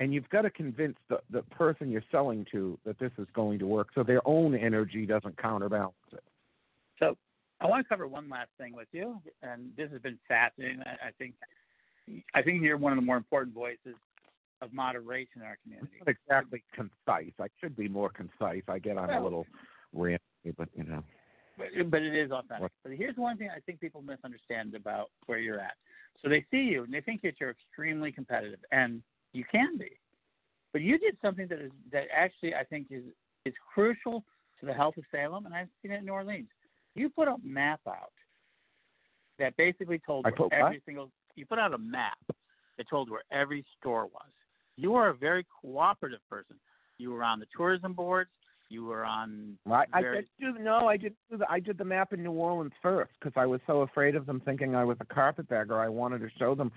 [0.00, 3.58] And you've got to convince the, the person you're selling to that this is going
[3.58, 6.24] to work so their own energy doesn't counterbalance it.
[6.98, 7.18] So
[7.60, 10.80] I want to cover one last thing with you, and this has been fascinating.
[10.80, 11.34] I, think
[12.34, 13.94] I think you're one of the more important voices
[14.62, 15.92] of moderation in our community.
[15.98, 17.32] not exactly concise.
[17.38, 18.62] I should be more concise.
[18.68, 19.46] I get on a little
[19.94, 20.18] ranty,
[20.56, 21.02] but you know.
[21.58, 22.70] But, but it is authentic.
[22.82, 25.74] But here's one thing I think people misunderstand about where you're at.
[26.22, 29.02] So they see you and they think that you're extremely competitive, and
[29.32, 29.90] you can be.
[30.72, 33.04] But you did something that is that actually I think is
[33.44, 34.24] is crucial
[34.60, 36.48] to the health of Salem, and I've seen it in New Orleans.
[36.94, 38.12] You put a map out
[39.38, 40.52] that basically told I put what?
[40.52, 41.10] every single.
[41.36, 42.18] You put out a map
[42.76, 44.28] that told where every store was.
[44.76, 46.56] You are a very cooperative person.
[46.98, 48.30] You were on the tourism boards.
[48.68, 49.58] You were on.
[49.68, 52.32] I, I did do no, I did do the, I did the map in New
[52.32, 55.78] Orleans first because I was so afraid of them thinking I was a carpetbagger.
[55.78, 56.70] I wanted to show them,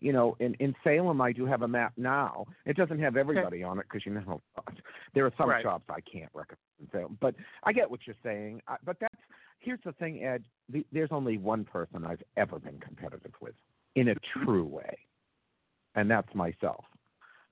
[0.00, 2.46] you know, in in Salem I do have a map now.
[2.64, 4.40] It doesn't have everybody on it because you know
[5.14, 5.62] there are some Right.
[5.62, 7.18] shops I can't recommend in Salem.
[7.20, 7.34] But
[7.64, 8.62] I get what you're saying.
[8.68, 9.14] I, but that's
[9.60, 10.44] here's the thing, Ed.
[10.68, 13.54] The, there's only one person I've ever been competitive with
[13.94, 14.98] in a true way,
[15.94, 16.84] and that's myself.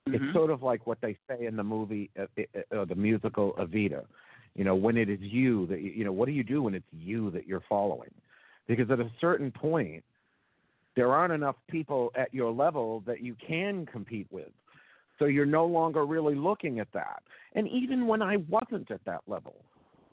[0.07, 0.15] Mhm.
[0.15, 3.53] It's sort of like what they say in the movie, uh, uh, uh, the musical
[3.53, 4.05] Evita.
[4.53, 6.85] You know, when it is you that you know, what do you do when it's
[6.91, 8.11] you that you're following?
[8.67, 10.03] Because at a certain point,
[10.95, 14.51] there aren't enough people at your level that you can compete with.
[15.19, 17.23] So you're no longer really looking at that.
[17.53, 19.55] And even when I wasn't at that level,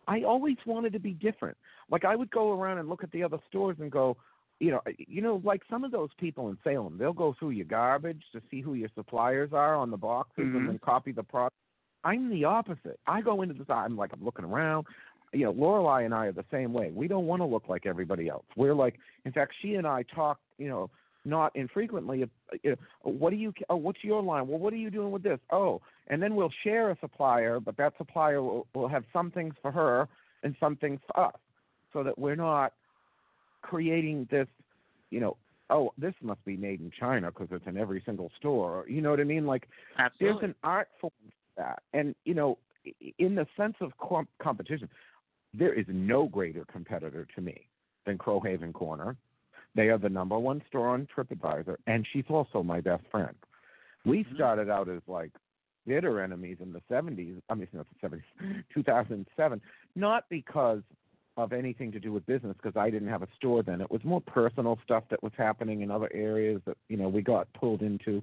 [0.06, 1.56] I always wanted to be different.
[1.90, 4.16] Like I would go around and look at the other stores and go,
[4.60, 7.66] you know, you know, like some of those people in Salem, they'll go through your
[7.66, 10.56] garbage to see who your suppliers are on the boxes Mhm.
[10.56, 11.56] and then copy the product.
[12.04, 12.98] I'm the opposite.
[13.06, 13.68] I go into this.
[13.70, 14.86] I'm like I'm looking around.
[15.32, 16.90] You know, Lorelei and I are the same way.
[16.94, 18.44] We don't want to look like everybody else.
[18.56, 20.38] We're like, in fact, she and I talk.
[20.58, 20.90] You know,
[21.24, 22.28] not infrequently.
[22.62, 23.52] You know, what do you?
[23.70, 24.48] Oh, what's your line?
[24.48, 25.38] Well, what are you doing with this?
[25.50, 29.54] Oh, and then we'll share a supplier, but that supplier will, will have some things
[29.62, 30.08] for her
[30.42, 31.36] and some things for us,
[31.92, 32.72] so that we're not
[33.62, 34.48] creating this.
[35.10, 35.36] You know,
[35.70, 38.84] oh, this must be made in China because it's in every single store.
[38.88, 39.46] You know what I mean?
[39.46, 39.68] Like
[39.98, 40.40] Absolutely.
[40.40, 42.58] there's an art form to that, and you know,
[43.18, 44.88] in the sense of com- competition,
[45.54, 47.66] there is no greater competitor to me
[48.06, 49.16] than Crowhaven Corner.
[49.74, 53.34] They are the number one store on TripAdvisor, and she's also my best friend.
[54.04, 54.34] We Mhm.
[54.34, 55.32] started out as like
[55.86, 57.40] bitter enemies in the 70s.
[57.48, 58.24] I mean, not the 70s,
[58.74, 59.60] 2007.
[59.94, 60.82] Not because
[61.36, 63.80] of anything to do with business, because I didn't have a store then.
[63.80, 67.22] It was more personal stuff that was happening in other areas that you know we
[67.22, 68.22] got pulled into.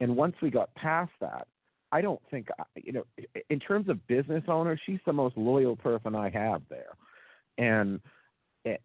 [0.00, 1.46] And once we got past that,
[1.92, 3.04] I don't think uh, you know.
[3.48, 6.94] In terms of business owner, she's the most loyal person I have there,
[7.58, 8.00] and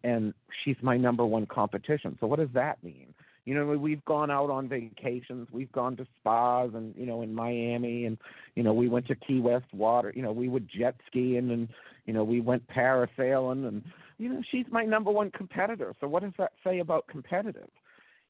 [0.02, 0.34] and
[0.64, 2.16] she's my number one competition.
[2.20, 3.14] So what does that mean?
[3.44, 5.46] You know, we've gone out on vacations.
[5.52, 8.18] We've gone to spas and you know in Miami, and
[8.56, 10.12] you know we went to Key West water.
[10.14, 11.68] You know, we would jet skiing, and
[12.06, 13.84] you know we went parasailing, and
[14.18, 15.94] you know she's my number one competitor.
[16.00, 17.68] So what does that say about competitive?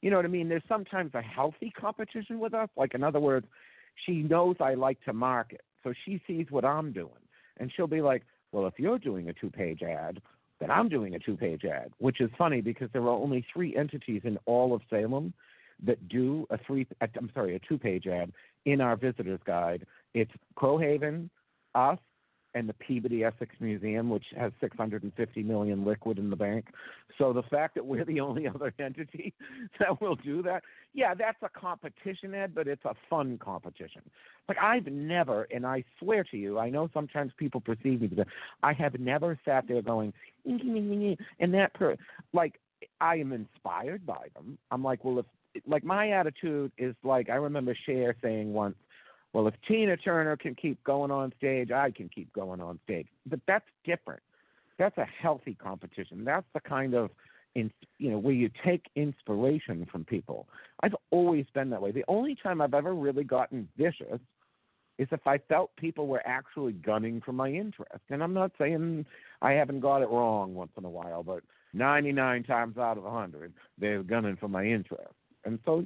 [0.02, 0.50] You know what I mean?
[0.50, 2.68] There's sometimes a healthy competition with us.
[2.76, 3.46] Like in other words,
[4.04, 7.24] she knows I like to market, so she sees what I'm doing,
[7.58, 10.20] and she'll be like, "Well, if you're doing a two-page ad,
[10.60, 14.22] then I'm doing a two-page ad." Which is funny because there are only three entities
[14.24, 15.32] in all of Salem
[15.84, 16.86] that do a three.
[17.00, 18.32] I'm sorry, a two-page ad
[18.64, 19.86] in our visitors guide.
[20.14, 21.30] It's Crowhaven,
[21.74, 21.98] us,
[22.56, 26.68] and the Peabody Essex Museum, which has 650 million liquid in the bank.
[27.18, 29.34] So the fact that we're the only other entity
[29.78, 30.62] that will do that,
[30.94, 34.00] yeah, that's a competition, Ed, but it's a fun competition.
[34.48, 38.26] Like I've never, and I swear to you, I know sometimes people perceive me, but
[38.62, 40.14] I have never sat there going,
[40.46, 41.96] and that per,
[42.32, 42.58] like
[43.02, 44.56] I am inspired by them.
[44.70, 45.26] I'm like, well, if
[45.66, 48.76] like my attitude is like I remember Cher saying once
[49.36, 53.06] well, if Tina Turner can keep going on stage, I can keep going on stage.
[53.26, 54.22] But that's different.
[54.78, 56.24] That's a healthy competition.
[56.24, 57.10] That's the kind of
[57.54, 60.48] in, you know where you take inspiration from people.
[60.82, 61.90] I've always been that way.
[61.90, 64.20] The only time I've ever really gotten vicious
[64.96, 68.04] is if I felt people were actually gunning for my interest.
[68.08, 69.04] And I'm not saying
[69.42, 71.42] I haven't got it wrong once in a while, but
[71.74, 75.12] 99 times out of 100, they're gunning for my interest.
[75.46, 75.84] And so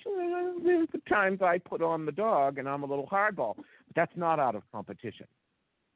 [0.64, 3.56] there's the times I put on the dog and I'm a little hardball.
[3.56, 5.26] But that's not out of competition.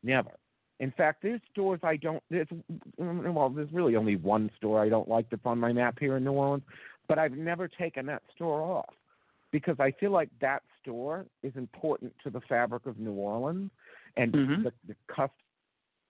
[0.03, 0.31] Never.
[0.81, 2.23] In fact, there's stores I don't.
[2.31, 2.49] There's
[2.99, 6.24] well, there's really only one store I don't like that's on my map here in
[6.24, 6.65] New Orleans,
[7.09, 8.93] but I've never taken that store off
[9.51, 13.70] because I feel like that store is important to the fabric of New Orleans,
[14.16, 14.62] and mm-hmm.
[14.65, 15.31] the, the customer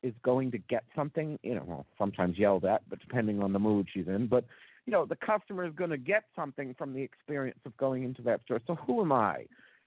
[0.02, 1.38] is going to get something.
[1.42, 4.26] You know, well, sometimes yelled at, but depending on the mood she's in.
[4.26, 4.44] But
[4.86, 8.22] you know, the customer is going to get something from the experience of going into
[8.22, 8.60] that store.
[8.66, 9.46] So who am I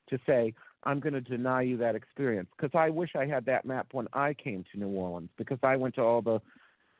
[0.09, 0.53] to say
[0.83, 2.49] I'm going to deny you that experience?
[2.57, 5.75] Because I wish I had that map when I came to New Orleans because I
[5.75, 6.39] went to all the,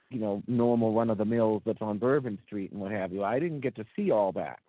[0.10, 3.24] you know, normal run of the mills that's on Bourbon Street and what have you.
[3.24, 4.60] I didn't get to see all that,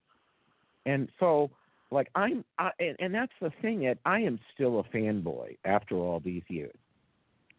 [0.87, 1.51] and so
[1.91, 3.81] like I'm, I, and, and that's the thing.
[3.81, 6.75] That I am still a fanboy after all these years.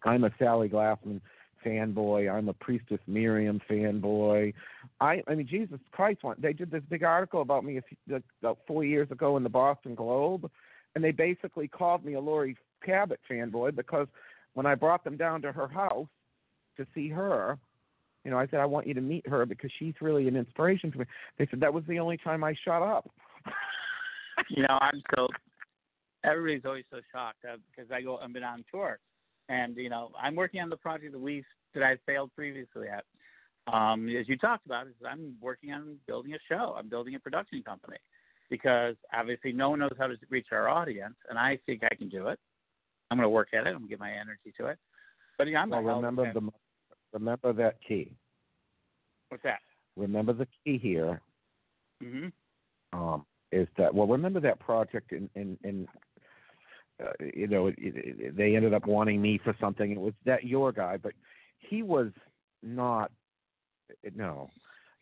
[0.03, 1.21] I'm a Sallie Glassman
[1.65, 2.31] fanboy.
[2.31, 4.53] I'm a Priestess Miriam fanboy.
[4.99, 6.21] I, I mean, Jesus Christ!
[6.37, 9.95] They did this big article about me few, about four years ago in the Boston
[9.95, 10.49] Globe,
[10.95, 14.07] and they basically called me a Laurie Cabot fanboy because
[14.53, 16.07] when I brought them down to her house
[16.77, 17.57] to see her,
[18.23, 20.91] you know, I said I want you to meet her because she's really an inspiration
[20.91, 21.05] to me.
[21.37, 23.09] They said that was the only time I shut up.
[24.49, 25.27] you know, I'm so
[26.23, 28.99] everybody's always so shocked because uh, I go I've been on tour
[29.49, 31.43] and you know I'm working on the project that we
[31.73, 33.03] that I failed previously at.
[33.71, 36.75] Um, as you talked about, is I'm working on building a show.
[36.77, 37.97] I'm building a production company
[38.49, 42.09] because obviously no one knows how to reach our audience, and I think I can
[42.09, 42.39] do it.
[43.11, 43.69] I'm going to work at it.
[43.69, 44.77] I'm going to give my energy to it.
[45.37, 46.49] But yeah, I'm well, remember the
[47.13, 48.11] remember that key.
[49.29, 49.59] What's that?
[49.95, 51.21] Remember the key here.
[52.03, 52.99] Mm-hmm.
[52.99, 54.07] Um, is that well?
[54.07, 55.87] Remember that project in in, in
[57.03, 59.91] uh, you know, it, it, they ended up wanting me for something.
[59.91, 61.13] It was that your guy, but
[61.57, 62.09] he was
[62.61, 63.11] not.
[64.15, 64.49] No.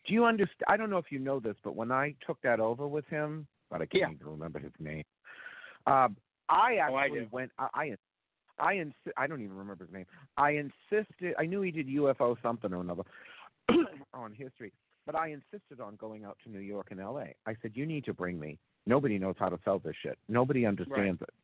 [0.06, 0.64] Do you understand?
[0.68, 3.46] I don't know if you know this, but when I took that over with him,
[3.70, 4.14] but I can't yeah.
[4.14, 5.04] even remember his name.
[5.86, 6.08] Uh,
[6.48, 7.50] I actually oh, I went.
[7.58, 7.96] I, I
[8.60, 8.84] I
[9.16, 10.06] I don't even remember his name.
[10.36, 11.34] I insisted.
[11.38, 13.02] I knew he did UFO something or another
[14.14, 14.72] on history,
[15.04, 17.34] but I insisted on going out to New York and L.A.
[17.46, 18.58] I said, "You need to bring me.
[18.86, 20.18] Nobody knows how to sell this shit.
[20.28, 21.28] Nobody understands right.
[21.28, 21.34] it."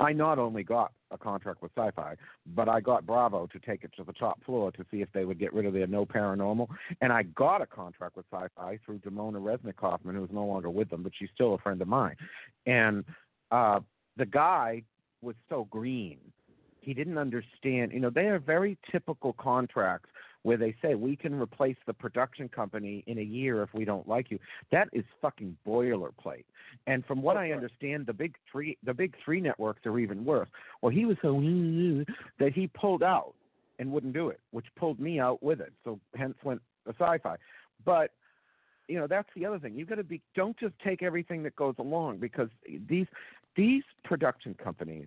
[0.00, 2.14] I not only got a contract with Sci-Fi,
[2.54, 5.24] but I got Bravo to take it to the top floor to see if they
[5.24, 6.68] would get rid of their no paranormal,
[7.00, 10.90] and I got a contract with Sci-Fi through Damona Resnick Kaufman, who's no longer with
[10.90, 12.16] them, but she's still a friend of mine,
[12.66, 13.04] and
[13.50, 13.80] uh,
[14.16, 14.82] the guy
[15.22, 16.18] was so green.
[16.80, 17.92] He didn't understand.
[17.92, 20.08] You know, they are very typical contracts
[20.42, 24.08] where they say we can replace the production company in a year if we don't
[24.08, 24.38] like you.
[24.70, 26.44] That is fucking boilerplate.
[26.86, 30.48] And from what I understand, the big three the big three networks are even worse.
[30.82, 31.38] Well, he was so
[32.38, 33.34] that he pulled out
[33.78, 35.72] and wouldn't do it, which pulled me out with it.
[35.84, 37.36] So hence went the sci-fi.
[37.84, 38.12] But
[38.88, 39.74] you know that's the other thing.
[39.76, 40.20] You've got to be.
[40.34, 42.48] Don't just take everything that goes along because
[42.88, 43.06] these
[43.56, 45.06] these production companies.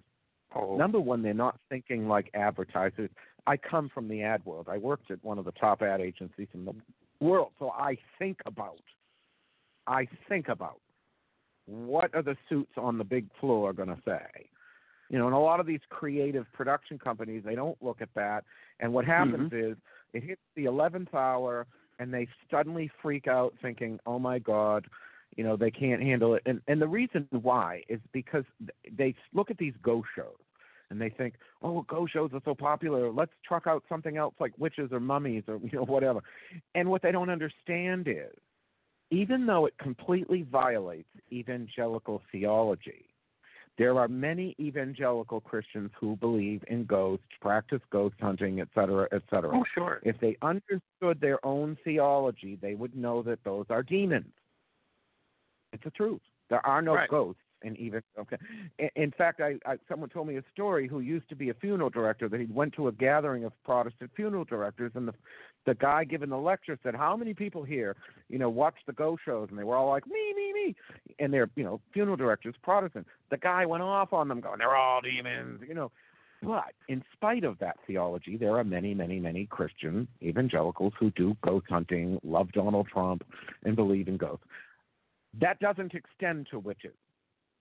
[0.53, 0.75] Oh.
[0.75, 3.09] Number one, they're not thinking like advertisers.
[3.47, 4.67] I come from the ad world.
[4.69, 6.73] I worked at one of the top ad agencies in the
[7.19, 8.81] world, so I think about.
[9.87, 10.79] I think about
[11.65, 14.49] what are the suits on the big floor going to say?
[15.09, 18.43] You know, and a lot of these creative production companies, they don't look at that.
[18.79, 19.71] And what happens mm-hmm.
[19.71, 19.77] is
[20.13, 21.65] it hits the 11th hour
[21.99, 24.85] and they suddenly freak out thinking, oh my God,
[25.37, 28.43] you know they can't handle it and and the reason why is because
[28.97, 30.35] they look at these ghost shows
[30.91, 34.53] and they think oh ghost shows are so popular let's truck out something else like
[34.59, 36.21] witches or mummies or you know whatever
[36.75, 38.35] and what they don't understand is
[39.09, 43.05] even though it completely violates evangelical theology
[43.77, 49.21] there are many evangelical Christians who believe in ghosts, practice ghost hunting, et cetera, et
[49.29, 49.57] cetera.
[49.57, 50.01] Oh, sure.
[50.03, 54.33] If they understood their own theology, they would know that those are demons.
[55.71, 56.21] It's the truth.
[56.49, 57.09] There are no Right.
[57.09, 58.37] ghosts in even okay.
[58.95, 61.89] In, fact, I, I someone told me a story who used to be a funeral
[61.89, 65.13] director that he went to a gathering of Protestant funeral directors, and the
[65.65, 67.95] the guy giving the lecture said, "How many people here,
[68.29, 70.75] you know, watch the ghost shows?" And they were all like, "Me, me, me,"
[71.19, 73.07] and they're you know funeral directors, Protestant.
[73.29, 75.91] The guy went off on them, going, "They're all demons," you know.
[76.43, 81.37] But in spite of that theology, there are many, many, many Christian evangelicals who do
[81.43, 83.23] ghost hunting, love Donald Trump,
[83.63, 84.45] and believe in ghosts.
[85.39, 86.95] That doesn't extend to witches.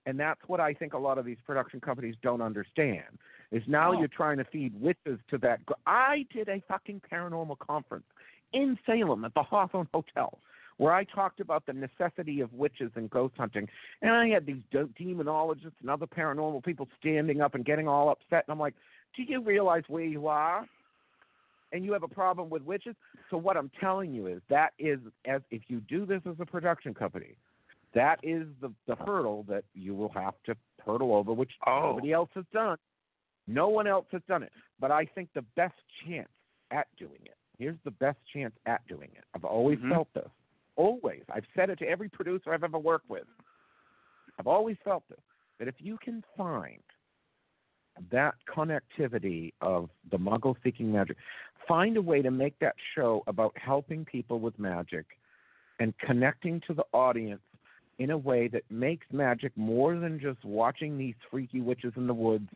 [0.05, 3.19] And that's what I think a lot of these production companies don't understand.
[3.51, 3.99] Is now Oh.
[3.99, 5.59] you're trying to feed witches to that.
[5.85, 8.05] I did a fucking paranormal conference
[8.53, 10.39] in Salem at the Hawthorne Hotel
[10.77, 13.69] where I talked about the necessity of witches and ghost hunting.
[14.01, 18.09] And I had these de- demonologists and other paranormal people standing up and getting all
[18.09, 18.45] upset.
[18.47, 18.73] And I'm like,
[19.15, 20.65] do you realize where you are?
[21.71, 22.95] And you have a problem with witches?
[23.29, 26.45] So what I'm telling you is that is as if you do this as a
[26.47, 27.35] production company,
[27.93, 30.55] that is the, the hurdle that you will have to
[30.85, 31.91] hurdle over, which Oh.
[31.91, 32.77] nobody else has done.
[33.47, 34.51] No one else has done it.
[34.79, 36.29] But I think the best chance
[36.71, 39.25] at doing it, here's the best chance at doing it.
[39.33, 39.89] I've always Mhm.
[39.89, 40.29] felt this.
[40.75, 41.23] Always.
[41.29, 43.27] I've said it to every producer I've ever worked with.
[44.39, 45.19] I've always felt this.
[45.59, 46.81] That if you can find
[48.09, 51.17] that connectivity of the muggle seeking magic,
[51.67, 55.05] find a way to make that show about helping people with magic
[55.79, 57.41] and connecting to the audience
[58.01, 62.13] in a way that makes magic more than just watching these freaky witches in the
[62.13, 62.49] woods,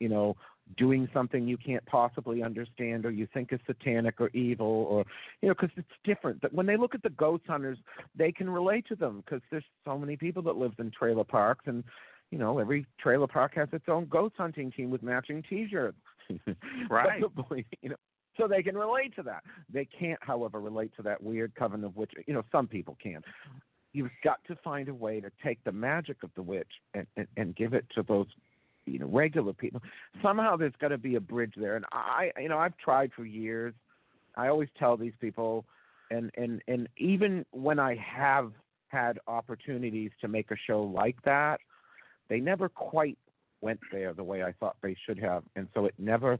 [0.00, 0.36] you know,
[0.76, 5.04] doing something you can't possibly understand or you think is satanic or evil or
[5.42, 6.42] you know because it's different.
[6.42, 7.78] That when they look at the ghost hunters
[8.16, 11.64] they can relate to them because there's so many people that live in trailer parks
[11.66, 11.84] and
[12.30, 15.98] you know every trailer park has its own ghost hunting team with matching t-shirts.
[16.88, 17.20] Right.
[17.20, 17.96] Probably, you know
[18.36, 19.42] so they can relate to that.
[19.70, 23.22] They can't however relate to that weird coven of witch you know some people can
[23.92, 27.26] you've got to find a way to take the magic of the witch and, and,
[27.36, 28.26] and give it to those
[28.86, 29.82] you know regular people.
[30.22, 31.76] Somehow there's got to be a bridge there.
[31.76, 33.74] And i you know i've tried for years.
[34.36, 35.64] I always tell these people
[36.10, 38.52] and and and even when i have
[38.88, 41.60] had opportunities to make a show like that
[42.28, 43.18] they never quite
[43.60, 45.44] went there the way i thought they should have.
[45.56, 46.38] And so it never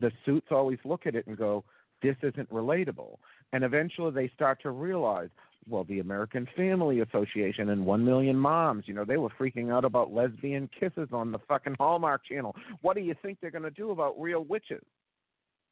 [0.00, 1.64] the suits always look at it and go
[2.02, 3.16] this isn't relatable
[3.52, 5.28] and eventually they start to realize
[5.68, 9.84] well, the American Family Association and One Million Moms, you know, they were freaking out
[9.84, 12.56] about lesbian kisses on the fucking Hallmark Channel.
[12.80, 14.82] What do you think they're going to do about real witches?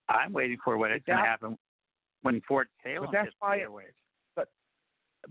[0.09, 1.59] I'm waiting for what is going to happen
[2.22, 3.94] when Fort Salem But that's gets why airwaves.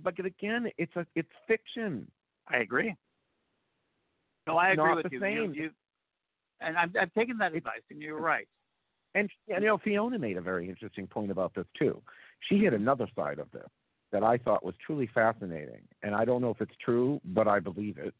[0.03, 2.09] But again, it's a it's fiction.
[2.47, 2.93] I agree.
[4.45, 5.25] No, I agree Not with you.
[5.25, 5.69] You, you
[6.59, 8.47] and I've, I've taken that advice, and you're right.
[9.15, 12.01] And you know, Fiona made a very interesting point about this too.
[12.39, 13.69] She had another side of this
[14.11, 17.59] that I thought was truly fascinating, and I don't know if it's true, but I
[17.59, 18.13] believe it.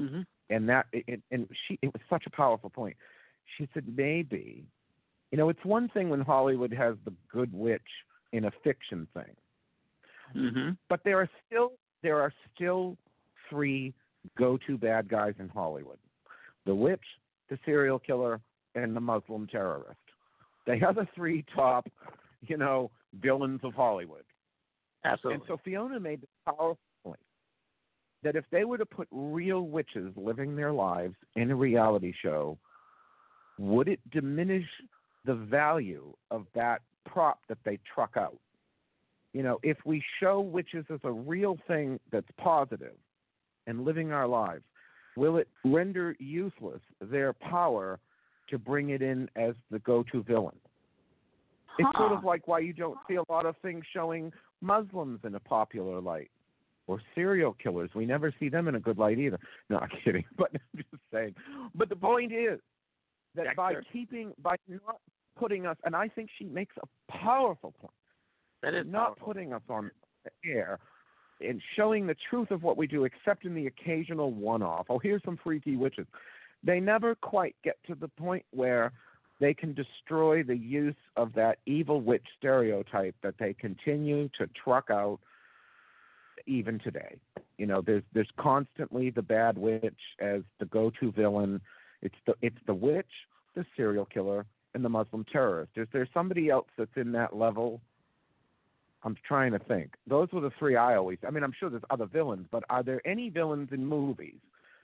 [0.00, 0.20] Mm-hmm.
[0.50, 2.96] and that it, and she it was such a powerful point
[3.56, 4.64] she said maybe
[5.32, 7.82] you know it's one thing when hollywood has the good witch
[8.32, 9.34] in a fiction thing
[10.36, 10.72] Mm-hmm.
[10.90, 11.72] but there are still
[12.02, 12.98] there are still
[13.48, 13.94] three
[14.36, 15.98] go to bad guys in hollywood
[16.66, 17.04] the witch
[17.48, 18.40] the serial killer
[18.74, 19.98] and the muslim terrorist
[20.66, 21.88] they are the three top
[22.46, 24.24] you know villains of hollywood
[25.04, 25.34] Absolutely.
[25.34, 27.20] and so Fiona made the powerful point
[28.22, 32.58] that if they were to put real witches living their lives in a reality show,
[33.58, 34.66] would it diminish
[35.24, 38.38] the value of that prop that they truck out?
[39.32, 42.96] You know, if we show witches as a real thing that's positive
[43.66, 44.64] and living our lives,
[45.16, 48.00] will it render useless their power
[48.48, 50.56] to bring it in as the go to villain?
[51.78, 55.34] It's sort of like why you don't see a lot of things showing Muslims in
[55.34, 56.30] a popular light
[56.86, 57.90] or serial killers.
[57.94, 59.38] We never see them in a good light either.
[59.70, 61.34] No, I'm kidding, but I'm just saying.
[61.74, 62.58] But the point is
[63.36, 65.00] that by keeping, by not
[65.38, 67.92] putting us, and I think she makes a powerful point,
[68.62, 69.26] that is not powerful.
[69.26, 69.90] putting us on
[70.24, 70.80] the air
[71.40, 74.86] and showing the truth of what we do, except in the occasional one off.
[74.88, 76.06] Oh, here's some freaky witches.
[76.64, 78.92] They never quite get to the point where
[79.40, 84.90] they can destroy the use of that evil witch stereotype that they continue to truck
[84.90, 85.20] out.
[86.46, 87.16] even today.
[87.58, 91.60] You know, there's there's constantly the bad witch as the go-to villain.
[92.02, 93.10] It's the it's the witch,
[93.54, 95.72] the serial killer, and the Muslim terrorist.
[95.76, 97.80] Is there somebody else that's in that level?
[99.04, 99.94] I'm trying to think.
[100.06, 101.18] Those were the three I always.
[101.26, 104.40] I mean, I'm sure there's other villains, but are there any villains in movies,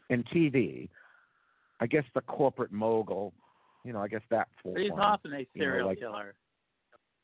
[0.09, 0.89] in TV?
[1.81, 3.33] I guess the corporate mogul.
[3.85, 6.35] You know, I guess that's But he's often a you know, serial like- killer.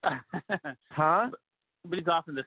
[0.91, 1.31] Huh?
[1.89, 2.45] but he's often the,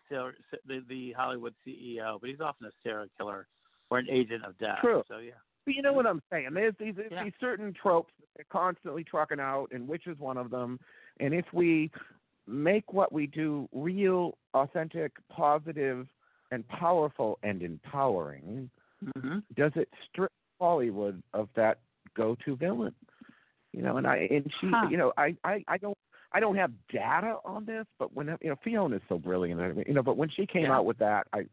[0.68, 2.20] the the Hollywood CEO.
[2.20, 3.48] But he's often a serial killer
[3.90, 4.78] or an agent of death.
[4.82, 5.04] True.
[5.08, 5.32] So yeah.
[5.66, 6.50] But you know what I'm saying?
[6.54, 7.24] There's these there's Yeah.
[7.24, 10.80] these certain tropes that they're constantly trucking out, and which is one of them.
[11.20, 11.92] And if we
[12.48, 16.08] make what we do real, authentic, positive,
[16.52, 18.70] and powerful and empowering,
[19.16, 21.80] hmm does it strip Hollywood of that
[22.16, 22.94] go-to villain?
[23.74, 24.88] You know, and I and she, Huh.
[24.90, 25.98] you know, I, I I don't
[26.32, 29.94] I don't have data on this, but when you know Fiona is so brilliant, you
[29.94, 30.78] know, but when she came Yeah.
[30.78, 31.46] out with that, I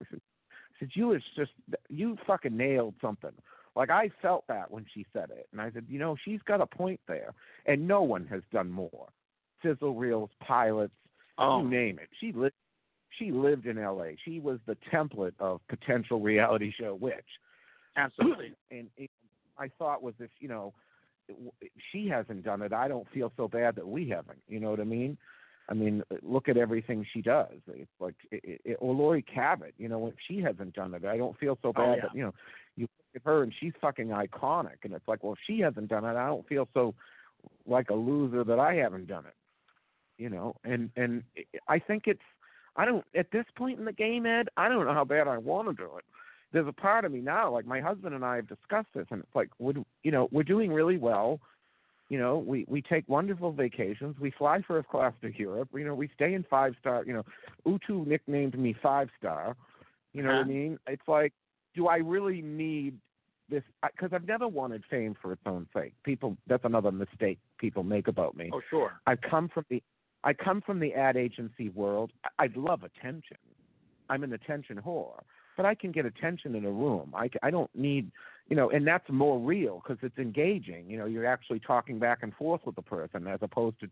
[0.79, 1.53] said, "You was just
[1.89, 3.33] you fucking nailed something."
[3.75, 6.61] Like I felt that when she said it, and I said, "You know, she's got
[6.61, 7.33] a point there,
[7.67, 9.09] and no one has done more."
[9.63, 10.95] Sizzle reels, pilots,
[11.39, 12.09] Oh, you name it.
[12.21, 12.55] She lived.
[13.19, 14.17] She lived in L.A.
[14.25, 17.27] She was the template of potential reality show witch
[17.97, 18.53] absolutely.
[18.71, 19.11] and it,
[19.59, 20.73] I thought was if you know
[21.91, 24.43] she hasn't done it, I don't feel so bad that we haven't.
[24.49, 25.17] You know what I mean?
[25.69, 27.55] I mean, look at everything she does.
[27.69, 29.75] It's like, it, it, or Laurie Cabot.
[29.79, 32.03] You know, when she hasn't done it, I don't feel so Oh, bad yeah.
[32.03, 32.35] that you know
[32.77, 35.89] you look at her and she's fucking iconic, and it's like, well, if she hasn't
[35.89, 36.95] done it, I don't feel so
[37.67, 39.35] like a loser that I haven't done it.
[40.19, 41.23] You know, and and
[41.69, 42.21] I think it's
[42.77, 44.49] I don't at this point in the game, Ed.
[44.57, 46.05] I don't know how bad I want to do it
[46.53, 49.21] there's a part of me now, like my husband and I have discussed this, and
[49.21, 51.41] it's like, we're, you know, we're doing really well.
[52.09, 54.17] You know, we we take wonderful vacations.
[54.19, 55.69] We fly first class to Europe.
[55.73, 57.05] You know, we stay in five star.
[57.07, 57.25] You know,
[57.65, 59.57] Utu nicknamed me five star.
[60.13, 60.49] You know what I Uh-huh.
[60.51, 60.79] mean?
[60.89, 61.33] It's like,
[61.75, 62.99] do I really need
[63.49, 63.63] this?
[63.81, 65.95] Because I've never wanted fame for its own sake.
[66.03, 68.51] People, that's another mistake people make about me.
[68.53, 69.01] Oh, sure.
[69.07, 69.81] I come from the
[70.25, 72.11] I come from the ad agency world.
[72.25, 73.37] I, I love attention.
[74.09, 75.21] I'm an attention whore,
[75.61, 77.13] but I can get attention in a room.
[77.15, 78.11] I, I don't need,
[78.49, 80.89] you know, and that's more real because it's engaging.
[80.89, 83.91] You know, you're actually talking back and forth with the person as opposed to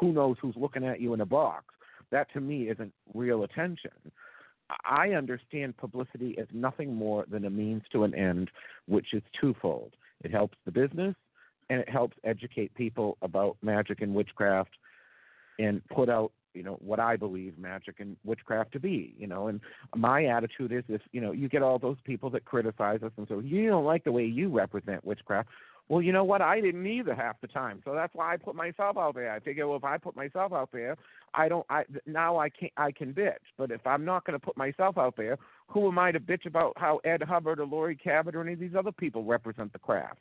[0.00, 1.66] who knows who's looking at you in a box.
[2.10, 3.92] That to me isn't real attention.
[4.84, 8.50] I understand publicity as nothing more than a means to an end,
[8.88, 9.92] which is twofold.
[10.24, 11.14] It helps the business
[11.70, 14.70] and it helps educate people about magic and witchcraft
[15.60, 19.14] and put out you know what I believe magic and witchcraft to be.
[19.16, 19.60] You know, and
[19.94, 23.28] my attitude is if you know you get all those people that criticize us and
[23.28, 25.48] so you don't like the way you represent witchcraft.
[25.88, 26.42] Well, you know what?
[26.42, 29.32] I didn't either half the time, so that's why I put myself out there.
[29.32, 30.96] I figure, well, if I put myself out there,
[31.32, 31.64] I don't.
[31.70, 34.98] I now I can I can bitch, but if I'm not going to put myself
[34.98, 38.42] out there, who am I to bitch about how Ed Hubbard or Laurie Cabot or
[38.42, 40.18] any of these other people represent the craft?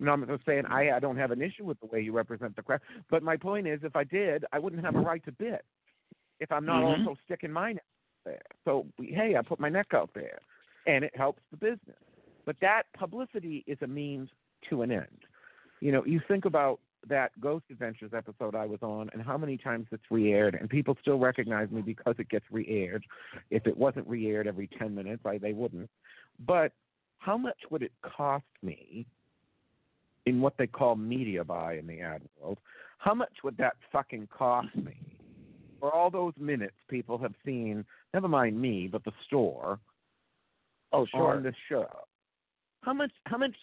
[0.00, 2.12] You know, I'm just saying I, I don't have an issue with the way you
[2.12, 5.22] represent the craft, but my point is, if I did, I wouldn't have a right
[5.26, 5.58] to bitch
[6.40, 7.06] if I'm not Mhm.
[7.06, 7.84] also sticking my neck
[8.24, 8.40] there.
[8.64, 10.38] So hey, I put my neck out there,
[10.86, 11.98] and it helps the business.
[12.46, 14.30] But that publicity is a means
[14.70, 15.26] to an end.
[15.80, 19.58] You know, you think about that Ghost Adventures episode I was on and how many
[19.58, 23.04] times it's re-aired, and people still recognize me because it gets re-aired.
[23.50, 25.90] If it wasn't re-aired every 10 minutes, I, they wouldn't.
[26.38, 26.72] But
[27.18, 29.06] how much would it cost me
[30.30, 32.58] in what they call media buy in the ad world?
[32.98, 34.96] How much would that fucking cost me
[35.78, 37.84] for all those minutes people have seen?
[38.14, 39.78] Never mind me, but the store
[40.92, 41.36] Oh, sure.
[41.36, 41.86] on the show.
[42.82, 43.12] How much?
[43.26, 43.54] How much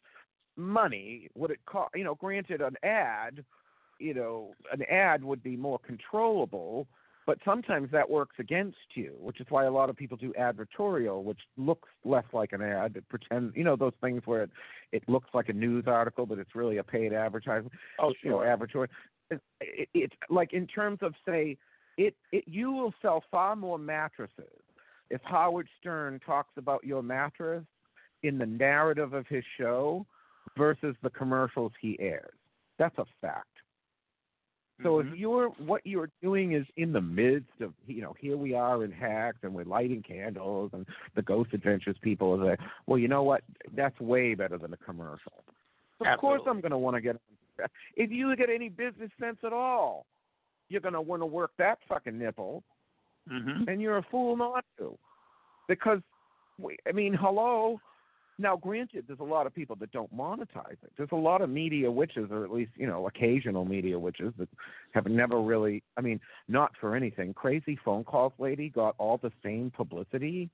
[0.55, 1.91] money would it cost?
[1.95, 3.43] You know, granted, an ad,
[3.99, 6.87] you know, an ad would be more controllable,
[7.27, 11.21] but sometimes that works against you, which is why a lot of people do advertorial,
[11.21, 12.95] which looks less like an ad.
[12.95, 14.49] It pretends, you know, those things where it,
[14.93, 18.41] it looks like a news article, but it's really a paid advertisement oh, you know,
[18.41, 18.45] sure.
[18.45, 18.87] advertorial.
[19.29, 21.57] It, it, it's like in terms of say,
[21.97, 24.63] it, it you will sell far more mattresses
[25.09, 27.65] if Howard Stern talks about your mattress
[28.23, 30.05] in the narrative of his show
[30.57, 32.33] versus the commercials he airs.
[32.79, 33.56] That's a fact.
[34.83, 35.11] So Mhm.
[35.11, 38.83] if you're what you're doing is in the midst of you know here we are
[38.83, 40.85] in Hex and we're lighting candles and
[41.15, 42.57] the Ghost Adventures people are there.
[42.85, 43.43] Well, you know what?
[43.73, 45.43] That's way better than a commercial.
[45.97, 47.19] So of course I'm going to want to get.
[47.95, 50.05] If you get any business sense at all,
[50.69, 52.63] you're going to want to work that fucking nipple,
[53.27, 53.67] Mhm.
[53.67, 54.95] and you're a fool not to,
[55.67, 56.01] because
[56.59, 57.81] we- I mean, hello.
[58.39, 60.91] Now, granted, there's a lot of people that don't monetize it.
[60.95, 64.49] There's a lot of media witches, or at least you know, occasional media witches that
[64.93, 65.83] have never really.
[65.97, 67.33] I mean, not for anything.
[67.33, 70.49] Crazy phone calls lady got all the same publicity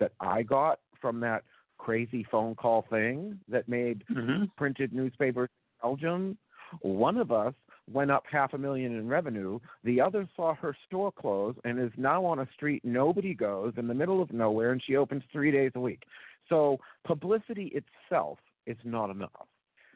[0.00, 1.44] that I got from that
[1.78, 4.44] crazy phone call thing that made Mm-hmm.
[4.56, 6.38] printed newspapers in Belgium.
[6.80, 7.54] One of us
[7.90, 9.58] went up half a million in revenue.
[9.84, 13.86] The other saw her store close and is now on a street nobody goes in
[13.88, 16.02] the middle of nowhere, and she opens three days a week.
[16.48, 19.48] So publicity itself is not enough.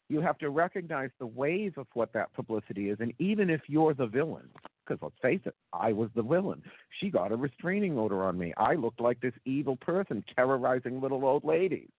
[0.09, 3.93] You have to recognize the wave of what that publicity is, and even if you're
[3.93, 4.49] the villain,
[4.85, 6.61] because let's face it, I was the villain.
[6.99, 8.53] She got a restraining order on me.
[8.57, 11.89] I looked like this evil person terrorizing little old ladies.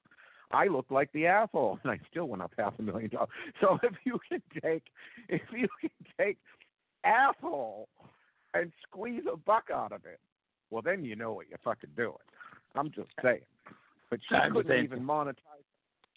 [0.53, 3.31] I looked like the asshole, and I still went up half a million dollars.
[3.61, 4.85] So if you can take,
[5.29, 6.39] if you can take
[7.05, 7.89] asshole
[8.53, 10.21] and squeeze a buck out of it,
[10.71, 12.15] well, then you know what you're fucking doing.
[12.75, 13.41] I'm just saying.
[14.15, 15.35] But she I'm couldn't even monetize.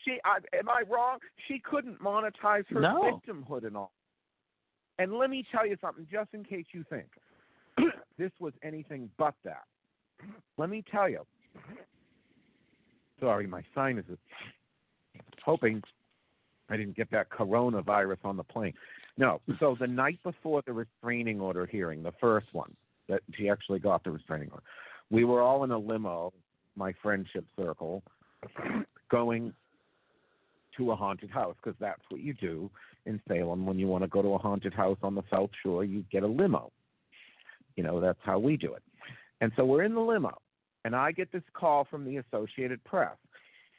[0.06, 1.18] She, I, am I wrong?
[1.48, 3.20] She couldn't monetize her No.
[3.28, 3.92] victimhood and all.
[5.00, 7.08] And let me tell you something, just in case you think
[8.20, 9.64] this was anything but that.
[10.60, 11.26] Let me tell you.
[13.20, 14.06] Sorry, my sign is
[15.44, 15.82] Hoping
[16.70, 18.74] I didn't get that coronavirus on the plane.
[19.18, 19.42] No.
[19.60, 22.76] So the night before the restraining order hearing, the first one
[23.10, 24.64] that she actually got the restraining order,
[25.10, 26.32] we were all in a limo,
[26.78, 28.04] my friendship circle,
[29.10, 29.54] going
[30.78, 32.70] to a haunted house because that's what you do
[33.06, 35.84] in Salem when you want to go to a haunted house on the South Shore.
[35.84, 36.72] You get a limo.
[37.76, 38.84] You know that's how we do it.
[39.42, 40.36] And so we're in the limo,
[40.86, 43.16] and I get this call from the Associated Press.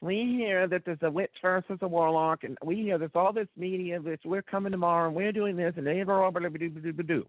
[0.00, 3.48] We hear that there's a witch versus a warlock, and we hear there's all this
[3.56, 3.98] media.
[4.00, 6.30] This we're coming tomorrow, and we're doing this, and they ever
[7.04, 7.26] do.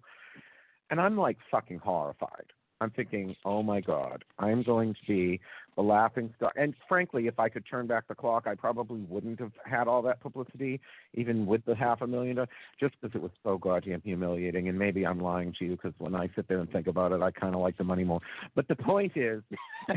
[0.91, 2.45] And I'm like fucking horrified.
[2.81, 5.41] I'm thinking, oh my god, I'm going to be
[5.75, 6.53] the laughing stock.
[6.55, 10.01] And frankly, if I could turn back the clock, I probably wouldn't have had all
[10.03, 10.79] that publicity,
[11.13, 12.49] even with the half a million, dollars,
[12.79, 14.69] just because it was so goddamn humiliating.
[14.69, 17.21] And maybe I'm lying to you because when I sit there and think about it,
[17.21, 18.21] I kind of like the money more.
[18.55, 19.43] But the point is,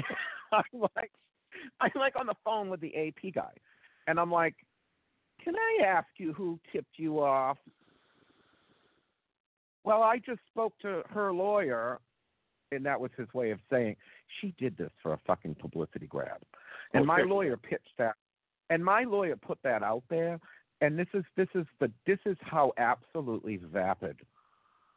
[0.53, 1.13] I'm like,
[1.81, 3.53] I'm like on the phone with the AP guy,
[4.07, 4.55] and I'm like,
[5.45, 7.59] can I ask you who tipped you off?
[9.85, 11.99] Well, I just spoke to her lawyer,
[12.73, 13.97] and that was his way of saying
[14.41, 16.41] she did this for a fucking publicity grab.
[16.95, 18.17] And oh, my lawyer pitched that,
[18.71, 20.41] and my lawyer put that out there.
[20.81, 24.17] And this is this is the this is how absolutely vapid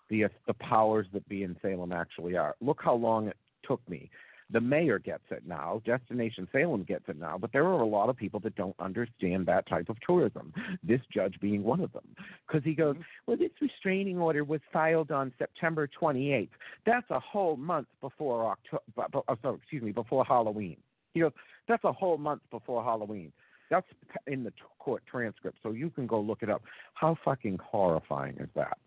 [0.09, 2.55] the the powers that be in Salem actually are.
[2.61, 4.09] Look how long it took me.
[4.51, 5.81] The mayor gets it now.
[5.85, 7.37] Destination Salem gets it now.
[7.37, 10.53] But there are a lot of people that don't understand that type of tourism.
[10.83, 12.07] This judge being one of them,
[12.47, 13.03] because he goes, mm-hmm.
[13.25, 16.49] "Well, this restraining order was filed on September 28th.
[16.85, 19.23] That's a whole month before October.
[19.27, 20.77] Oh, sorry, excuse me, before Halloween."
[21.13, 21.33] He goes,
[21.67, 23.31] "That's a whole month before Halloween."
[23.69, 23.87] That's
[24.27, 26.61] in the t- court transcript, so you can go look it up.
[26.93, 28.77] How fucking horrifying is that?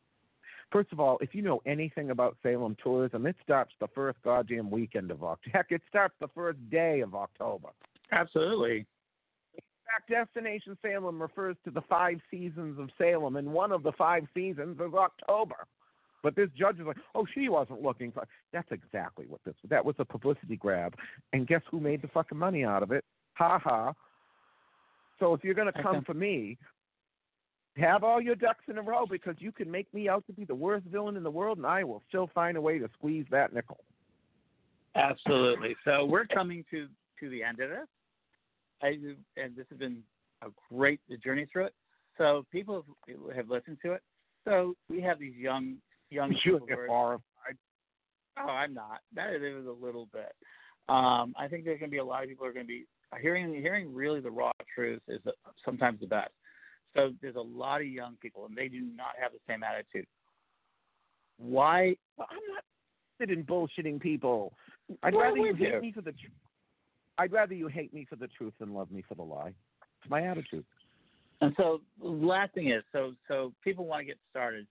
[0.71, 4.71] First of all, if you know anything about Salem tourism, it starts the first goddamn
[4.71, 5.51] weekend of October.
[5.57, 7.69] Heck, it starts the first day of October.
[8.13, 8.87] Absolutely.
[9.55, 13.93] In fact, Destination Salem refers to the five seasons of Salem, and one of the
[13.93, 15.67] five seasons is October.
[16.23, 18.27] But this judge is like, oh, she wasn't looking for.
[18.53, 19.55] That's exactly what this.
[19.69, 20.95] That was a publicity grab,
[21.33, 23.05] and guess who made the fucking money out of it?
[23.35, 23.93] Ha ha.
[25.19, 26.05] So if you're gonna come Okay.
[26.05, 26.59] for me,
[27.79, 30.45] have all your ducks in a row because you can make me out to be
[30.45, 33.27] the worst villain in the world, and I will still find a way to squeeze
[33.31, 33.79] that nickel.
[34.95, 35.77] Absolutely.
[35.85, 36.89] So we're coming to
[37.21, 37.87] to the end of this.
[38.83, 38.89] I,
[39.37, 40.03] and this has been
[40.43, 41.75] a great journey through it.
[42.17, 44.03] So people have, have listened to it.
[44.45, 45.77] So we have these young
[46.11, 46.67] young You people.
[46.69, 47.57] who are- horrified.
[48.41, 49.01] Oh, I'm not.
[49.15, 50.33] That is, it was a little bit.
[50.89, 52.69] Um, I think there's going to be a lot of people who are going to
[52.69, 52.87] be
[53.21, 55.21] hearing hearing really the raw truth is
[55.65, 56.31] sometimes the best.
[56.97, 60.07] So there's a lot of young people, and they do not have the same attitude.
[61.39, 61.97] Why?
[62.17, 62.65] Well, I'm not
[63.21, 64.53] interested in bullshitting people.
[65.03, 66.33] I'd Well, rather you hate me for the truth.
[67.19, 69.55] I'd rather you hate me for the truth than love me for the lie.
[70.01, 70.65] It's my attitude.
[71.41, 74.67] And so the last thing is, so so people want to get started.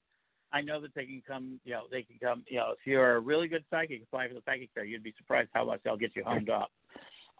[0.51, 3.15] I know that they can come, you know, they can come, you know, if you're
[3.15, 4.85] a really good psychic, apply for the psychic fair.
[4.85, 6.71] You'd be surprised how much they'll get you homed up.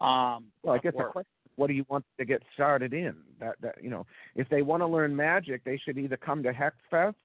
[0.00, 3.16] Um, Well, I guess the question what do you want to get started in?
[3.40, 4.06] That that you know,
[4.36, 7.16] if they want to learn magic, they should either come to Hex Fest.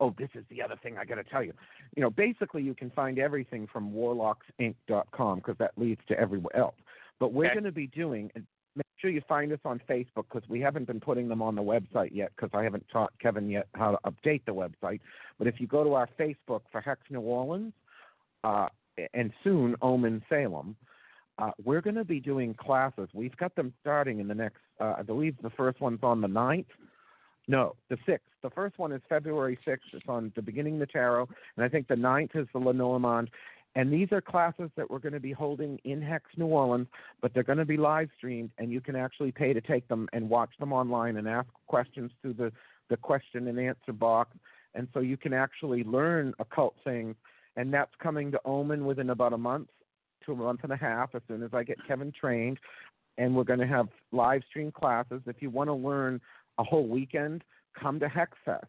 [0.00, 1.52] Oh, this is the other thing I got to tell you.
[1.96, 6.74] You know, basically, you can find everything from warlocksinc.com because that leads to everywhere else.
[7.20, 7.54] But we're Okay.
[7.54, 8.30] going to be doing.
[8.74, 11.62] Make sure you find us on Facebook because we haven't been putting them on the
[11.62, 15.00] website yet because I haven't taught Kevin yet how to update the website.
[15.38, 17.74] But if you go to our Facebook for Hex New Orleans,
[18.44, 18.68] uh,
[19.14, 20.76] and soon Omen Salem,
[21.38, 23.08] uh, we're going to be doing classes.
[23.12, 26.28] We've got them starting in the next, uh, I believe the first one's on the
[26.28, 26.66] 9th.
[27.48, 28.20] No, the 6th.
[28.42, 29.78] The first one is February 6th.
[29.92, 31.28] It's on the beginning of the tarot.
[31.56, 33.30] And I think the 9th is the Lenormand.
[33.74, 36.88] And these are classes that we're going to be holding in Hex New Orleans,
[37.22, 40.10] but they're going to be live streamed, and you can actually pay to take them
[40.12, 42.52] and watch them online and ask questions through the,
[42.90, 44.36] the question and answer box.
[44.74, 47.16] And so you can actually learn occult things.
[47.56, 49.68] And that's coming to Omen within about a month
[50.26, 52.58] to a month and a half as soon as I get Kevin trained.
[53.18, 55.20] And we're going to have live stream classes.
[55.26, 56.20] If you want to learn
[56.58, 57.44] a whole weekend,
[57.78, 58.62] come to HexFest.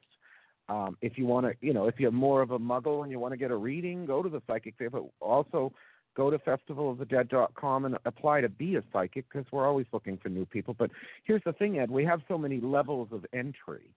[0.70, 3.20] Um, if you want to, you know, if you're more of a muggle and you
[3.20, 4.90] want to get a reading, go to the psychic fair.
[4.90, 5.74] But also
[6.16, 10.46] go to festivalofthedead.com and apply to be a psychic because we're always looking for new
[10.46, 10.76] people.
[10.78, 10.92] But
[11.24, 13.94] here's the thing, Ed: we have so many levels of entry.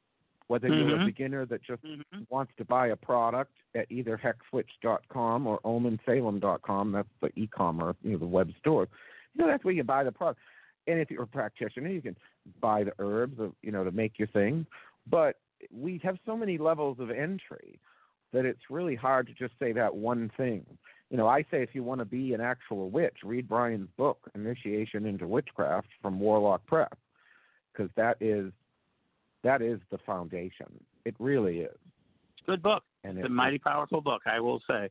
[0.48, 0.88] Whether mm-hmm.
[0.88, 2.20] you're a beginner that just mm-hmm.
[2.28, 8.18] wants to buy a product at either hexwitch.com or omensalem.com, that's the e-commerce, you know,
[8.18, 8.88] the web store.
[9.34, 10.40] You know, that's where you buy the product.
[10.86, 12.16] And if you're a practitioner, you can
[12.60, 14.66] buy the herbs, of, you know, to make your thing.
[15.10, 15.36] But
[15.72, 17.80] we have so many levels of entry
[18.32, 20.64] that it's really hard to just say that one thing.
[21.10, 24.18] You know, I say if you want to be an actual witch, read Brian's book,
[24.34, 26.92] Initiation into Witchcraft from Warlock Press,
[27.72, 28.52] because that is
[29.46, 30.66] that is the foundation.
[31.04, 31.76] It really is.
[32.46, 32.82] Good book.
[33.04, 34.90] And it's it, a mighty powerful book, I will say.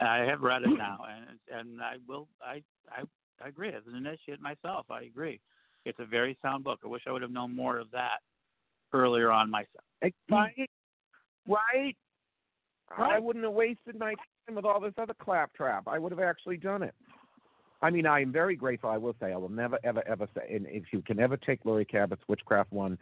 [0.00, 2.26] I have read it now, and and I will.
[2.42, 3.02] I I
[3.42, 3.68] I agree.
[3.68, 5.40] As an initiate myself, I agree.
[5.84, 6.80] It's a very sound book.
[6.84, 8.18] I wish I would have known more of that
[8.92, 9.84] earlier on myself.
[10.02, 10.34] Hmm.
[10.34, 10.68] Right.
[11.46, 11.96] Right.
[12.98, 14.14] I wouldn't have wasted my
[14.46, 15.88] time with all this other claptrap.
[15.88, 16.94] I would have actually done it.
[17.80, 18.90] I mean, I am very grateful.
[18.90, 21.64] I will say, I will never, ever, ever say, and if you can ever take
[21.64, 22.96] Laurie Cabot's Witchcraft One,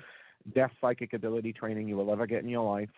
[0.47, 2.91] best psychic ability training you will ever get in your life,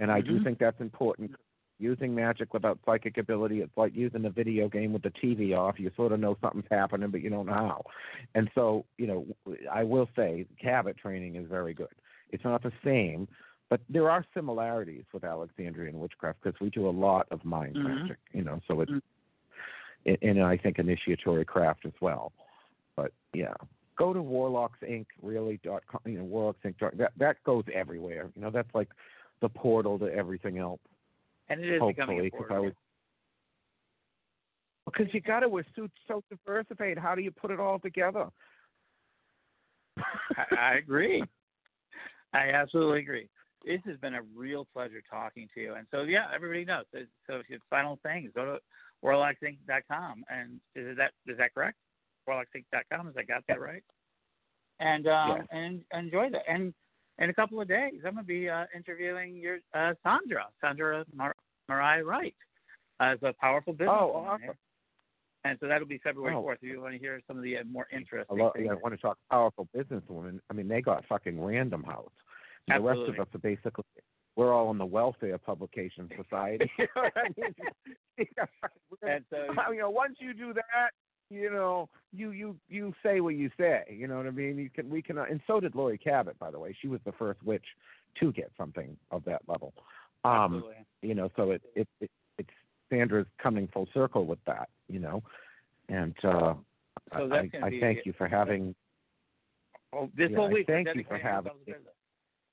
[0.00, 0.38] and I mm-hmm.
[0.38, 1.32] do think that's important.
[1.78, 5.80] Using magic without psychic ability, it's like using a video game with the TV off.
[5.80, 7.84] You sort of know something's happening, but you don't know how.
[8.36, 9.26] And so, you know,
[9.72, 11.88] I will say, Cabot training is very good.
[12.30, 13.26] It's not the same,
[13.68, 18.02] but there are similarities with Alexandrian witchcraft because we do a lot of mind mm-hmm.
[18.02, 18.60] magic, you know.
[18.68, 20.28] So it's mm-hmm.
[20.28, 22.32] and I think initiatory craft as well.
[22.96, 23.54] But yeah,
[23.98, 25.06] go to Warlocks Inc.
[25.20, 26.74] Really dot com, you know Warlocks Inc.
[26.96, 28.30] That that goes everywhere.
[28.34, 28.88] You know, that's like
[29.40, 30.80] the portal to everything else.
[31.48, 32.72] And it is hopefully, because I was.
[34.84, 36.98] Because you got to, we're so, so diversified.
[36.98, 38.26] How do you put it all together?
[39.96, 41.22] I, I agree.
[42.34, 43.28] I absolutely agree.
[43.64, 45.74] This has been a real pleasure talking to you.
[45.74, 46.84] And so, yeah, everybody knows.
[46.92, 48.58] So, if your final thing is go to
[49.04, 50.24] warlocksinc.com.
[50.28, 51.76] And is that is that correct?
[52.28, 53.06] Warlocksinc.com.
[53.06, 53.82] Has I got that right?
[54.80, 55.46] And um, yes.
[55.50, 56.42] and enjoy that.
[56.48, 56.74] And
[57.18, 61.04] in a couple of days, I'm going to be uh, interviewing your uh, Sandra, Sandra
[61.14, 61.36] Mar-
[61.68, 62.34] Mariah Wright,
[63.00, 63.94] as a powerful business.
[63.98, 64.56] Oh, awesome.
[65.44, 66.42] And so that'll be February oh.
[66.42, 66.56] 4th.
[66.62, 68.66] If you want to hear some of the uh, more interesting I, love, things.
[68.66, 70.38] yeah, I want to talk powerful businesswomen.
[70.50, 72.10] I mean, they got fucking Random House.
[72.68, 73.84] The rest of us are basically
[74.36, 76.70] we're all in the welfare publication society.
[76.78, 77.54] you know I mean?
[79.02, 80.90] and so, you know, once you do that,
[81.30, 83.84] you know, you you you say what you say.
[83.90, 84.58] You know what I mean?
[84.58, 86.74] You can we can, and so did Laurie Cabot, by the way.
[86.80, 87.64] She was the first witch
[88.20, 89.72] to get something of that level.
[90.24, 90.74] Um, Absolutely.
[91.02, 92.50] You know, so it it, it it's
[92.90, 94.68] Sandra's coming full circle with that.
[94.88, 95.22] You know,
[95.88, 96.54] and uh,
[97.16, 98.74] so I, I be, thank you for having.
[99.94, 100.66] Oh, this yeah, whole week.
[100.66, 101.52] Thank you for having.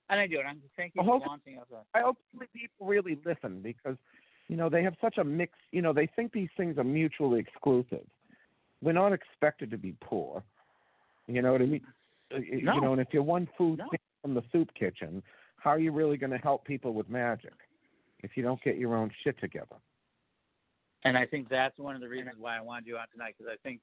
[0.10, 1.68] And I do, and I'm thank you for launching us.
[1.94, 2.18] I hope
[2.54, 3.96] people really listen because,
[4.48, 5.54] you know, they have such a mix.
[5.72, 8.06] You know, they think these things are mutually exclusive.
[8.82, 10.44] We're not expected to be poor.
[11.28, 11.82] You know what I mean?
[12.32, 12.38] No.
[12.38, 13.90] You know, and if you're one food no.
[14.22, 15.22] from the soup kitchen,
[15.58, 17.54] how are you really going to help people with magic
[18.24, 19.76] if you don't get your own shit together?
[21.04, 23.52] And I think that's one of the reasons why I wanted you on tonight because
[23.52, 23.80] I think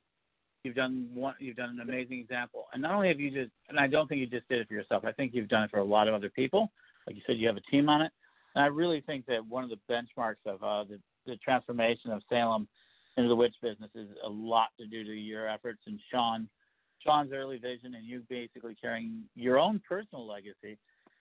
[0.64, 2.66] you've done one, you've done an amazing example.
[2.72, 4.74] And not only have you just, and I don't think you just did it for
[4.74, 5.04] yourself.
[5.04, 6.70] I think you've done it for a lot of other people.
[7.06, 8.12] Like you said, you have a team on it.
[8.54, 12.22] And I really think that one of the benchmarks of uh, the, the transformation of
[12.28, 12.68] Salem
[13.16, 15.80] into the witch business is a lot to do to your efforts.
[15.86, 16.48] And Sean,
[17.04, 20.78] Sean's early vision, and you basically carrying your own personal legacy.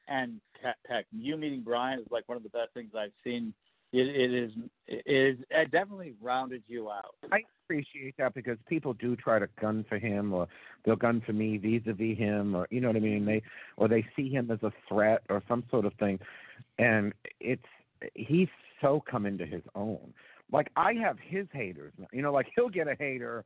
[0.07, 0.39] And
[0.87, 3.53] heck, you meeting Brian is like one of the best things I've seen.
[3.91, 4.51] It, it is
[4.87, 7.15] it is it definitely rounded you out.
[7.31, 10.47] I appreciate that because people do try to gun for him or
[10.83, 13.25] they'll gun for me vis-a-vis him or you know what I mean?
[13.25, 13.41] They
[13.77, 16.19] or they see him as a threat or some sort of thing.
[16.77, 17.63] And it's
[18.15, 18.49] he's
[18.81, 20.13] so come into his own
[20.51, 23.45] like I have his haters you know like he'll get a hater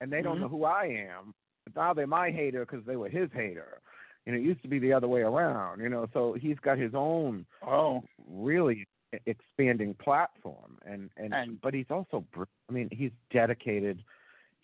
[0.00, 0.42] and they don't mm-hmm.
[0.42, 1.34] know who I am.
[1.64, 3.80] But now they're my hater because they were his hater.
[4.26, 6.06] And it used to be the other way around you know?
[6.12, 8.02] So he's got his own oh.
[8.28, 8.86] really
[9.26, 10.78] expanding platform.
[10.84, 14.02] And, and and but he's also i mean he's dedicated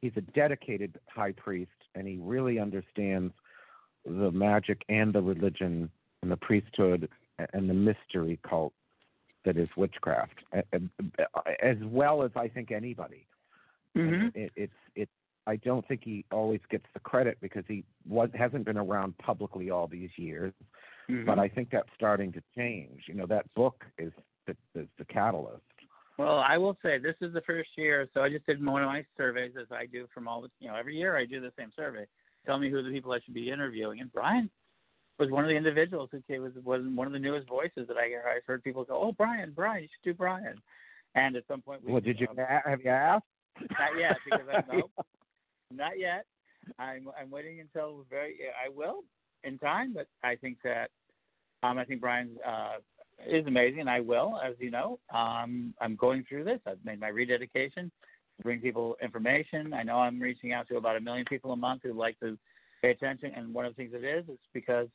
[0.01, 3.33] he's a dedicated high priest and he really understands
[4.05, 5.89] the magic and the religion
[6.23, 7.09] and the priesthood
[7.53, 8.73] and the mystery cult
[9.44, 10.40] that is witchcraft,
[11.62, 13.27] as well as I think anybody.
[13.97, 14.28] Mm-hmm.
[14.39, 15.09] It, it's it.
[15.47, 19.70] I don't think he always gets the credit because he was hasn't been around publicly
[19.70, 20.52] all these years.
[21.10, 21.27] Mm-hmm.
[21.27, 23.02] But I think that's starting to change.
[23.09, 24.12] You know, that book is
[24.47, 25.62] the, is the catalyst.
[26.19, 28.89] Well, I will say this is the first year, so I just did one of
[28.89, 31.52] my surveys as I do from all the, you know, every year I do the
[31.59, 32.06] same survey.
[32.47, 34.51] Tell me who the people I should be interviewing, and Brian
[35.19, 37.97] was one of the individuals who came, was was one of the newest voices that
[37.97, 40.57] I I've heard people go, oh Brian, Brian, you should do Brian.
[41.15, 43.25] And at some point, we, well, did you um, have you asked?
[43.61, 44.91] Not yet, because I know
[45.71, 46.25] not yet.
[46.79, 49.01] I'm I'm waiting until very I will
[49.45, 50.91] in time, but I think that
[51.63, 52.77] um I think Brian uh
[53.27, 54.99] is amazing and I will, as you know.
[55.13, 56.61] Um I'm going through this.
[56.67, 57.91] I've made my rededication
[58.39, 59.75] to bring people information.
[59.75, 62.39] I know I'm reaching out to about a million people a month who like to
[62.81, 64.89] pay attention and one of the things it is is because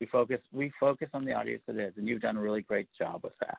[0.00, 2.88] we focus we focus on the audience that is, and you've done a really great
[2.98, 3.58] job with that.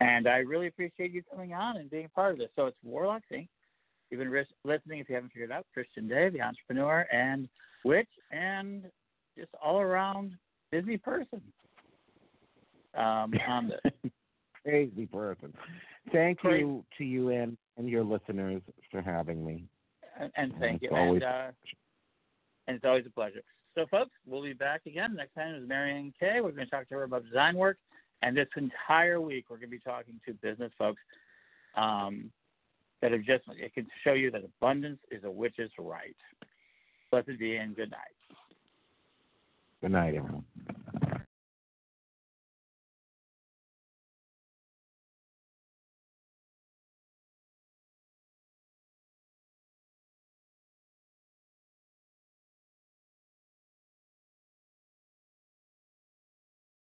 [0.00, 2.50] And I really appreciate you coming on and being a part of this.
[2.54, 3.48] So it's Warlocks Inc.
[4.10, 7.48] You've been listening, if you haven't figured it out, Christian Day, the entrepreneur and
[7.84, 8.84] witch, and
[9.36, 10.32] just all around
[10.70, 11.42] busy person.
[12.96, 14.12] Um, on this.
[14.64, 15.52] Crazy person.
[16.12, 16.60] Thank Great.
[16.60, 19.64] you to you and, and your listeners for having me.
[20.18, 20.96] And, and thank It's you.
[20.96, 21.50] always- and, uh,
[22.66, 23.42] and it's always a pleasure.
[23.78, 25.14] So, folks, we'll be back again.
[25.14, 26.40] Next time is Marianne Kay.
[26.40, 27.78] We're going to talk to her about design work.
[28.22, 31.00] And this entire week, we're going to be talking to business folks
[31.76, 32.32] um,
[33.00, 36.16] that have just, it can show you that abundance is a witch's right.
[37.12, 38.00] Blessed be and good night.
[39.80, 40.44] Good night, everyone.